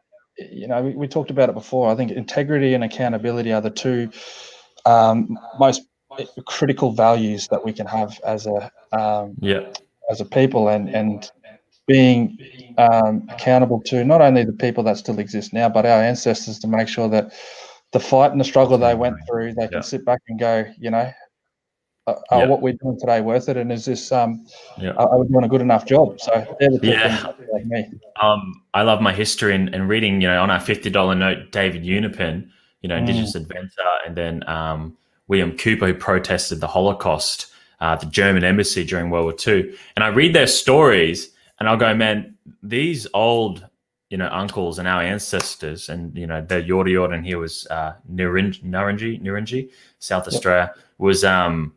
you 0.52 0.68
know, 0.68 0.82
we, 0.82 0.96
we, 0.96 1.08
talked 1.08 1.32
about 1.32 1.50
it 1.50 1.56
before. 1.56 1.92
I 1.92 1.96
think 1.96 2.12
integrity 2.12 2.74
and 2.74 2.84
accountability 2.84 3.52
are 3.54 3.62
the 3.62 3.70
two 3.70 4.10
um, 4.86 5.38
most 5.60 5.84
critical 6.46 6.92
values 6.92 7.48
that 7.50 7.64
we 7.64 7.74
can 7.74 7.86
have 7.86 8.20
as 8.26 8.48
a 8.48 8.72
um, 8.92 9.36
yeah 9.40 9.72
as 10.10 10.22
a 10.22 10.26
people, 10.26 10.70
and 10.70 10.90
and 10.90 11.30
being 11.88 12.38
um, 12.78 13.28
accountable 13.30 13.82
to 13.82 14.04
not 14.04 14.22
only 14.22 14.44
the 14.44 14.54
people 14.54 14.84
that 14.84 14.98
still 14.98 15.20
exist 15.20 15.54
now, 15.54 15.70
but 15.70 15.86
our 15.86 16.02
ancestors 16.02 16.60
to 16.60 16.68
make 16.68 16.88
sure 16.88 17.10
that 17.10 17.34
the 17.92 18.00
fight 18.00 18.32
and 18.32 18.40
the 18.40 18.46
struggle 18.46 18.78
they 18.78 18.96
went 18.96 19.18
through, 19.28 19.54
they 19.54 19.68
can 19.68 19.78
yeah. 19.78 19.82
sit 19.82 20.06
back 20.06 20.22
and 20.30 20.40
go, 20.40 20.66
you 20.80 20.90
know, 20.90 21.12
uh, 22.08 22.16
yeah. 22.32 22.46
what 22.46 22.62
we're 22.62 22.74
doing 22.74 23.00
today 23.00 23.22
worth 23.22 23.48
it? 23.50 23.58
And 23.58 23.72
is 23.72 23.86
this 23.86 24.12
um, 24.12 24.46
yeah. 24.78 24.92
are, 24.92 25.20
we 25.20 25.28
doing 25.28 25.44
a 25.44 25.48
good 25.48 25.62
enough 25.62 25.86
job? 25.86 26.20
So 26.20 26.58
the 26.60 26.80
yeah. 26.82 27.32
like 27.54 27.66
me. 27.66 27.92
Um, 28.22 28.64
I 28.74 28.82
love 28.82 29.02
my 29.02 29.14
history 29.14 29.54
and, 29.54 29.74
and 29.74 29.88
reading. 29.88 30.22
You 30.22 30.28
know, 30.30 30.42
on 30.42 30.50
our 30.50 30.60
fifty 30.60 30.90
dollar 30.90 31.16
note, 31.16 31.52
David 31.52 31.84
Unaipon, 31.84 32.50
you 32.82 32.90
know, 32.90 32.96
Indigenous 32.96 33.34
mm. 33.34 33.42
inventor, 33.42 33.84
and 34.06 34.16
then 34.16 34.48
um, 34.50 34.98
William 35.28 35.56
Cooper, 35.56 35.88
who 35.88 35.94
protested 35.94 36.60
the 36.60 36.68
Holocaust, 36.68 37.52
uh, 37.80 37.96
the 37.96 38.08
German 38.08 38.44
embassy 38.44 38.84
during 38.84 39.10
World 39.10 39.26
War 39.26 39.36
II. 39.56 39.74
And 39.96 40.04
I 40.04 40.08
read 40.08 40.34
their 40.34 40.48
stories, 40.48 41.30
and 41.60 41.70
I'll 41.70 41.78
go, 41.78 41.94
man, 41.94 42.36
these 42.64 43.08
old 43.14 43.68
you 44.10 44.18
know, 44.18 44.28
uncles 44.30 44.78
and 44.78 44.90
our 44.90 45.02
ancestors, 45.02 45.88
and 45.88 46.16
you 46.18 46.28
know, 46.28 46.42
the 46.42 46.56
Yorta 46.56 46.90
Yorta, 46.90 47.14
and 47.14 47.26
here 47.26 47.40
was 47.40 47.66
uh, 47.68 47.94
Ngarrindjeri, 48.12 49.70
South. 50.00 50.28
Australia, 50.28 50.74
was 50.98 51.24
um, 51.24 51.74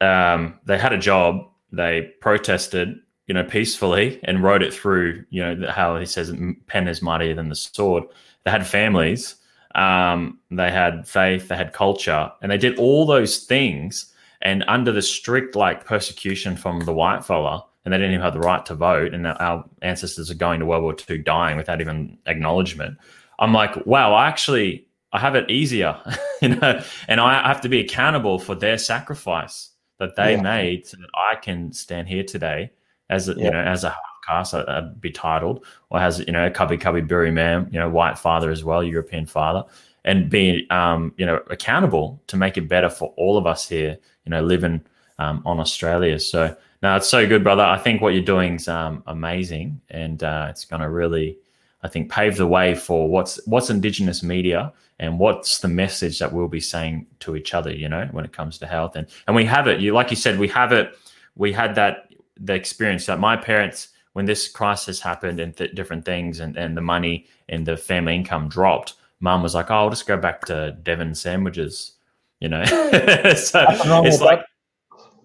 um, 0.00 0.58
they 0.64 0.78
had 0.78 0.92
a 0.92 0.98
job, 0.98 1.46
they 1.72 2.12
protested, 2.20 2.98
you 3.26 3.34
know, 3.34 3.44
peacefully 3.44 4.20
and 4.24 4.42
wrote 4.42 4.62
it 4.62 4.74
through, 4.74 5.24
you 5.30 5.42
know, 5.42 5.70
how 5.70 5.96
he 5.96 6.06
says 6.06 6.32
pen 6.66 6.88
is 6.88 7.02
mightier 7.02 7.34
than 7.34 7.48
the 7.48 7.54
sword. 7.54 8.04
They 8.44 8.50
had 8.50 8.66
families, 8.66 9.36
um, 9.74 10.38
they 10.50 10.70
had 10.70 11.06
faith, 11.06 11.48
they 11.48 11.56
had 11.56 11.72
culture, 11.72 12.30
and 12.42 12.50
they 12.50 12.58
did 12.58 12.78
all 12.78 13.06
those 13.06 13.44
things. 13.44 14.12
And 14.42 14.64
under 14.68 14.90
the 14.90 15.02
strict 15.02 15.54
like 15.54 15.84
persecution 15.84 16.56
from 16.56 16.80
the 16.80 16.94
white 16.94 17.24
fella, 17.24 17.64
and 17.84 17.92
they 17.92 17.98
didn't 17.98 18.12
even 18.12 18.24
have 18.24 18.32
the 18.32 18.40
right 18.40 18.64
to 18.66 18.74
vote, 18.74 19.14
and 19.14 19.26
our 19.26 19.64
ancestors 19.82 20.30
are 20.30 20.34
going 20.34 20.60
to 20.60 20.66
World 20.66 20.82
War 20.82 20.96
II 21.08 21.18
dying 21.18 21.56
without 21.56 21.80
even 21.80 22.18
acknowledgement. 22.26 22.96
I'm 23.38 23.52
like, 23.52 23.86
wow, 23.86 24.14
I 24.14 24.28
actually 24.28 24.86
I 25.12 25.18
have 25.18 25.34
it 25.34 25.50
easier, 25.50 25.96
you 26.42 26.56
know, 26.56 26.82
and 27.06 27.20
I 27.20 27.46
have 27.46 27.60
to 27.62 27.68
be 27.68 27.80
accountable 27.80 28.38
for 28.38 28.54
their 28.54 28.78
sacrifice 28.78 29.70
that 30.00 30.16
they 30.16 30.32
yeah. 30.32 30.42
made 30.42 30.86
so 30.86 30.96
that 30.96 31.10
I 31.14 31.36
can 31.36 31.72
stand 31.72 32.08
here 32.08 32.24
today 32.24 32.72
as 33.10 33.28
a, 33.28 33.34
yeah. 33.34 33.44
you 33.44 33.50
know 33.50 33.60
as 33.60 33.84
a 33.84 33.94
cast 34.26 34.54
I'd 34.54 34.68
uh, 34.68 34.88
be 34.98 35.10
titled 35.10 35.64
or 35.90 36.00
has 36.00 36.18
you 36.20 36.32
know 36.32 36.46
a 36.46 36.50
Kabi 36.50 36.80
Kabi 36.80 37.06
berry 37.06 37.30
man 37.30 37.68
you 37.70 37.78
know 37.78 37.88
white 37.88 38.18
father 38.18 38.50
as 38.50 38.64
well 38.64 38.82
European 38.82 39.26
father 39.26 39.62
and 40.04 40.28
be 40.28 40.66
um, 40.70 41.12
you 41.16 41.26
know 41.26 41.40
accountable 41.50 42.20
to 42.26 42.36
make 42.36 42.56
it 42.56 42.68
better 42.68 42.90
for 42.90 43.12
all 43.16 43.36
of 43.36 43.46
us 43.46 43.68
here 43.68 43.96
you 44.24 44.30
know 44.30 44.42
living 44.42 44.80
um, 45.18 45.42
on 45.44 45.60
Australia 45.60 46.18
so 46.18 46.56
now 46.82 46.96
it's 46.96 47.08
so 47.08 47.26
good 47.26 47.44
brother 47.44 47.62
I 47.62 47.78
think 47.78 48.00
what 48.00 48.14
you're 48.14 48.22
doing 48.22 48.56
is 48.56 48.68
um, 48.68 49.02
amazing 49.06 49.80
and 49.90 50.22
uh, 50.22 50.46
it's 50.50 50.64
going 50.64 50.82
to 50.82 50.88
really 50.88 51.38
I 51.82 51.88
think 51.88 52.10
pave 52.10 52.36
the 52.36 52.46
way 52.46 52.74
for 52.74 53.08
what's 53.08 53.44
what's 53.46 53.70
Indigenous 53.70 54.22
media 54.22 54.72
and 54.98 55.18
what's 55.18 55.58
the 55.60 55.68
message 55.68 56.18
that 56.18 56.32
we'll 56.32 56.48
be 56.48 56.60
saying 56.60 57.06
to 57.20 57.36
each 57.36 57.54
other 57.54 57.74
you 57.74 57.88
know 57.88 58.08
when 58.12 58.24
it 58.24 58.32
comes 58.32 58.58
to 58.58 58.66
health. 58.66 58.96
And 58.96 59.06
and 59.26 59.36
we 59.36 59.44
have 59.46 59.66
it. 59.66 59.80
You 59.80 59.92
like 59.92 60.10
you 60.10 60.16
said 60.16 60.38
we 60.38 60.48
have 60.48 60.72
it. 60.72 60.96
We 61.36 61.52
had 61.52 61.74
that 61.76 62.12
the 62.38 62.54
experience 62.54 63.06
that 63.06 63.18
my 63.18 63.36
parents 63.36 63.88
when 64.12 64.24
this 64.24 64.48
crisis 64.48 65.00
happened 65.00 65.38
and 65.38 65.56
th- 65.56 65.74
different 65.74 66.04
things 66.04 66.40
and, 66.40 66.56
and 66.56 66.76
the 66.76 66.80
money 66.80 67.26
and 67.48 67.64
the 67.64 67.76
family 67.76 68.16
income 68.16 68.48
dropped 68.48 68.94
mom 69.20 69.42
was 69.42 69.54
like 69.54 69.70
oh 69.70 69.74
i'll 69.74 69.90
just 69.90 70.06
go 70.06 70.16
back 70.16 70.44
to 70.46 70.72
devon 70.82 71.14
sandwiches 71.14 71.92
you 72.40 72.48
know? 72.48 72.62
So 73.36 73.64
it's 73.68 74.20
like 74.20 74.40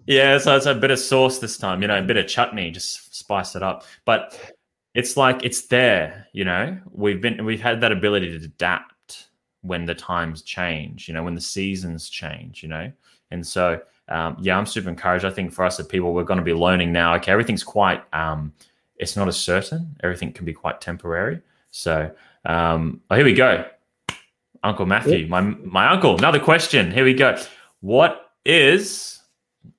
Yeah, 0.06 0.38
so 0.38 0.56
it's 0.56 0.66
a 0.66 0.74
bit 0.74 0.92
of 0.92 0.98
sauce 0.98 1.38
this 1.38 1.58
time, 1.58 1.82
you 1.82 1.88
know, 1.88 1.98
a 1.98 2.02
bit 2.02 2.16
of 2.16 2.28
chutney, 2.28 2.70
just 2.70 3.14
spice 3.16 3.56
it 3.56 3.62
up. 3.62 3.84
But 4.04 4.38
it's 4.96 5.14
like 5.14 5.44
it's 5.44 5.66
there, 5.66 6.26
you 6.32 6.42
know. 6.42 6.78
We've 6.90 7.20
been 7.20 7.44
we've 7.44 7.60
had 7.60 7.82
that 7.82 7.92
ability 7.92 8.38
to 8.38 8.44
adapt 8.46 9.28
when 9.60 9.84
the 9.84 9.94
times 9.94 10.40
change, 10.40 11.06
you 11.06 11.12
know, 11.12 11.22
when 11.22 11.34
the 11.34 11.40
seasons 11.40 12.08
change, 12.08 12.62
you 12.62 12.70
know. 12.70 12.90
And 13.30 13.46
so 13.46 13.78
um, 14.08 14.38
yeah, 14.40 14.56
I'm 14.56 14.64
super 14.64 14.88
encouraged. 14.88 15.26
I 15.26 15.30
think 15.30 15.52
for 15.52 15.66
us 15.66 15.78
as 15.78 15.86
people, 15.86 16.14
we're 16.14 16.24
going 16.24 16.38
to 16.38 16.44
be 16.44 16.54
learning 16.54 16.92
now. 16.92 17.14
Okay, 17.16 17.30
everything's 17.30 17.62
quite 17.62 18.02
um, 18.14 18.54
it's 18.96 19.16
not 19.16 19.28
as 19.28 19.36
certain. 19.36 19.94
Everything 20.02 20.32
can 20.32 20.46
be 20.46 20.54
quite 20.54 20.80
temporary. 20.80 21.42
So 21.70 22.10
um, 22.46 23.02
oh, 23.10 23.16
here 23.16 23.24
we 23.26 23.34
go. 23.34 23.66
Uncle 24.62 24.86
Matthew, 24.86 25.28
my 25.28 25.42
my 25.42 25.92
uncle. 25.92 26.16
Another 26.16 26.40
question. 26.40 26.90
Here 26.90 27.04
we 27.04 27.12
go. 27.12 27.36
What 27.80 28.30
is 28.46 29.20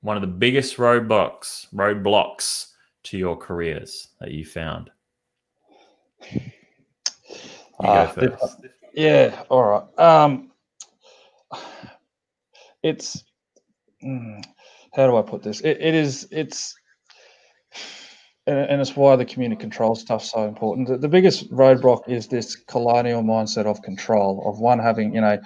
one 0.01 0.15
of 0.15 0.21
the 0.21 0.27
biggest 0.27 0.77
roadblocks 0.77 1.73
roadblocks 1.73 2.73
to 3.05 3.17
your 3.17 3.35
careers 3.35 4.09
that 4.19 4.29
you 4.29 4.45
found? 4.45 4.91
You 6.31 7.87
uh, 7.87 8.27
yeah. 8.93 9.43
All 9.49 9.63
right. 9.63 9.99
Um, 9.99 10.51
it's 12.81 13.23
mm, 14.03 14.43
how 14.93 15.07
do 15.07 15.17
I 15.17 15.21
put 15.21 15.43
this? 15.43 15.61
It, 15.61 15.77
it 15.79 15.93
is. 15.93 16.27
It's 16.31 16.75
and, 18.47 18.81
it's 18.81 18.95
why 18.95 19.15
the 19.15 19.25
community 19.25 19.59
control 19.59 19.93
stuff's 19.95 20.31
so 20.31 20.47
important. 20.47 20.87
The, 20.87 20.97
the, 20.97 21.09
biggest 21.09 21.51
roadblock 21.51 22.07
is 22.07 22.27
this 22.27 22.55
colonial 22.55 23.21
mindset 23.21 23.65
of 23.65 23.81
control, 23.81 24.41
of 24.45 24.59
one 24.59 24.79
having, 24.79 25.13
you 25.13 25.19
know, 25.19 25.37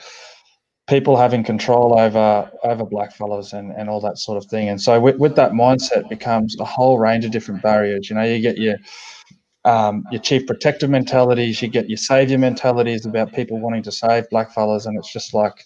people 0.88 1.18
having 1.18 1.44
control 1.44 2.00
over 2.00 2.52
over 2.64 2.86
blackfellas 2.86 3.54
and, 3.54 3.72
and 3.72 3.90
all 3.90 4.02
that 4.02 4.18
sort 4.18 4.38
of 4.38 4.50
thing. 4.50 4.70
And 4.70 4.80
so 4.80 5.00
with, 5.00 5.18
with 5.18 5.36
that 5.36 5.52
mindset 5.52 6.10
becomes 6.10 6.56
a 6.60 6.66
whole 6.66 7.00
range 7.00 7.26
of 7.26 7.32
different 7.32 7.62
barriers. 7.62 8.10
You 8.10 8.16
know, 8.16 8.24
you 8.24 8.40
get 8.40 8.58
your 8.58 8.78
um, 9.66 10.04
your 10.12 10.22
chief 10.22 10.48
protective 10.48 10.90
mentalities, 10.90 11.62
you 11.62 11.68
get 11.68 11.90
your 11.90 11.98
savior 11.98 12.38
mentalities 12.38 13.06
about 13.06 13.34
people 13.34 13.60
wanting 13.60 13.84
to 13.84 13.92
save 13.92 14.26
blackfellas, 14.30 14.86
and 14.86 14.98
it's 14.98 15.12
just 15.12 15.34
like 15.34 15.66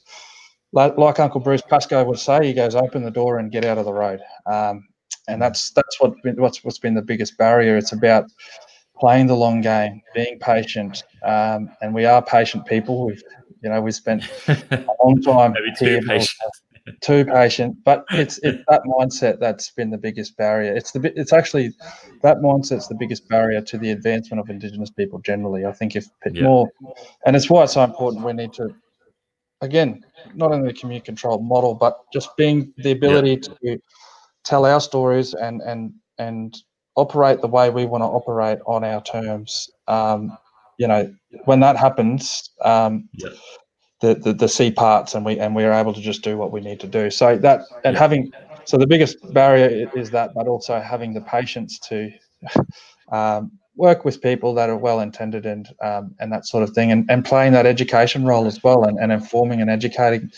like, 0.75 0.97
like 0.97 1.19
Uncle 1.19 1.39
Bruce 1.39 1.61
Pascoe 1.61 2.03
would 2.03 2.19
say, 2.19 2.45
he 2.47 2.53
goes, 2.53 2.75
open 2.75 3.03
the 3.03 3.11
door 3.11 3.39
and 3.39 3.49
get 3.51 3.63
out 3.63 3.77
of 3.77 3.85
the 3.85 3.93
road. 3.93 4.19
Um, 4.45 4.85
and 5.27 5.41
that's 5.41 5.71
that's 5.71 5.99
what 5.99 6.13
what's 6.35 6.63
what's 6.63 6.77
been 6.77 6.93
the 6.93 7.01
biggest 7.01 7.37
barrier. 7.37 7.77
It's 7.77 7.93
about 7.93 8.25
playing 8.99 9.27
the 9.27 9.35
long 9.35 9.61
game, 9.61 10.01
being 10.13 10.37
patient, 10.39 11.03
um, 11.23 11.69
and 11.81 11.95
we 11.95 12.05
are 12.05 12.21
patient 12.21 12.65
people. 12.67 13.07
We've 13.07 13.23
you 13.63 13.69
know 13.69 13.81
we 13.81 13.91
spent 13.91 14.23
a 14.47 14.85
long 15.03 15.21
time 15.21 15.53
Maybe 15.53 15.73
too 15.79 16.05
patient. 16.05 16.51
Too 17.01 17.25
patient, 17.25 17.77
but 17.83 18.05
it's 18.11 18.39
it's 18.43 18.63
that 18.67 18.83
mindset 18.83 19.39
that's 19.39 19.71
been 19.71 19.89
the 19.89 19.97
biggest 19.97 20.37
barrier. 20.37 20.71
It's 20.71 20.91
the 20.91 21.11
it's 21.19 21.33
actually 21.33 21.73
that 22.21 22.37
mindset's 22.37 22.87
the 22.87 22.93
biggest 22.93 23.27
barrier 23.27 23.59
to 23.61 23.79
the 23.79 23.89
advancement 23.89 24.39
of 24.39 24.51
Indigenous 24.51 24.91
people 24.91 25.17
generally. 25.19 25.65
I 25.65 25.71
think 25.71 25.95
if 25.95 26.07
yeah. 26.31 26.43
more, 26.43 26.69
and 27.25 27.35
it's 27.35 27.49
why 27.49 27.63
it's 27.63 27.73
so 27.73 27.83
important. 27.83 28.23
We 28.23 28.33
need 28.33 28.53
to, 28.53 28.69
again, 29.61 30.05
not 30.35 30.51
only 30.51 30.71
the 30.71 30.77
community 30.77 31.03
control 31.03 31.39
model, 31.39 31.73
but 31.73 31.97
just 32.13 32.29
being 32.37 32.71
the 32.77 32.91
ability 32.91 33.41
yeah. 33.63 33.73
to 33.73 33.81
tell 34.43 34.63
our 34.63 34.79
stories 34.79 35.33
and 35.33 35.61
and 35.61 35.91
and 36.19 36.55
operate 36.95 37.41
the 37.41 37.47
way 37.47 37.71
we 37.71 37.85
want 37.85 38.03
to 38.03 38.07
operate 38.07 38.59
on 38.67 38.83
our 38.83 39.01
terms. 39.01 39.71
Um, 39.87 40.37
you 40.77 40.87
know, 40.87 41.11
when 41.45 41.61
that 41.61 41.77
happens, 41.77 42.51
um, 42.61 43.09
yeah. 43.13 43.29
The, 44.01 44.15
the 44.15 44.33
the 44.33 44.49
C 44.49 44.71
parts 44.71 45.15
and 45.15 45.25
we 45.25 45.39
and 45.39 45.55
we 45.55 45.63
are 45.63 45.73
able 45.73 45.93
to 45.93 46.01
just 46.01 46.21
do 46.21 46.37
what 46.37 46.51
we 46.51 46.61
need 46.61 46.79
to 46.81 46.87
do. 46.87 47.09
So 47.09 47.37
that 47.37 47.61
and 47.83 47.97
having 47.97 48.31
so 48.65 48.77
the 48.77 48.87
biggest 48.87 49.17
barrier 49.33 49.89
is 49.95 50.11
that, 50.11 50.33
but 50.33 50.47
also 50.47 50.79
having 50.79 51.13
the 51.13 51.21
patience 51.21 51.79
to 51.79 52.11
um, 53.11 53.51
work 53.75 54.05
with 54.05 54.21
people 54.21 54.53
that 54.55 54.69
are 54.69 54.77
well 54.77 54.99
intended 54.99 55.45
and 55.45 55.67
um, 55.81 56.15
and 56.19 56.31
that 56.31 56.45
sort 56.45 56.63
of 56.63 56.71
thing, 56.71 56.91
and, 56.91 57.09
and 57.09 57.23
playing 57.23 57.53
that 57.53 57.65
education 57.65 58.25
role 58.25 58.45
as 58.45 58.61
well, 58.63 58.83
and, 58.83 58.97
and 58.99 59.11
informing 59.11 59.61
and 59.61 59.69
educating 59.69 60.31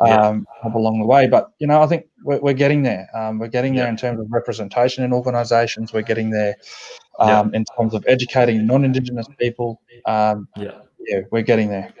um, 0.00 0.46
yeah. 0.64 0.72
along 0.74 1.00
the 1.00 1.06
way. 1.06 1.26
But 1.26 1.50
you 1.58 1.66
know, 1.66 1.82
I 1.82 1.86
think 1.86 2.06
we're, 2.22 2.40
we're 2.40 2.54
getting 2.54 2.82
there. 2.82 3.08
Um, 3.14 3.38
we're 3.38 3.48
getting 3.48 3.74
there 3.74 3.88
in 3.88 3.96
terms 3.96 4.20
of 4.20 4.26
representation 4.30 5.04
in 5.04 5.12
organisations. 5.12 5.92
We're 5.92 6.02
getting 6.02 6.30
there 6.30 6.54
um, 7.18 7.54
in 7.54 7.64
terms 7.76 7.94
of 7.94 8.04
educating 8.06 8.66
non-Indigenous 8.66 9.26
people. 9.38 9.80
Um, 10.06 10.48
yeah, 10.56 10.78
yeah, 11.06 11.20
we're 11.30 11.42
getting 11.42 11.68
there. 11.68 11.92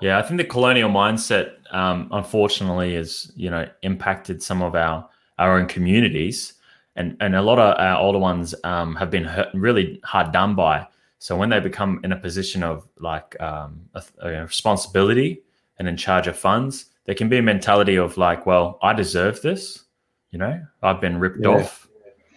Yeah, 0.00 0.18
I 0.18 0.22
think 0.22 0.38
the 0.38 0.44
colonial 0.44 0.90
mindset, 0.90 1.52
um, 1.72 2.08
unfortunately, 2.12 2.94
has 2.94 3.32
you 3.36 3.50
know 3.50 3.68
impacted 3.82 4.42
some 4.42 4.62
of 4.62 4.74
our 4.74 5.08
our 5.38 5.58
own 5.58 5.66
communities, 5.66 6.54
and 6.94 7.16
and 7.20 7.34
a 7.34 7.42
lot 7.42 7.58
of 7.58 7.78
our 7.78 7.98
older 7.98 8.18
ones 8.18 8.54
um, 8.64 8.94
have 8.96 9.10
been 9.10 9.24
hurt, 9.24 9.48
really 9.54 10.00
hard 10.04 10.32
done 10.32 10.54
by. 10.54 10.86
So 11.18 11.36
when 11.36 11.48
they 11.48 11.60
become 11.60 12.00
in 12.04 12.12
a 12.12 12.16
position 12.16 12.62
of 12.62 12.86
like 12.98 13.40
um, 13.40 13.80
a, 13.94 14.02
a 14.20 14.42
responsibility 14.42 15.42
and 15.78 15.88
in 15.88 15.96
charge 15.96 16.26
of 16.26 16.36
funds, 16.36 16.86
there 17.06 17.14
can 17.14 17.28
be 17.28 17.38
a 17.38 17.42
mentality 17.42 17.96
of 17.96 18.16
like, 18.16 18.46
well, 18.46 18.78
I 18.82 18.92
deserve 18.92 19.40
this. 19.42 19.84
You 20.30 20.38
know, 20.38 20.60
I've 20.82 21.00
been 21.00 21.18
ripped 21.18 21.38
yeah. 21.40 21.48
off 21.48 21.88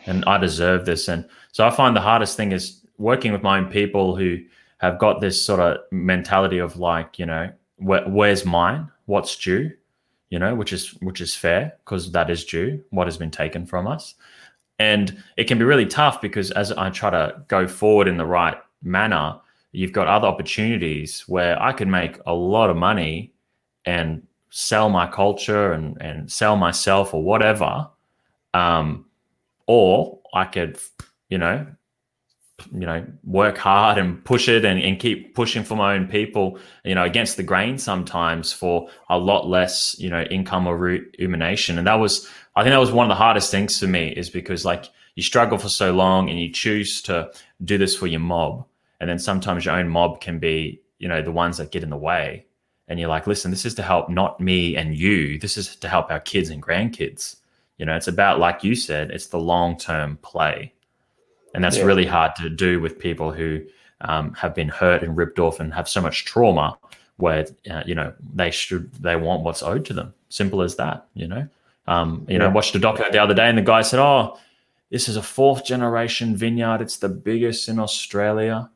and 0.05 0.23
I 0.25 0.37
deserve 0.37 0.85
this. 0.85 1.07
And 1.07 1.27
so 1.51 1.67
I 1.67 1.71
find 1.71 1.95
the 1.95 2.01
hardest 2.01 2.37
thing 2.37 2.51
is 2.51 2.85
working 2.97 3.31
with 3.31 3.43
my 3.43 3.57
own 3.57 3.69
people 3.69 4.15
who 4.15 4.37
have 4.79 4.97
got 4.97 5.21
this 5.21 5.41
sort 5.41 5.59
of 5.59 5.77
mentality 5.91 6.57
of 6.57 6.77
like, 6.77 7.19
you 7.19 7.25
know, 7.25 7.51
where, 7.77 8.07
where's 8.07 8.45
mine? 8.45 8.89
What's 9.05 9.37
due? 9.37 9.71
You 10.29 10.39
know, 10.39 10.53
which 10.53 10.73
is 10.73 10.89
which 11.01 11.21
is 11.21 11.33
fair 11.33 11.73
because 11.83 12.11
that 12.11 12.29
is 12.29 12.45
due. 12.45 12.83
What 12.91 13.07
has 13.07 13.17
been 13.17 13.31
taken 13.31 13.65
from 13.65 13.87
us, 13.87 14.13
and 14.77 15.21
it 15.37 15.45
can 15.45 15.57
be 15.57 15.65
really 15.65 15.87
tough 15.87 16.21
because 16.21 16.51
as 16.51 16.71
I 16.71 16.91
try 16.91 17.09
to 17.09 17.41
go 17.47 17.67
forward 17.67 18.07
in 18.07 18.17
the 18.17 18.25
right 18.25 18.57
manner, 18.83 19.39
you've 19.71 19.91
got 19.91 20.07
other 20.07 20.27
opportunities 20.27 21.21
where 21.27 21.59
I 21.61 21.73
could 21.73 21.87
make 21.87 22.19
a 22.27 22.33
lot 22.33 22.69
of 22.69 22.77
money 22.77 23.33
and 23.85 24.21
sell 24.51 24.89
my 24.89 25.07
culture 25.07 25.73
and, 25.73 25.99
and 25.99 26.31
sell 26.31 26.55
myself 26.55 27.13
or 27.13 27.23
whatever. 27.23 27.87
Um, 28.53 29.05
or 29.67 30.19
I 30.33 30.45
could, 30.45 30.79
you 31.29 31.37
know, 31.37 31.65
you 32.73 32.85
know, 32.85 33.05
work 33.23 33.57
hard 33.57 33.97
and 33.97 34.23
push 34.23 34.47
it 34.47 34.65
and, 34.65 34.81
and 34.81 34.99
keep 34.99 35.35
pushing 35.35 35.63
for 35.63 35.75
my 35.75 35.95
own 35.95 36.07
people, 36.07 36.59
you 36.83 36.95
know, 36.95 37.03
against 37.03 37.37
the 37.37 37.43
grain 37.43 37.77
sometimes 37.77 38.51
for 38.51 38.89
a 39.09 39.17
lot 39.17 39.47
less, 39.47 39.95
you 39.99 40.09
know, 40.09 40.23
income 40.23 40.67
or 40.67 40.77
rumination. 40.77 41.77
And 41.77 41.87
that 41.87 41.95
was, 41.95 42.27
I 42.55 42.63
think 42.63 42.71
that 42.71 42.79
was 42.79 42.91
one 42.91 43.05
of 43.05 43.09
the 43.09 43.15
hardest 43.15 43.51
things 43.51 43.79
for 43.79 43.87
me 43.87 44.09
is 44.09 44.29
because 44.29 44.65
like 44.65 44.85
you 45.15 45.23
struggle 45.23 45.57
for 45.57 45.69
so 45.69 45.93
long 45.93 46.29
and 46.29 46.39
you 46.39 46.51
choose 46.51 47.01
to 47.03 47.31
do 47.63 47.77
this 47.77 47.95
for 47.95 48.07
your 48.07 48.19
mob. 48.19 48.65
And 48.99 49.09
then 49.09 49.19
sometimes 49.19 49.65
your 49.65 49.75
own 49.75 49.87
mob 49.87 50.21
can 50.21 50.39
be, 50.39 50.81
you 50.97 51.07
know, 51.07 51.21
the 51.21 51.31
ones 51.31 51.57
that 51.57 51.71
get 51.71 51.83
in 51.83 51.89
the 51.89 51.97
way 51.97 52.45
and 52.89 52.99
you're 52.99 53.09
like, 53.09 53.27
listen, 53.27 53.51
this 53.51 53.65
is 53.65 53.75
to 53.75 53.83
help 53.83 54.09
not 54.09 54.39
me 54.41 54.75
and 54.75 54.97
you. 54.97 55.37
This 55.37 55.57
is 55.57 55.75
to 55.77 55.87
help 55.87 56.11
our 56.11 56.19
kids 56.19 56.49
and 56.49 56.61
grandkids. 56.61 57.35
You 57.77 57.85
know, 57.85 57.95
it's 57.95 58.07
about, 58.07 58.39
like 58.39 58.63
you 58.63 58.75
said, 58.75 59.11
it's 59.11 59.27
the 59.27 59.39
long 59.39 59.77
term 59.77 60.17
play. 60.23 60.73
And 61.53 61.63
that's 61.63 61.77
yeah. 61.77 61.85
really 61.85 62.05
hard 62.05 62.35
to 62.37 62.49
do 62.49 62.79
with 62.79 62.99
people 62.99 63.31
who 63.31 63.61
um, 64.01 64.33
have 64.33 64.53
been 64.55 64.69
hurt 64.69 65.03
and 65.03 65.17
ripped 65.17 65.39
off 65.39 65.59
and 65.59 65.73
have 65.73 65.89
so 65.89 66.01
much 66.01 66.25
trauma 66.25 66.77
where, 67.17 67.45
uh, 67.69 67.83
you 67.85 67.95
know, 67.95 68.13
they 68.33 68.51
should, 68.51 68.91
they 68.93 69.15
want 69.15 69.43
what's 69.43 69.63
owed 69.63 69.85
to 69.85 69.93
them. 69.93 70.13
Simple 70.29 70.61
as 70.61 70.75
that, 70.77 71.07
you 71.15 71.27
know. 71.27 71.47
Um, 71.87 72.25
you 72.27 72.33
yeah. 72.33 72.39
know, 72.39 72.45
I 72.45 72.49
watched 72.49 72.75
a 72.75 72.79
doco 72.79 73.11
the 73.11 73.21
other 73.21 73.33
day 73.33 73.49
and 73.49 73.57
the 73.57 73.63
guy 73.63 73.81
said, 73.81 73.99
oh, 73.99 74.37
this 74.91 75.09
is 75.09 75.17
a 75.17 75.23
fourth 75.23 75.65
generation 75.65 76.35
vineyard. 76.35 76.81
It's 76.81 76.97
the 76.97 77.09
biggest 77.09 77.67
in 77.67 77.79
Australia. 77.79 78.69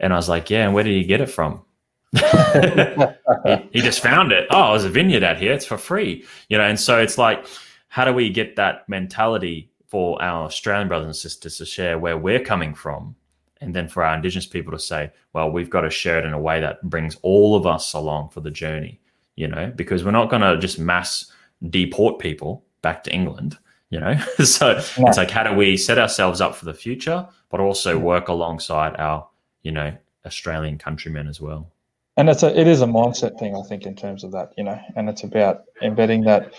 And 0.00 0.12
I 0.12 0.16
was 0.16 0.28
like, 0.28 0.50
yeah, 0.50 0.64
and 0.64 0.74
where 0.74 0.84
did 0.84 0.94
he 0.94 1.04
get 1.04 1.20
it 1.20 1.30
from? 1.30 1.62
he, 2.12 3.68
he, 3.72 3.80
just 3.80 4.00
found 4.00 4.32
it. 4.32 4.46
Oh, 4.50 4.70
there's 4.70 4.84
a 4.84 4.88
vineyard 4.88 5.22
out 5.22 5.36
here. 5.36 5.52
It's 5.52 5.66
for 5.66 5.76
free, 5.76 6.24
you 6.48 6.56
know. 6.56 6.64
And 6.64 6.80
so 6.80 6.98
it's 6.98 7.18
like, 7.18 7.46
how 7.88 8.04
do 8.04 8.12
we 8.12 8.30
get 8.30 8.56
that 8.56 8.88
mentality 8.88 9.70
for 9.88 10.20
our 10.22 10.44
Australian 10.44 10.88
brothers 10.88 11.06
and 11.06 11.16
sisters 11.16 11.58
to 11.58 11.66
share 11.66 11.98
where 11.98 12.16
we're 12.16 12.40
coming 12.40 12.74
from, 12.74 13.16
and 13.60 13.74
then 13.74 13.88
for 13.88 14.04
our 14.04 14.14
Indigenous 14.14 14.46
people 14.46 14.72
to 14.72 14.78
say, 14.78 15.10
well, 15.32 15.50
we've 15.50 15.70
got 15.70 15.80
to 15.80 15.90
share 15.90 16.18
it 16.18 16.24
in 16.24 16.32
a 16.32 16.40
way 16.40 16.60
that 16.60 16.82
brings 16.88 17.16
all 17.22 17.56
of 17.56 17.66
us 17.66 17.92
along 17.94 18.28
for 18.28 18.40
the 18.40 18.50
journey, 18.50 19.00
you 19.34 19.48
know, 19.48 19.72
because 19.74 20.04
we're 20.04 20.10
not 20.10 20.30
going 20.30 20.42
to 20.42 20.58
just 20.58 20.78
mass 20.78 21.32
deport 21.70 22.18
people 22.18 22.64
back 22.82 23.02
to 23.04 23.12
England, 23.12 23.58
you 23.90 23.98
know. 23.98 24.16
so 24.44 24.72
yeah. 24.72 25.08
it's 25.08 25.16
like, 25.16 25.30
how 25.30 25.42
do 25.42 25.54
we 25.54 25.76
set 25.76 25.98
ourselves 25.98 26.40
up 26.40 26.54
for 26.54 26.66
the 26.66 26.74
future, 26.74 27.26
but 27.50 27.60
also 27.60 27.98
work 27.98 28.28
alongside 28.28 28.94
our, 28.98 29.26
you 29.62 29.72
know, 29.72 29.96
Australian 30.24 30.78
countrymen 30.78 31.26
as 31.26 31.40
well 31.40 31.70
and 32.18 32.28
it's 32.28 32.42
a 32.42 32.60
it 32.60 32.66
is 32.66 32.82
a 32.82 32.86
mindset 32.86 33.38
thing 33.38 33.56
i 33.56 33.62
think 33.62 33.86
in 33.86 33.94
terms 33.94 34.24
of 34.24 34.32
that 34.32 34.52
you 34.58 34.64
know 34.64 34.78
and 34.96 35.08
it's 35.08 35.22
about 35.22 35.62
embedding 35.80 36.22
that 36.24 36.52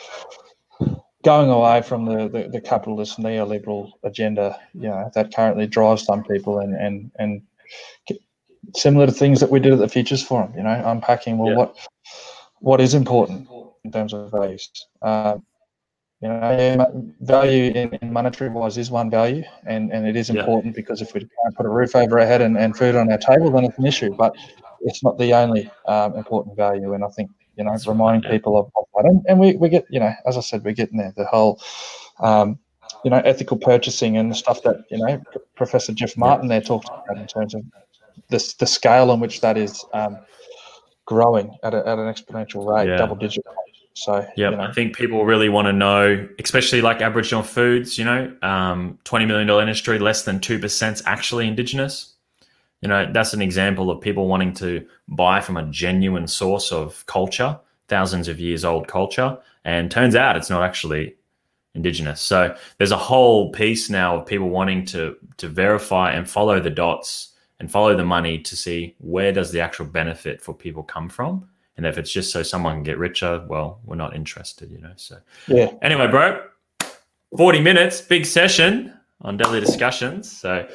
going 1.24 1.49
away 1.49 1.82
from 1.82 2.05
the, 2.05 2.30
the, 2.30 2.49
the 2.49 2.61
capitalist 2.61 3.20
neoliberal 3.20 3.91
agenda 4.03 4.59
you 4.74 4.88
know 4.88 5.09
that 5.13 5.34
currently 5.34 5.67
drives 5.67 6.03
some 6.03 6.24
people 6.24 6.59
and 6.59 6.76
and 6.76 7.11
and 7.20 7.41
similar 8.76 9.05
to 9.05 9.11
things 9.11 9.39
that 9.39 9.49
we 9.49 9.59
did 9.59 9.74
at 9.74 9.80
the 9.80 9.88
futures 9.88 10.24
forum 10.24 10.53
you 10.55 10.63
know 10.63 10.82
unpacking 10.86 11.38
well 11.38 11.49
yeah. 11.49 11.57
what 11.57 11.78
what 12.59 12.82
is 12.82 12.93
important 12.93 13.47
in 13.84 13.91
terms 13.91 14.13
of 14.13 14.32
values 14.32 14.70
um, 15.01 15.43
you 16.22 16.28
know, 16.28 17.13
value 17.22 17.72
in, 17.72 17.93
in 18.01 18.11
monetary 18.11 18.49
wise 18.49 18.78
is 18.78 18.91
one 18.91 19.09
value, 19.09 19.43
and, 19.65 19.91
and 19.93 20.05
it 20.05 20.17
is 20.17 20.30
important 20.30 20.76
yeah. 20.76 20.82
because 20.82 21.01
if 21.01 21.13
we 21.13 21.22
can't 21.22 21.55
put 21.55 21.65
a 21.65 21.70
roof 21.70 21.95
over 21.95 22.20
our 22.20 22.26
head 22.26 22.41
and, 22.41 22.57
and 22.57 22.76
food 22.76 22.95
on 22.95 23.09
our 23.09 23.17
table, 23.17 23.49
then 23.51 23.63
it's 23.63 23.78
an 23.78 23.86
issue. 23.86 24.13
But 24.13 24.36
it's 24.82 25.01
not 25.01 25.17
the 25.17 25.34
only 25.34 25.72
um, 25.88 26.15
important 26.15 26.57
value, 26.57 26.93
and 26.93 27.05
I 27.05 27.07
think 27.07 27.32
you 27.60 27.66
know, 27.66 27.78
reminding 27.86 28.24
yeah. 28.24 28.36
people 28.36 28.57
of, 28.57 28.72
of, 28.76 28.86
that, 28.95 29.05
and, 29.05 29.22
and 29.28 29.39
we, 29.39 29.55
we 29.57 29.70
get 29.70 29.86
you 29.91 29.99
know, 29.99 30.12
as 30.26 30.38
I 30.38 30.41
said, 30.41 30.64
we're 30.64 30.74
getting 30.74 30.97
there. 30.97 31.14
The 31.16 31.26
whole 31.26 31.62
um, 32.20 32.57
you 33.03 33.12
know, 33.12 33.22
ethical 33.26 33.57
purchasing 33.57 34.18
and 34.18 34.32
the 34.32 34.36
stuff 34.36 34.64
that 34.64 34.78
you 34.89 34.97
know 34.97 35.22
Professor 35.55 35.93
Jeff 35.93 36.18
Martin 36.18 36.47
there 36.47 36.62
talked 36.62 36.88
about 36.88 37.18
in 37.18 37.28
terms 37.28 37.53
of 37.53 37.62
the 38.30 38.55
the 38.57 38.66
scale 38.66 39.12
on 39.12 39.20
which 39.20 39.41
that 39.41 39.57
is 39.57 39.86
um, 39.93 40.18
growing 41.05 41.55
at, 41.64 41.76
a, 41.76 41.80
at 41.88 41.99
an 41.99 42.12
exponential 42.12 42.66
rate, 42.66 42.88
yeah. 42.88 42.97
double 42.97 43.16
digit 43.16 43.45
so 43.99 44.26
yeah, 44.38 44.51
you 44.51 44.55
know. 44.55 44.64
I 44.64 44.72
think 44.72 44.95
people 44.95 45.26
really 45.26 45.49
want 45.49 45.68
to 45.68 45.74
know, 45.74 46.28
especially 46.39 46.82
like 46.82 47.01
Aboriginal 47.01 47.43
foods. 47.43 47.97
You 47.97 48.05
know, 48.05 48.36
um, 48.41 48.97
twenty 49.03 49.26
million 49.26 49.47
dollar 49.47 49.62
industry, 49.62 49.99
less 49.99 50.24
than 50.24 50.39
two 50.39 50.57
percent 50.57 51.01
actually 51.05 51.47
Indigenous. 51.47 52.16
You 52.82 52.90
know, 52.90 53.12
that's 53.12 53.34
an 53.34 53.42
example 53.42 53.92
of 53.92 54.02
people 54.02 54.28
wanting 54.28 54.54
to 54.56 54.86
buy 55.08 55.42
from 55.42 55.58
a 55.58 55.64
genuine 55.64 56.28
source 56.28 56.72
of 56.72 57.06
culture, 57.06 57.60
thousands 57.88 58.28
of 58.28 58.40
years 58.40 58.64
old 58.64 58.88
culture, 58.88 59.38
and 59.66 59.92
turns 59.92 60.16
out 60.16 60.38
it's 60.38 60.50
not 60.50 60.64
actually 60.64 61.16
Indigenous. 61.76 62.20
So 62.20 62.56
there's 62.78 62.92
a 62.92 62.98
whole 62.98 63.52
piece 63.52 63.90
now 63.90 64.18
of 64.18 64.26
people 64.26 64.50
wanting 64.50 64.86
to 64.86 65.16
to 65.38 65.48
verify 65.48 66.12
and 66.12 66.28
follow 66.28 66.60
the 66.60 66.70
dots 66.72 67.36
and 67.60 67.72
follow 67.72 67.96
the 67.96 68.06
money 68.06 68.40
to 68.40 68.56
see 68.56 68.96
where 69.00 69.32
does 69.32 69.52
the 69.52 69.62
actual 69.62 69.86
benefit 69.86 70.42
for 70.42 70.54
people 70.54 70.82
come 70.82 71.10
from 71.10 71.48
and 71.80 71.86
if 71.86 71.98
it's 71.98 72.12
just 72.12 72.34
so 72.34 72.44
someone 72.44 72.76
can 72.76 72.84
get 72.84 72.98
richer, 72.98 73.42
well, 73.48 73.80
we're 73.86 73.96
not 73.96 74.14
interested, 74.14 74.70
you 74.70 74.80
know. 74.80 74.92
So 74.98 75.16
yeah. 75.48 75.72
Anyway, 75.82 76.08
bro, 76.08 76.44
40 77.38 77.62
minutes, 77.62 78.02
big 78.02 78.26
session 78.26 78.94
on 79.22 79.38
daily 79.38 79.62
discussions. 79.62 80.30
So 80.30 80.68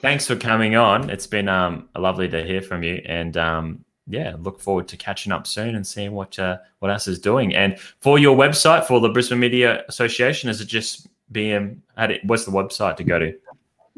thanks 0.00 0.26
for 0.26 0.36
coming 0.36 0.76
on. 0.76 1.10
It's 1.10 1.26
been 1.26 1.48
um, 1.48 1.88
lovely 1.96 2.28
to 2.28 2.42
hear 2.42 2.62
from 2.62 2.82
you. 2.82 3.02
And 3.04 3.36
um, 3.36 3.84
yeah, 4.06 4.36
look 4.38 4.60
forward 4.60 4.88
to 4.88 4.96
catching 4.96 5.32
up 5.32 5.46
soon 5.46 5.76
and 5.76 5.86
seeing 5.86 6.12
what 6.12 6.38
uh, 6.38 6.58
what 6.80 6.90
else 6.90 7.08
is 7.08 7.18
doing. 7.18 7.54
And 7.54 7.78
for 8.00 8.18
your 8.18 8.36
website 8.36 8.86
for 8.86 9.00
the 9.00 9.08
Brisbane 9.08 9.40
Media 9.40 9.84
Association, 9.88 10.50
is 10.50 10.60
it 10.60 10.66
just 10.66 11.08
BM? 11.32 11.78
What's 12.24 12.44
the 12.44 12.50
website 12.50 12.96
to 12.96 13.04
go 13.04 13.18
to? 13.18 13.32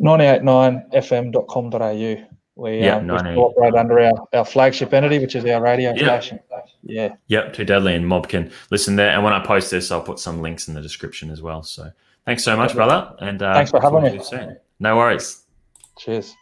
989fm.com.au. 0.01 2.29
We, 2.55 2.81
yeah, 2.81 2.97
um, 2.97 3.07
we 3.07 3.15
operate 3.15 3.75
under 3.75 3.99
our, 3.99 4.13
our 4.35 4.45
flagship 4.45 4.93
entity, 4.93 5.19
which 5.19 5.35
is 5.35 5.43
our 5.47 5.63
radio 5.63 5.97
station. 5.97 6.39
Yeah. 6.83 7.15
Yep, 7.29 7.55
Too 7.55 7.65
Deadly 7.65 7.95
and 7.95 8.07
Mob 8.07 8.29
can 8.29 8.53
listen 8.71 8.97
there. 8.97 9.09
And 9.11 9.25
when 9.25 9.33
I 9.33 9.43
post 9.45 9.71
this, 9.71 9.91
I'll 9.91 10.03
put 10.03 10.19
some 10.19 10.43
links 10.43 10.69
in 10.69 10.75
the 10.75 10.83
description 10.83 11.31
as 11.31 11.41
well. 11.41 11.63
So 11.63 11.91
thanks 12.27 12.45
so 12.45 12.55
much, 12.57 12.75
brother. 12.75 13.15
And 13.21 13.43
uh, 13.43 13.55
thanks 13.55 13.71
for 13.71 13.81
having 13.81 14.03
me. 14.03 14.23
Soon. 14.23 14.59
No 14.81 14.97
worries. 14.97 15.42
Cheers. 16.03 16.42